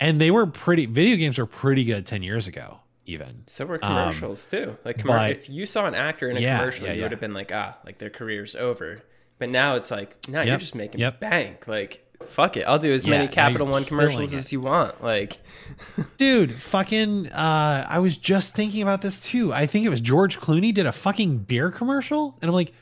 [0.00, 3.44] and they were pretty video games were pretty good 10 years ago even.
[3.46, 6.58] so were commercials too like commer- Um, if you saw an actor in a Yeah,
[6.58, 7.04] commercial yeah, you yeah.
[7.04, 9.02] would have been like ah like their career's over
[9.38, 11.20] but now it's like now you're just making yep.
[11.20, 15.36] bank like fuck it i'll do as many capital one commercials as you want like
[16.16, 19.52] Dude, fucking uh I was just thinking about this too.
[19.52, 22.72] I think it was George Clooney did a fucking beer commercial and I'm like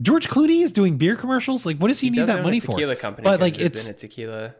[0.00, 1.66] George Clooney is doing beer commercials?
[1.66, 2.72] Like what does he, need does that money a for?
[2.72, 4.54] tequila company But like it's been a tequila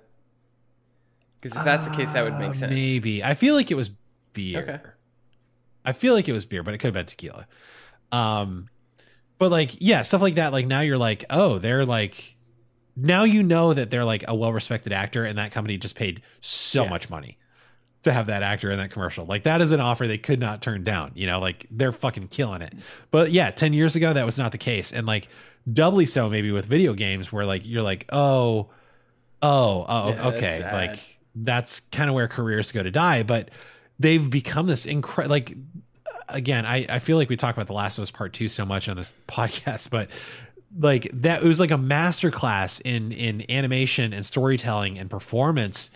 [1.40, 3.22] because if that's the case that would make sense Maybe.
[3.22, 3.90] I feel like it was
[4.32, 4.60] beer.
[4.62, 4.80] Okay.
[5.86, 7.46] I feel like it was beer, but it could have been tequila.
[8.12, 8.68] Um
[9.38, 12.36] but like yeah, stuff like that like now you're like, "Oh, they're like
[12.96, 16.84] now you know that they're like a well-respected actor and that company just paid so
[16.84, 16.90] Yes.
[16.90, 17.38] much money
[18.04, 19.26] to have that actor in that commercial.
[19.26, 22.28] Like that is an offer they could not turn down, you know, like they're fucking
[22.28, 22.72] killing it.
[23.10, 25.28] But yeah, 10 years ago that was not the case and like
[25.72, 28.70] doubly so maybe with video games where like you're like, "Oh,
[29.42, 30.72] oh, oh, Yeah, okay." sad.
[30.72, 31.00] Like
[31.34, 33.50] that's kind of where careers go to die, but
[33.98, 35.56] they've become this incredible like
[36.28, 38.64] again, I, I feel like we talk about The Last of Us Part Two so
[38.64, 40.08] much on this podcast, but
[40.78, 45.90] like that it was like a masterclass in in animation and storytelling and performance.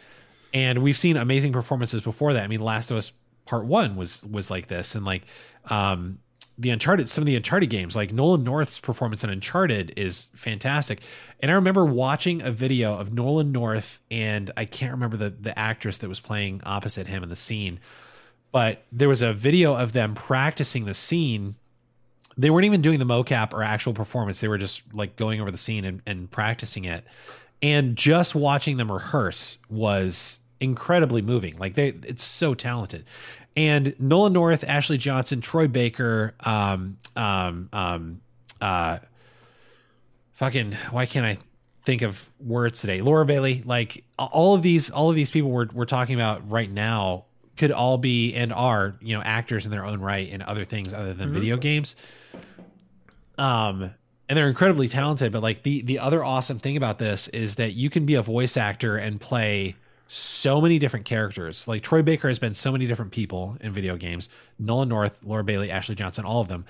[0.52, 2.42] And we've seen amazing performances before that.
[2.42, 3.12] I mean, Last of Us
[3.46, 5.22] Part One was was like this, and like
[5.66, 6.18] um
[6.60, 11.00] the Uncharted, some of the Uncharted games, like Nolan North's performance in Uncharted is fantastic.
[11.40, 15.58] And I remember watching a video of Nolan North and I can't remember the the
[15.58, 17.80] actress that was playing opposite him in the scene,
[18.52, 21.54] but there was a video of them practicing the scene.
[22.36, 24.40] They weren't even doing the mocap or actual performance.
[24.40, 27.04] They were just like going over the scene and, and practicing it.
[27.62, 31.56] And just watching them rehearse was incredibly moving.
[31.58, 33.04] Like they it's so talented.
[33.56, 38.20] And Nolan North, Ashley Johnson, Troy Baker, um, um, um,
[38.60, 38.98] uh,
[40.32, 41.38] fucking why can't I
[41.84, 43.00] think of words today?
[43.02, 46.70] Laura Bailey, like all of these, all of these people we're we're talking about right
[46.70, 47.24] now
[47.56, 50.94] could all be and are you know actors in their own right in other things
[50.94, 51.96] other than video games.
[53.36, 53.94] Um,
[54.28, 55.32] and they're incredibly talented.
[55.32, 58.22] But like the the other awesome thing about this is that you can be a
[58.22, 59.74] voice actor and play
[60.12, 61.68] so many different characters.
[61.68, 64.28] Like Troy Baker has been so many different people in video games.
[64.58, 66.64] Nolan North, Laura Bailey, Ashley Johnson, all of them.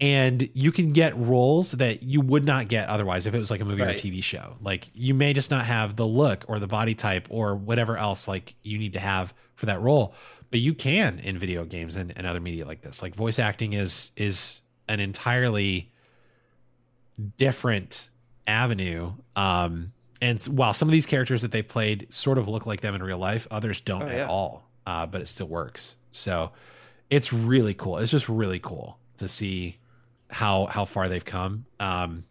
[0.00, 3.60] And you can get roles that you would not get otherwise if it was like
[3.60, 4.54] a movie or a TV show.
[4.62, 8.28] Like you may just not have the look or the body type or whatever else
[8.28, 10.14] like you need to have for that role.
[10.52, 13.02] But you can in video games and, and other media like this.
[13.02, 15.90] Like voice acting is is an entirely
[17.36, 18.10] different
[18.46, 19.12] avenue.
[19.34, 22.94] Um, and while some of these characters that they've played sort of look like them
[22.94, 24.26] in real life, others don't Oh, at yeah.
[24.28, 24.68] all.
[24.86, 25.96] Uh, but it still works.
[26.12, 26.52] So
[27.10, 27.98] it's really cool.
[27.98, 29.78] It's just really cool to see
[30.30, 31.66] how how far they've come.
[31.80, 32.24] Um,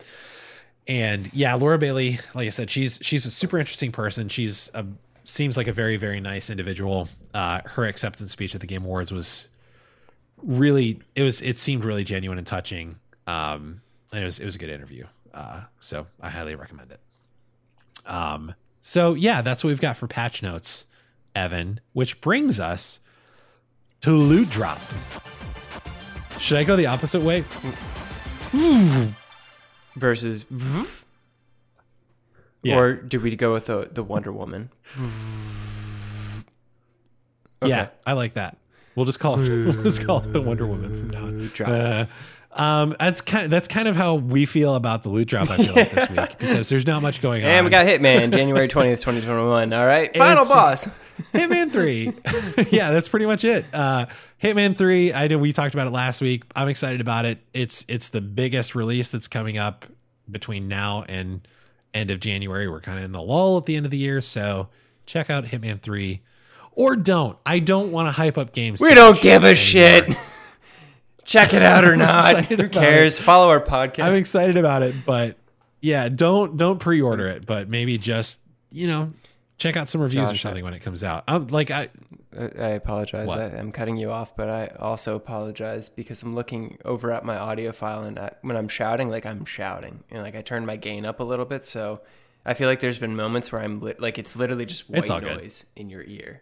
[0.87, 4.29] and yeah, Laura Bailey, like I said, she's she's a super interesting person.
[4.29, 4.85] She's a
[5.23, 7.09] seems like a very very nice individual.
[7.33, 9.49] Uh, her acceptance speech at the Game Awards was
[10.41, 12.97] really it was it seemed really genuine and touching.
[13.27, 13.81] Um,
[14.13, 15.05] and it was it was a good interview.
[15.33, 16.99] Uh, so I highly recommend it.
[18.05, 20.85] Um, so yeah, that's what we've got for patch notes,
[21.35, 21.79] Evan.
[21.93, 22.99] Which brings us
[24.01, 24.79] to loot drop.
[26.39, 27.43] Should I go the opposite way?
[29.95, 30.45] Versus.
[32.61, 32.77] Yeah.
[32.77, 34.69] Or do we go with the the Wonder Woman?
[37.63, 38.57] Yeah, I like that.
[38.95, 41.47] We'll just call it, we'll just call it the Wonder Woman from now on.
[41.53, 41.69] Drop.
[41.69, 42.05] Uh,
[42.55, 45.49] um, that's kind that's kind of how we feel about the loot drop.
[45.49, 47.49] I feel like this week because there's not much going on.
[47.49, 49.73] And we got Hitman, January 20th, 2021.
[49.73, 50.15] All right.
[50.15, 50.89] Final It's- boss.
[51.33, 52.11] Hitman Three.
[52.71, 53.65] yeah, that's pretty much it.
[53.73, 54.05] Uh,
[54.43, 55.13] Hitman Three.
[55.13, 56.43] I know we talked about it last week.
[56.55, 57.39] I'm excited about it.
[57.53, 59.85] It's it's the biggest release that's coming up
[60.29, 61.47] between now and
[61.93, 62.67] end of January.
[62.69, 64.67] We're kind of in the lull at the end of the year, so
[65.05, 66.21] check out Hitman Three,
[66.73, 67.37] or don't.
[67.45, 68.81] I don't want to hype up games.
[68.81, 69.55] We don't give a anymore.
[69.55, 70.13] shit.
[71.25, 72.45] Check it out or not.
[72.45, 73.19] Who cares?
[73.19, 74.03] Follow our podcast.
[74.05, 75.37] I'm excited about it, but
[75.81, 78.39] yeah, don't don't pre-order it, but maybe just
[78.71, 79.11] you know
[79.57, 81.23] check out some reviews or something when it comes out.
[81.27, 81.89] I'm like I
[82.37, 83.27] I I apologize.
[83.27, 83.39] What?
[83.39, 87.37] I, I'm cutting you off, but I also apologize because I'm looking over at my
[87.37, 90.75] audio file and I, when I'm shouting, like I'm shouting, and like I turned my
[90.75, 92.01] gain up a little bit, so
[92.45, 95.09] I feel like there's been moments where I'm lit, like it's literally just white It's
[95.09, 95.37] all good.
[95.37, 96.41] noise in your ear.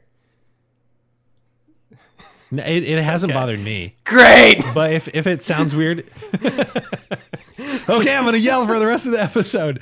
[2.60, 3.40] It, it hasn't Okay.
[3.40, 3.96] bothered me.
[4.04, 4.62] Great.
[4.74, 6.00] but if if it sounds weird,
[7.90, 9.80] okay, I'm gonna yell for the rest of the episode.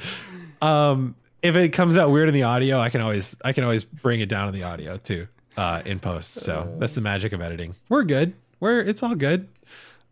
[0.62, 3.84] Um, if it comes out weird in the audio, I can always I can always
[3.84, 5.28] bring it down in the audio too,
[5.58, 6.36] uh, in post.
[6.36, 7.76] So that's the magic of editing.
[7.90, 8.34] We're good.
[8.60, 9.48] We're it's all good.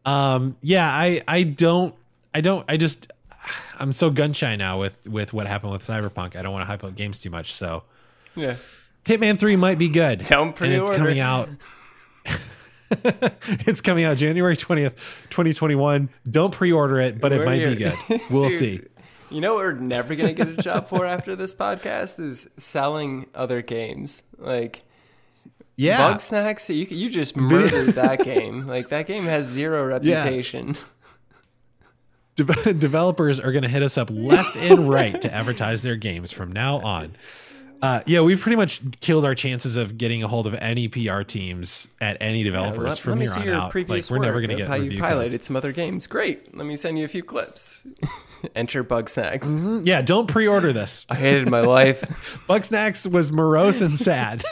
[0.06, 1.94] Um, yeah, I I don't
[2.34, 3.12] I don't I just
[3.78, 6.36] I'm so gun shy now with with what happened with Cyberpunk.
[6.36, 7.54] I don't want to hype up games too much.
[7.54, 7.84] So
[8.36, 8.56] Yeah.
[9.06, 10.26] Hitman Three might be good.
[10.26, 11.50] Don't and it's coming out.
[12.92, 14.96] it's coming out January twentieth,
[15.30, 16.10] twenty twenty one.
[16.30, 17.94] Don't pre-order it, but it might be good.
[18.32, 18.82] We'll Dude, see.
[19.30, 23.28] You know what we're never gonna get a job for after this podcast is selling
[23.36, 24.24] other games.
[24.40, 24.82] Like
[25.76, 28.66] Yeah, Bugsnax, you you just murdered that game.
[28.66, 30.76] Like that game has zero reputation.
[32.36, 36.32] De- developers are going to hit us up left and right to advertise their games
[36.32, 37.16] from now on.
[37.82, 41.22] Uh, yeah, we've pretty much killed our chances of getting a hold of any PR
[41.22, 43.90] teams at any developers let, from let here on out.
[43.90, 45.46] Like we're never going to get how review you highlighted codes.
[45.46, 46.06] some other games.
[46.08, 46.56] Great.
[46.56, 47.88] Let me send you a few clips.
[48.56, 49.54] Enter Bug Snacks.
[49.54, 49.86] Mm-hmm.
[49.86, 51.06] Yeah, don't pre-order this.
[51.10, 52.02] I hated my life.
[52.50, 54.44] Bugsnax was morose and sad.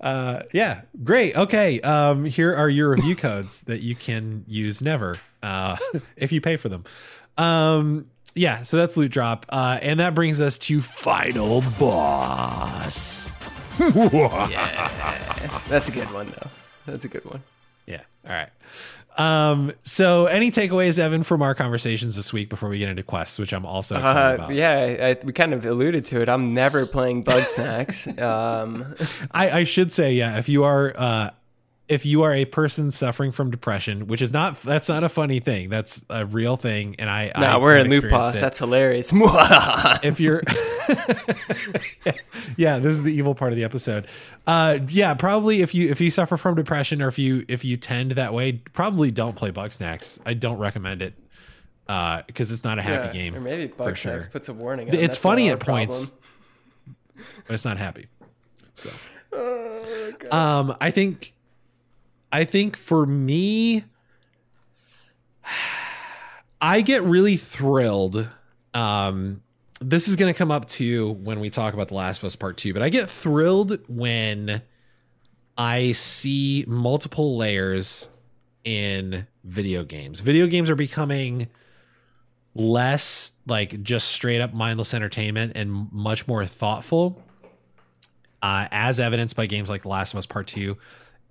[0.00, 1.36] uh, yeah, great.
[1.36, 5.76] Okay, um, here are your review codes that you can use never uh,
[6.16, 6.84] if you pay for them.
[7.38, 8.06] Um,
[8.36, 13.32] yeah, so that's loot drop, uh, and that brings us to final boss.
[15.68, 16.48] That's a good one though.
[16.86, 17.42] That's a good one.
[17.86, 18.00] Yeah.
[18.26, 18.48] All right.
[19.18, 23.38] Um, so any takeaways, Evan, from our conversations this week before we get into quests,
[23.38, 24.54] which I'm also excited Uh, about?
[24.54, 26.28] yeah, I, we kind of alluded to it.
[26.28, 28.06] I'm never playing Bug Snacks.
[28.18, 28.94] Um,
[29.30, 31.30] I, I should say, yeah, if you are uh
[31.88, 35.38] if you are a person suffering from depression, which is not that's not a funny
[35.40, 38.10] thing, that's a real thing, and I nah, I we're in it.
[38.40, 39.12] That's hilarious.
[40.02, 40.42] if you're
[42.56, 44.06] yeah this is the evil part of the episode
[44.46, 47.76] uh yeah probably if you if you suffer from depression or if you if you
[47.76, 51.14] tend that way probably don't play bugsnax i don't recommend it
[51.88, 54.12] uh because it's not a happy Yeah, game Or maybe for Bug sure.
[54.12, 54.88] Snacks puts a warning.
[54.88, 54.96] It's.
[54.96, 56.12] That's funny at points.
[57.46, 58.06] but it's not happy
[58.74, 58.90] so
[59.32, 61.34] Oh, um i think
[62.36, 63.84] i think for me
[66.60, 68.28] i get really thrilled
[68.74, 69.42] um
[69.80, 72.36] this is going to come up too when we talk about The Last of Us
[72.36, 74.62] Part 2, but I get thrilled when
[75.58, 78.08] I see multiple layers
[78.64, 80.20] in video games.
[80.20, 81.48] Video games are becoming
[82.54, 87.22] less like just straight up mindless entertainment and much more thoughtful,
[88.42, 90.76] uh, as evidenced by games like The Last of Us Part 2,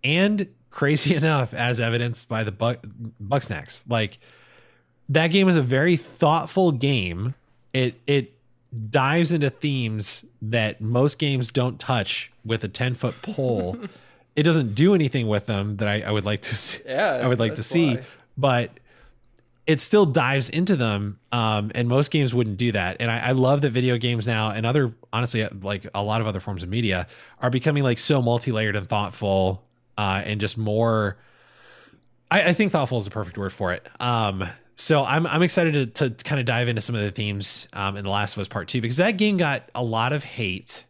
[0.03, 2.77] and crazy enough, as evidenced by the Bug
[3.19, 3.83] Bugsnax.
[3.89, 4.19] Like,
[5.09, 7.33] that game is a very thoughtful game.
[7.73, 8.33] It it
[8.91, 13.77] dives into themes that most games don't touch with a 10 foot pole.
[14.35, 16.81] it doesn't do anything with them that I, I would like to see.
[16.85, 18.03] Yeah, I would like to see, why.
[18.37, 18.71] but
[19.65, 21.19] it still dives into them.
[21.31, 22.97] Um, and most games wouldn't do that.
[22.99, 26.27] And I, I love that video games now and other, honestly, like a lot of
[26.27, 27.07] other forms of media
[27.41, 29.63] are becoming like so multi-layered and thoughtful,
[29.97, 31.17] uh, and just more,
[32.29, 33.87] I, I think thoughtful is the perfect word for it.
[33.99, 34.43] Um,
[34.75, 37.95] so I'm I'm excited to, to kind of dive into some of the themes um,
[37.95, 40.85] in The Last of Us Part Two because that game got a lot of hate,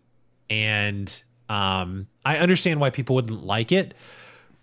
[0.50, 3.94] and um, I understand why people wouldn't like it,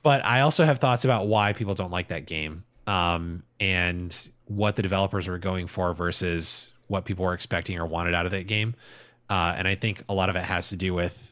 [0.03, 4.77] but I also have thoughts about why people don't like that game um, and what
[4.77, 8.47] the developers were going for versus what people were expecting or wanted out of that
[8.47, 8.75] game.
[9.31, 11.32] Uh, and I think a lot of it has to do with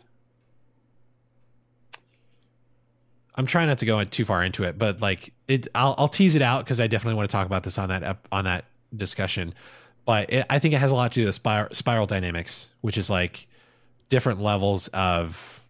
[3.34, 6.34] I'm trying not to go too far into it, but like it, I'll, I'll tease
[6.34, 9.55] it out because I definitely want to talk about this on that on that discussion.
[10.05, 12.99] But it, I think it has a lot to do with spiral, spiral dynamics, which
[12.99, 13.47] is like
[14.09, 15.62] different levels of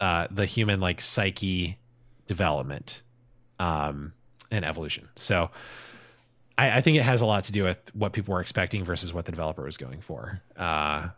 [0.00, 1.78] uh, the human like psyche
[2.26, 3.02] development
[3.58, 4.14] um,
[4.50, 5.08] and evolution.
[5.16, 5.50] So
[6.56, 9.12] I, I think it has a lot to do with what people were expecting versus
[9.12, 10.40] what the developer was going for.
[10.56, 11.08] Uh,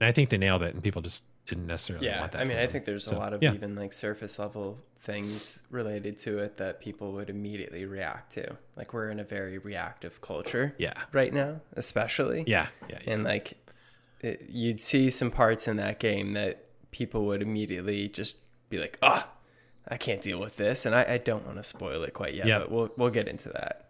[0.00, 2.40] and I think they nailed it, and people just didn't necessarily Yeah, want that.
[2.40, 3.52] I mean, I think there's So, a lot of yeah.
[3.54, 8.56] even like surface level things related to it that people would immediately react to.
[8.76, 10.94] Like we're in a very reactive culture Yeah.
[11.12, 12.44] right now, especially.
[12.46, 12.68] Yeah.
[12.88, 12.98] Yeah.
[13.04, 13.12] yeah.
[13.12, 13.54] And like
[14.20, 18.36] it, you'd see some parts in that game that people would immediately just
[18.70, 19.26] be like, "Ah,
[19.88, 22.46] I can't deal with this," and I, I don't want to spoil it quite yet,
[22.46, 22.60] Yep.
[22.60, 23.88] but we'll we'll get into that.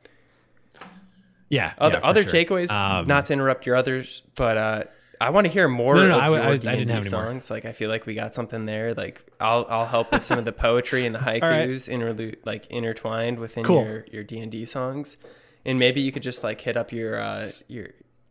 [1.51, 1.75] Yeah.
[1.77, 2.33] Other yeah, other sure.
[2.33, 4.85] takeaways, Um, not to interrupt your others, but uh,
[5.23, 6.94] I want to hear more No, no, no, of I- your I- didn't have any
[6.94, 7.02] more.
[7.02, 7.51] songs.
[7.51, 8.94] Like I feel like we got something there.
[8.94, 11.42] Like I'll I'll help with some of the poetry and the right.
[11.42, 13.84] haikus interlude like intertwined within Cool.
[13.84, 15.17] your your D and D songs,
[15.65, 17.89] and maybe you could just like hit up your uh your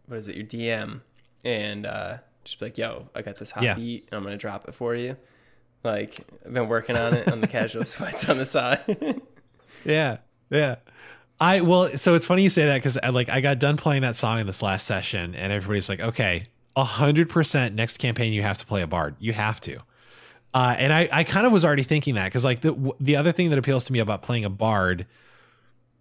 [0.07, 1.01] what is it your DM
[1.43, 3.75] and uh just be like, yo, I got this hot Yeah.
[3.75, 5.15] beat and I'm gonna drop it for you.
[5.83, 9.21] Like I've been working on it on the casual sweats on the side.
[9.85, 10.17] Yeah,
[10.51, 10.75] yeah.
[11.39, 14.03] I well, so it's funny you say that because I like I got done playing
[14.03, 16.43] that song in this last session, and everybody's like, "Okay,
[16.77, 19.15] hundred percent next campaign you have to play a bard.
[19.19, 19.79] You have to."
[20.53, 23.31] Uh, and I I kind of was already thinking that because like the the other
[23.31, 25.05] thing that appeals to me about playing a bard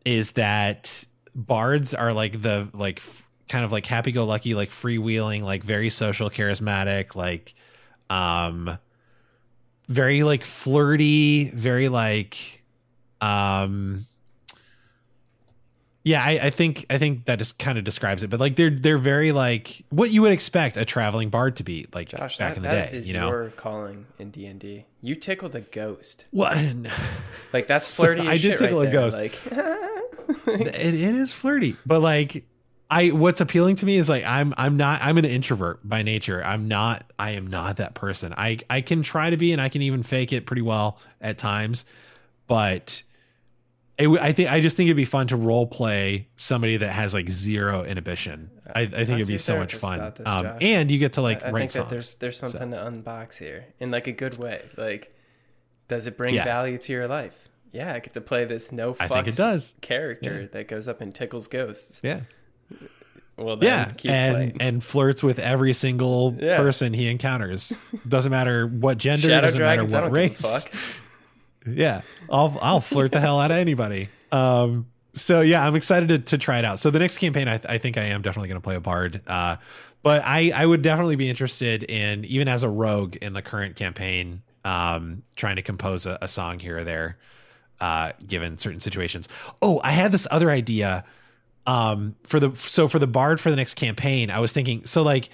[0.04, 4.70] is that bards are like the like f- kind of like happy go lucky, like
[4.70, 7.54] freewheeling, like very social, charismatic, like
[8.08, 8.78] um
[9.88, 12.62] very like flirty, very like
[13.20, 14.06] um
[16.02, 18.70] yeah I, I think i think that just kind of describes it but like they're
[18.70, 22.50] they're very like what you would expect a traveling bard to be like Josh, back
[22.50, 24.86] that, in the that day is you know your calling in D and D.
[25.02, 26.26] You tickle the ghost.
[26.30, 26.56] what
[27.52, 28.22] Like that's So flirty.
[28.22, 29.00] as I did tickle right a there.
[29.00, 29.18] ghost.
[29.18, 29.38] Like
[30.46, 32.44] it, it is flirty but like
[32.90, 36.42] i what's appealing to me is like i'm i'm not i'm an introvert by nature
[36.44, 39.68] i'm not i am not that person i i can try to be and i
[39.68, 41.84] can even fake it pretty well at times
[42.46, 43.02] but
[44.00, 47.14] it, I think I just think it'd be fun to role play somebody that has
[47.14, 48.50] like zero inhibition.
[48.74, 51.42] I, I think it'd be so much fun, this, um, and you get to like
[51.44, 51.84] I, I write think songs.
[51.84, 54.62] that there's there's something to unbox here in like a good way.
[54.76, 55.12] Like,
[55.88, 56.44] does it bring Yeah.
[56.44, 57.48] value to your life?
[57.72, 59.74] Yeah, I get to play this no fucks it does.
[59.80, 62.00] character that goes up and tickles ghosts.
[62.04, 62.20] yeah,
[63.36, 64.56] Well, yeah, keep and playing.
[64.60, 66.56] and flirts with every single Yeah.
[66.58, 67.72] person he encounters.
[68.08, 70.66] Doesn't matter what gender, Shadow doesn't dragons, I matter don't what give a race.
[71.66, 74.08] Yeah i'll i'll flirt the hell out of anybody.
[74.32, 76.78] Um so yeah i'm excited to, to try it out.
[76.78, 79.20] So the next campaign i, I think i am definitely going to play a bard
[79.26, 79.56] uh
[80.02, 83.76] but i i would definitely be interested in even as a rogue in the current
[83.76, 87.18] campaign um trying to compose a, a song here or there
[87.80, 89.28] uh given certain situations.
[89.60, 91.04] Oh i had this other idea
[91.66, 95.02] um for the so for the bard for the next campaign i was thinking so
[95.02, 95.28] like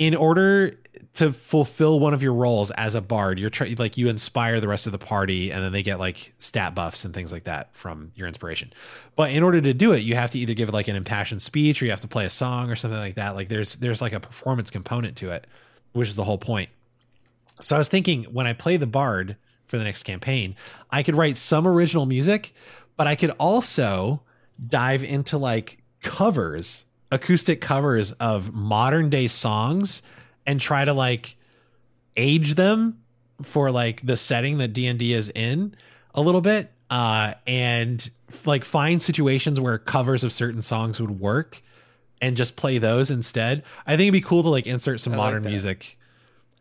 [0.00, 0.74] in order
[1.12, 4.86] to fulfill one of your roles as a bard you're like you inspire the rest
[4.86, 8.10] of the party and then they get like stat buffs and things like that from
[8.14, 8.72] your inspiration.
[9.14, 11.80] But in order to do it you have to either give like an impassioned speech
[11.80, 13.34] or you have to play a song or something like that.
[13.34, 15.46] Like there's there's like a performance component to it
[15.92, 16.70] which is the whole point.
[17.60, 20.56] So I was thinking when I play the bard for the next campaign,
[20.90, 22.54] I could write some original music,
[22.96, 24.22] but I could also
[24.66, 30.02] dive into like covers acoustic covers of modern day songs
[30.46, 31.36] and try to like
[32.16, 33.00] age them
[33.42, 35.74] for like the setting that D&D is in
[36.14, 38.10] a little bit uh and
[38.44, 41.62] like find situations where covers of certain songs would work
[42.20, 43.62] and just play those instead.
[43.86, 45.48] I think it'd be cool to like insert some I modern that.
[45.50, 45.98] music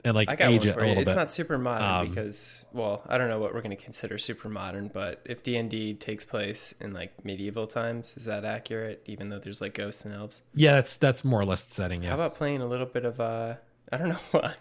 [0.05, 1.17] and like age it a little It's bit.
[1.17, 4.47] not super modern Um, because, well, I don't know what we're going to consider super
[4.47, 9.03] modern, but if D and D takes place in like medieval times, is that accurate?
[9.07, 12.01] Even though there's like ghosts and elves, yeah, that's that's more or less the setting.
[12.03, 12.09] Yeah.
[12.09, 13.55] how about playing a little bit of uh,
[13.91, 14.53] I don't know why.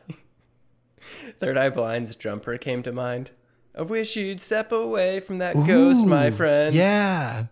[1.38, 3.30] Third Eye Blind's jumper came to mind.
[3.76, 6.74] I wish you'd step away from that ghost, my friend.
[6.74, 7.44] Yeah.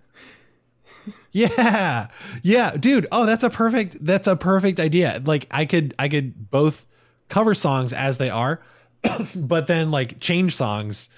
[1.31, 2.09] Yeah.
[2.43, 3.07] Yeah, dude.
[3.13, 5.23] Oh, that's a perfect that's a perfect idea.
[5.25, 6.86] Like I could I could both
[7.29, 8.61] cover songs as they are,
[9.35, 11.09] but then like change songs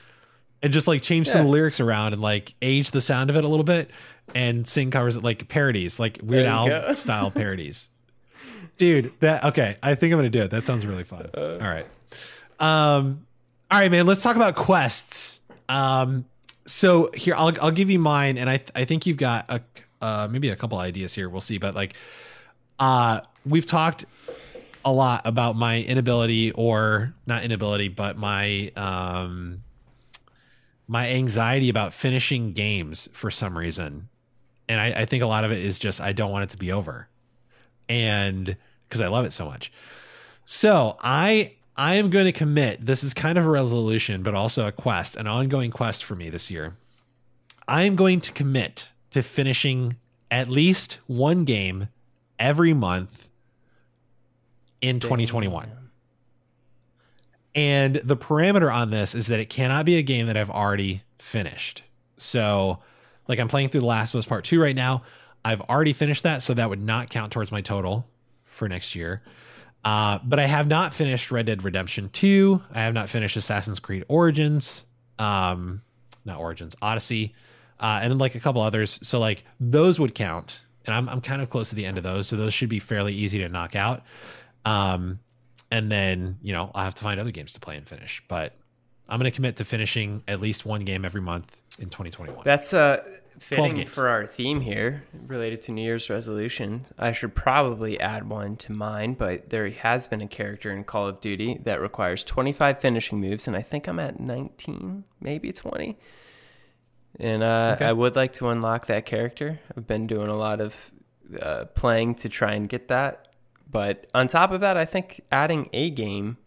[0.62, 3.36] and just like change some of the lyrics around and like age the sound of
[3.36, 3.90] it a little bit
[4.34, 7.88] and sing covers like parodies, like Weird Al style parodies.
[8.76, 9.76] Dude, that okay.
[9.82, 10.50] I think I'm gonna do it.
[10.50, 11.30] That sounds really fun.
[11.36, 11.52] Uh.
[11.54, 11.86] all right.
[12.60, 13.26] Um
[13.70, 14.06] all right, man.
[14.06, 15.40] Let's talk about quests.
[15.68, 16.24] Um,
[16.64, 19.60] so here I'll I'll give you mine, and I I think you've got a
[20.00, 21.28] uh maybe a couple ideas here.
[21.28, 21.94] We'll see, but like,
[22.78, 24.06] uh, we've talked
[24.84, 29.62] a lot about my inability, or not inability, but my um
[30.86, 34.08] my anxiety about finishing games for some reason,
[34.68, 36.56] and I, I think a lot of it is just I don't want it to
[36.56, 37.08] be over,
[37.88, 38.56] and
[38.88, 39.72] because I love it so much.
[40.44, 42.84] So I I am going to commit.
[42.84, 46.30] This is kind of a resolution, but also a quest, an ongoing quest for me
[46.30, 46.76] this year.
[47.68, 49.96] I am going to commit to finishing
[50.30, 51.88] at least one game
[52.38, 53.27] every month
[54.80, 55.70] in 2021.
[57.54, 61.02] And the parameter on this is that it cannot be a game that I've already
[61.18, 61.82] finished.
[62.16, 62.78] So,
[63.26, 65.02] like I'm playing through The Last of Us Part 2 right now.
[65.44, 68.06] I've already finished that, so that would not count towards my total
[68.44, 69.22] for next year.
[69.84, 72.62] Uh, but I have not finished Red Dead Redemption 2.
[72.72, 74.86] I have not finished Assassin's Creed Origins.
[75.18, 75.82] Um,
[76.24, 77.34] not Origins, Odyssey.
[77.80, 78.98] Uh, and then like a couple others.
[79.06, 80.62] So like those would count.
[80.84, 82.28] And I'm I'm kind of close to the end of those.
[82.28, 84.02] So those should be fairly easy to knock out.
[84.68, 85.20] Um,
[85.70, 88.22] and then, you know, I'll have to find other games to play and finish.
[88.28, 88.54] But
[89.08, 92.42] I'm gonna commit to finishing at least one game every month in 2021.
[92.44, 93.02] That's uh
[93.38, 96.92] fitting for our theme here related to New Year's resolutions.
[96.98, 101.06] I should probably add one to mine, but there has been a character in Call
[101.06, 105.96] of Duty that requires 25 finishing moves, and I think I'm at 19, maybe 20.
[107.20, 107.84] And uh, Okay.
[107.84, 109.60] I would like to unlock that character.
[109.76, 110.90] I've been doing a lot of
[111.40, 113.27] uh, playing to try and get that.
[113.70, 116.38] But on top of that, I think adding a game,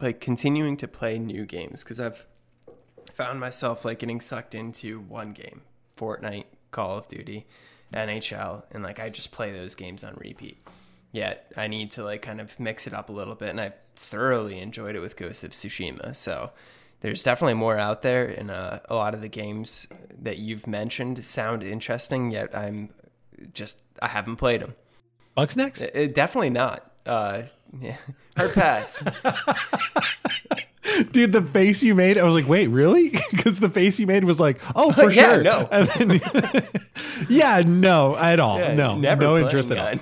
[0.00, 2.26] like continuing to play new games, because I've
[3.12, 5.62] found myself like getting sucked into one game
[5.96, 7.46] Fortnite, Call of Duty,
[7.92, 10.60] NHL, and like I just play those games on repeat.
[11.12, 13.76] Yet I need to like kind of mix it up a little bit, and I've
[13.96, 16.14] thoroughly enjoyed it with Ghost of Tsushima.
[16.14, 16.52] So
[17.00, 19.86] there's definitely more out there, and uh, a lot of the games
[20.20, 22.30] that you've mentioned sound interesting.
[22.30, 22.90] Yet I'm
[23.52, 24.74] just I haven't played them.
[25.36, 25.82] Bugsnax?
[25.82, 26.90] Uh, definitely not.
[27.04, 27.42] Uh,
[27.80, 27.96] yeah.
[28.36, 29.02] Hard pass.
[31.10, 33.10] Dude, the face you made, I was like, wait, really?
[33.30, 35.42] Because the face you made was like, oh, for Yeah, sure.
[35.42, 35.68] no.
[35.70, 36.20] Then,
[37.28, 38.58] yeah, no, at all.
[38.58, 39.94] Yeah, no, never no interest at all.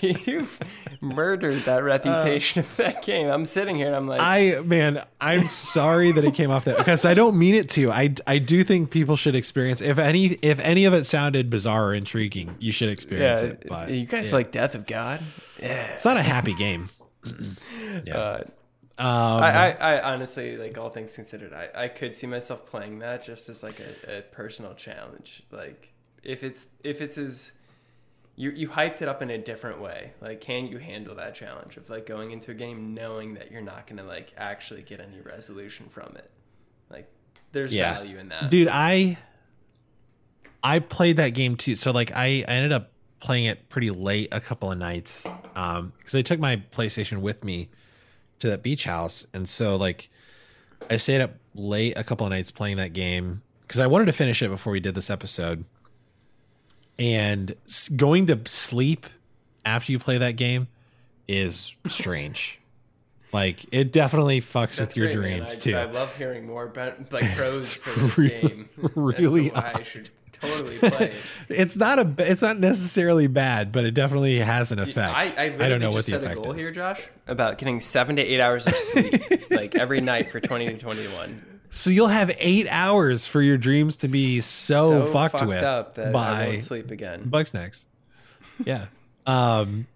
[0.00, 0.58] You've
[1.04, 3.28] murdered that reputation of that game.
[3.28, 6.78] I'm sitting here and I'm like, I man, I'm sorry that it came off that
[6.78, 7.92] because I don't mean it to.
[7.92, 11.88] I I do think people should experience if any if any of it sounded bizarre
[11.88, 13.66] or intriguing, you should experience yeah, it.
[13.68, 15.20] But you guys like Death of God?
[15.60, 15.94] Yeah.
[15.94, 16.90] it's not a happy game.
[18.04, 18.16] yeah.
[18.16, 18.44] Uh,
[18.96, 23.00] um, I, I, I honestly, like all things considered, I, I could see myself playing
[23.00, 25.42] that just as like a, a personal challenge.
[25.50, 25.92] Like
[26.22, 27.52] if it's if it's as
[28.36, 30.12] you you hyped it up in a different way.
[30.20, 33.62] Like, can you handle that challenge of like going into a game knowing that you're
[33.62, 36.30] not gonna like actually get any resolution from it?
[36.90, 37.10] Like,
[37.52, 37.94] there's Yeah.
[37.94, 38.50] value in that.
[38.50, 39.16] dude i
[40.62, 42.90] i played that game too so like i, I ended up
[43.20, 47.44] playing it pretty late a couple of nights um because i took my playstation with
[47.44, 47.68] me
[48.40, 50.08] to that beach house and so like
[50.90, 54.12] i stayed up late a couple of nights playing that game because i wanted to
[54.12, 55.64] finish it before we did this episode
[56.98, 57.54] and
[57.96, 59.06] going to sleep
[59.64, 60.68] after you play that game
[61.26, 62.60] is strange
[63.32, 66.64] like it definitely fucks That's with your great, dreams I, too I love hearing more
[66.64, 68.68] about, like pros for this really- game.
[68.94, 71.12] really as why I should totally play.
[71.12, 71.14] it.
[71.48, 75.14] it's not a it's not necessarily bad, but it definitely has an effect.
[75.14, 76.60] I, I, literally don't know just what the set a effect goal is.
[76.62, 80.66] here, Josh, about getting seven to eight hours of sleep, like every night for 20
[80.66, 81.53] to 21.
[81.74, 86.08] So you'll have eight hours for your dreams to be so, fucked, with up that
[86.08, 87.24] I by won't sleep again.
[87.28, 87.84] Bugsnax.
[88.64, 88.86] Yeah.
[89.26, 89.88] um,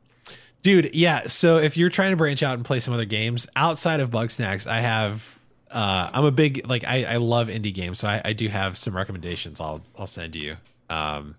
[0.63, 1.29] dude, yeah.
[1.29, 4.67] So if you're trying to branch out and play some other games outside of Bugsnax,
[4.67, 5.39] I have.
[5.71, 8.77] Uh, I'm a big like I, I love indie games, so I, I do have
[8.77, 9.61] some recommendations.
[9.61, 10.57] I'll I'll send you.
[10.91, 11.37] Um,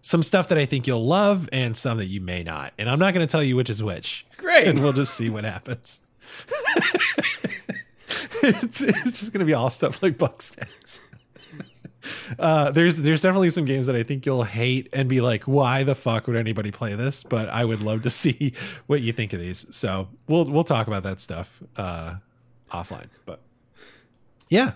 [0.00, 2.72] some stuff that I think you'll love, and some that you may not.
[2.78, 4.26] And I'm not going to tell you which is which.
[4.38, 4.66] Great.
[4.66, 6.00] And we'll just see what happens.
[8.42, 11.00] it's, it's just to be all stuff like Bugsnax.
[12.36, 15.84] Uh, there's there's definitely some games that I think you'll hate and be like, why
[15.84, 17.22] the fuck would anybody play this?
[17.22, 18.54] But I would love to see
[18.88, 19.72] what you think of these.
[19.72, 22.14] So we'll we'll talk about that stuff uh,
[22.72, 23.06] offline.
[23.24, 23.40] But
[24.48, 24.72] yeah.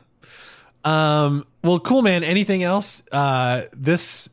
[0.84, 2.23] Um, well, cool, man.
[2.23, 3.02] Anything else?
[3.10, 4.31] Uh, this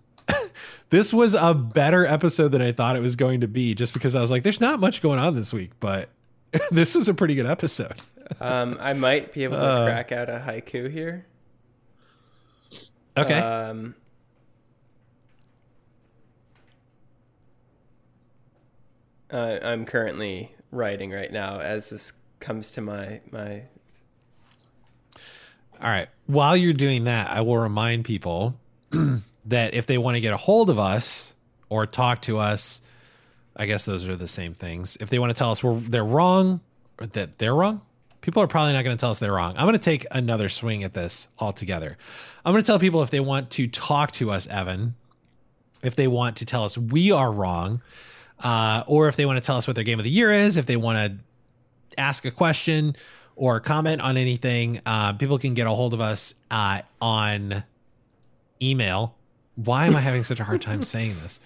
[0.91, 4.15] this was a better episode than I thought it was going to be, just because
[4.15, 6.09] I was like, there's not much going on this week, but
[6.71, 7.95] this was a pretty good episode.
[8.39, 11.25] Um, I might be able to Uh, crack out a haiku here.
[13.15, 13.37] Okay.
[13.39, 13.95] Um,
[19.31, 23.63] uh, I'm currently writing right now as this comes to my my.
[25.81, 26.07] All right.
[26.27, 28.57] While you're doing that, I will remind people
[29.45, 31.33] that if they want to get a hold of us
[31.69, 32.81] or talk to us,
[33.55, 34.97] I guess those are the same things.
[35.01, 36.61] If they want to tell us we're they're wrong
[36.99, 37.81] or that they're wrong,
[38.23, 39.53] people are probably not going to tell us they're wrong.
[39.57, 41.97] I'm going to take another swing at this altogether.
[42.43, 44.95] I'm going to tell people if they want to talk to us, Evan,
[45.83, 47.81] if they want to tell us we are wrong,
[48.39, 50.55] uh, or if they want to tell us what their game of the year is,
[50.55, 52.95] if they want to ask a question
[53.35, 57.65] or comment on anything, uh, people can get a hold of us uh, on
[58.61, 59.15] email.
[59.55, 61.41] Why am I having such a hard time saying this?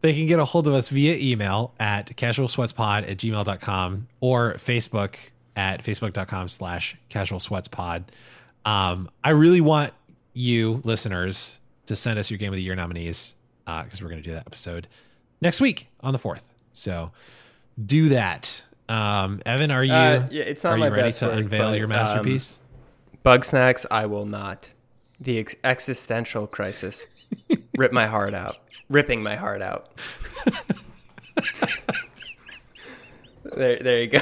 [0.00, 5.14] They can get a hold of us via email at casualsweatspod at gmail.com or Facebook
[5.56, 8.04] at facebook.com slash casualsweatspod.
[8.64, 9.92] Um, I really want
[10.32, 14.28] you listeners to send us your game of the year nominees because we're going to
[14.28, 14.88] do that episode
[15.40, 16.42] next week on the 4th.
[16.72, 17.12] So
[17.84, 18.62] do that.
[18.88, 21.36] Um, Evan, are you, Uh, yeah, it's not are my you ready best to work,
[21.36, 22.58] unveil but, your um, masterpiece?
[23.24, 24.70] Bugsnax, I will not.
[25.20, 27.06] The ex- existential crisis.
[27.76, 28.56] Rip my heart out.
[28.88, 29.90] Ripping my heart out.
[33.56, 34.20] there, there you go.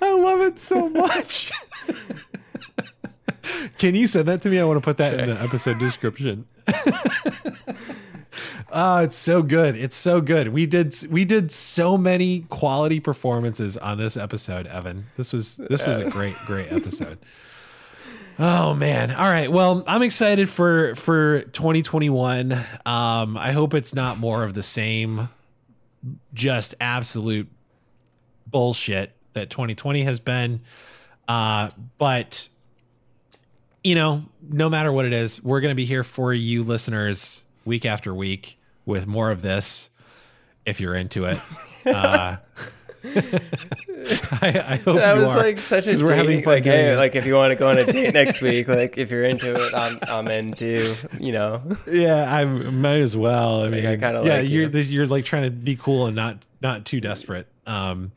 [0.00, 1.52] I love it so much.
[3.78, 4.58] Can you send that to me?
[4.58, 6.46] I want to put that in the episode description.
[8.72, 9.76] oh, it's so good.
[9.76, 10.48] It's so good.
[10.48, 15.06] We did we did so many quality performances on this episode, Evan.
[15.16, 17.18] This was this was a great great episode.
[18.38, 19.10] Oh man.
[19.12, 19.50] All right.
[19.50, 22.52] Well, I'm excited for for 2021.
[22.84, 25.28] Um I hope it's not more of the same
[26.34, 27.48] just absolute
[28.46, 30.60] bullshit that 2020 has been.
[31.28, 32.48] Uh, but
[33.84, 37.44] you know, no matter what it is, we're going to be here for you listeners
[37.64, 39.90] week after week with more of this
[40.64, 41.38] if you're into it.
[41.86, 42.38] Uh,
[43.04, 46.92] I, I hope That you was are, like such a we're having fun like hey,
[46.92, 46.96] it.
[46.96, 49.54] like if you want to go on a date next week, like if you're into
[49.54, 51.60] it, I'm I'm into, you know.
[51.88, 53.62] yeah, I might as well.
[53.62, 54.80] I mean, I kinda yeah, like you're you.
[54.80, 57.46] you're like trying to be cool and not not too desperate.
[57.66, 58.10] Um,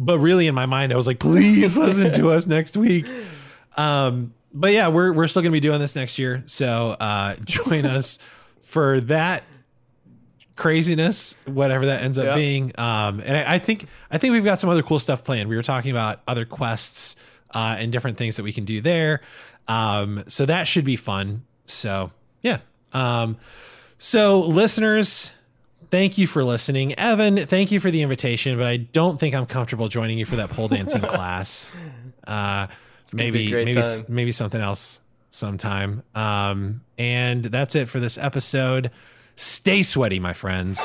[0.00, 3.06] but really in my mind, I was like, please listen to us next week.
[3.76, 7.86] Um, but yeah, we're we're still gonna be doing this next year, so uh, join
[7.96, 8.18] us
[8.62, 9.44] for that
[10.56, 12.34] craziness, whatever that ends up Yeah.
[12.34, 12.72] being.
[12.76, 15.48] Um, and I, I think I think we've got some other cool stuff planned.
[15.48, 17.16] We were talking about other quests
[17.54, 19.20] uh, and different things that we can do there.
[19.68, 21.44] Um, so that should be fun.
[21.66, 22.10] So
[22.42, 22.58] yeah.
[22.92, 23.36] Um,
[23.98, 25.30] so listeners,
[25.90, 26.94] thank you for listening.
[26.98, 30.36] Evan, thank you for the invitation, but I don't think I'm comfortable joining you for
[30.36, 31.72] that pole dancing class.
[32.26, 32.66] Uh,
[33.12, 34.04] maybe maybe time.
[34.08, 36.02] maybe something else sometime.
[36.14, 38.90] Um, and that's it for this episode.
[39.36, 40.80] Stay sweaty, my friends.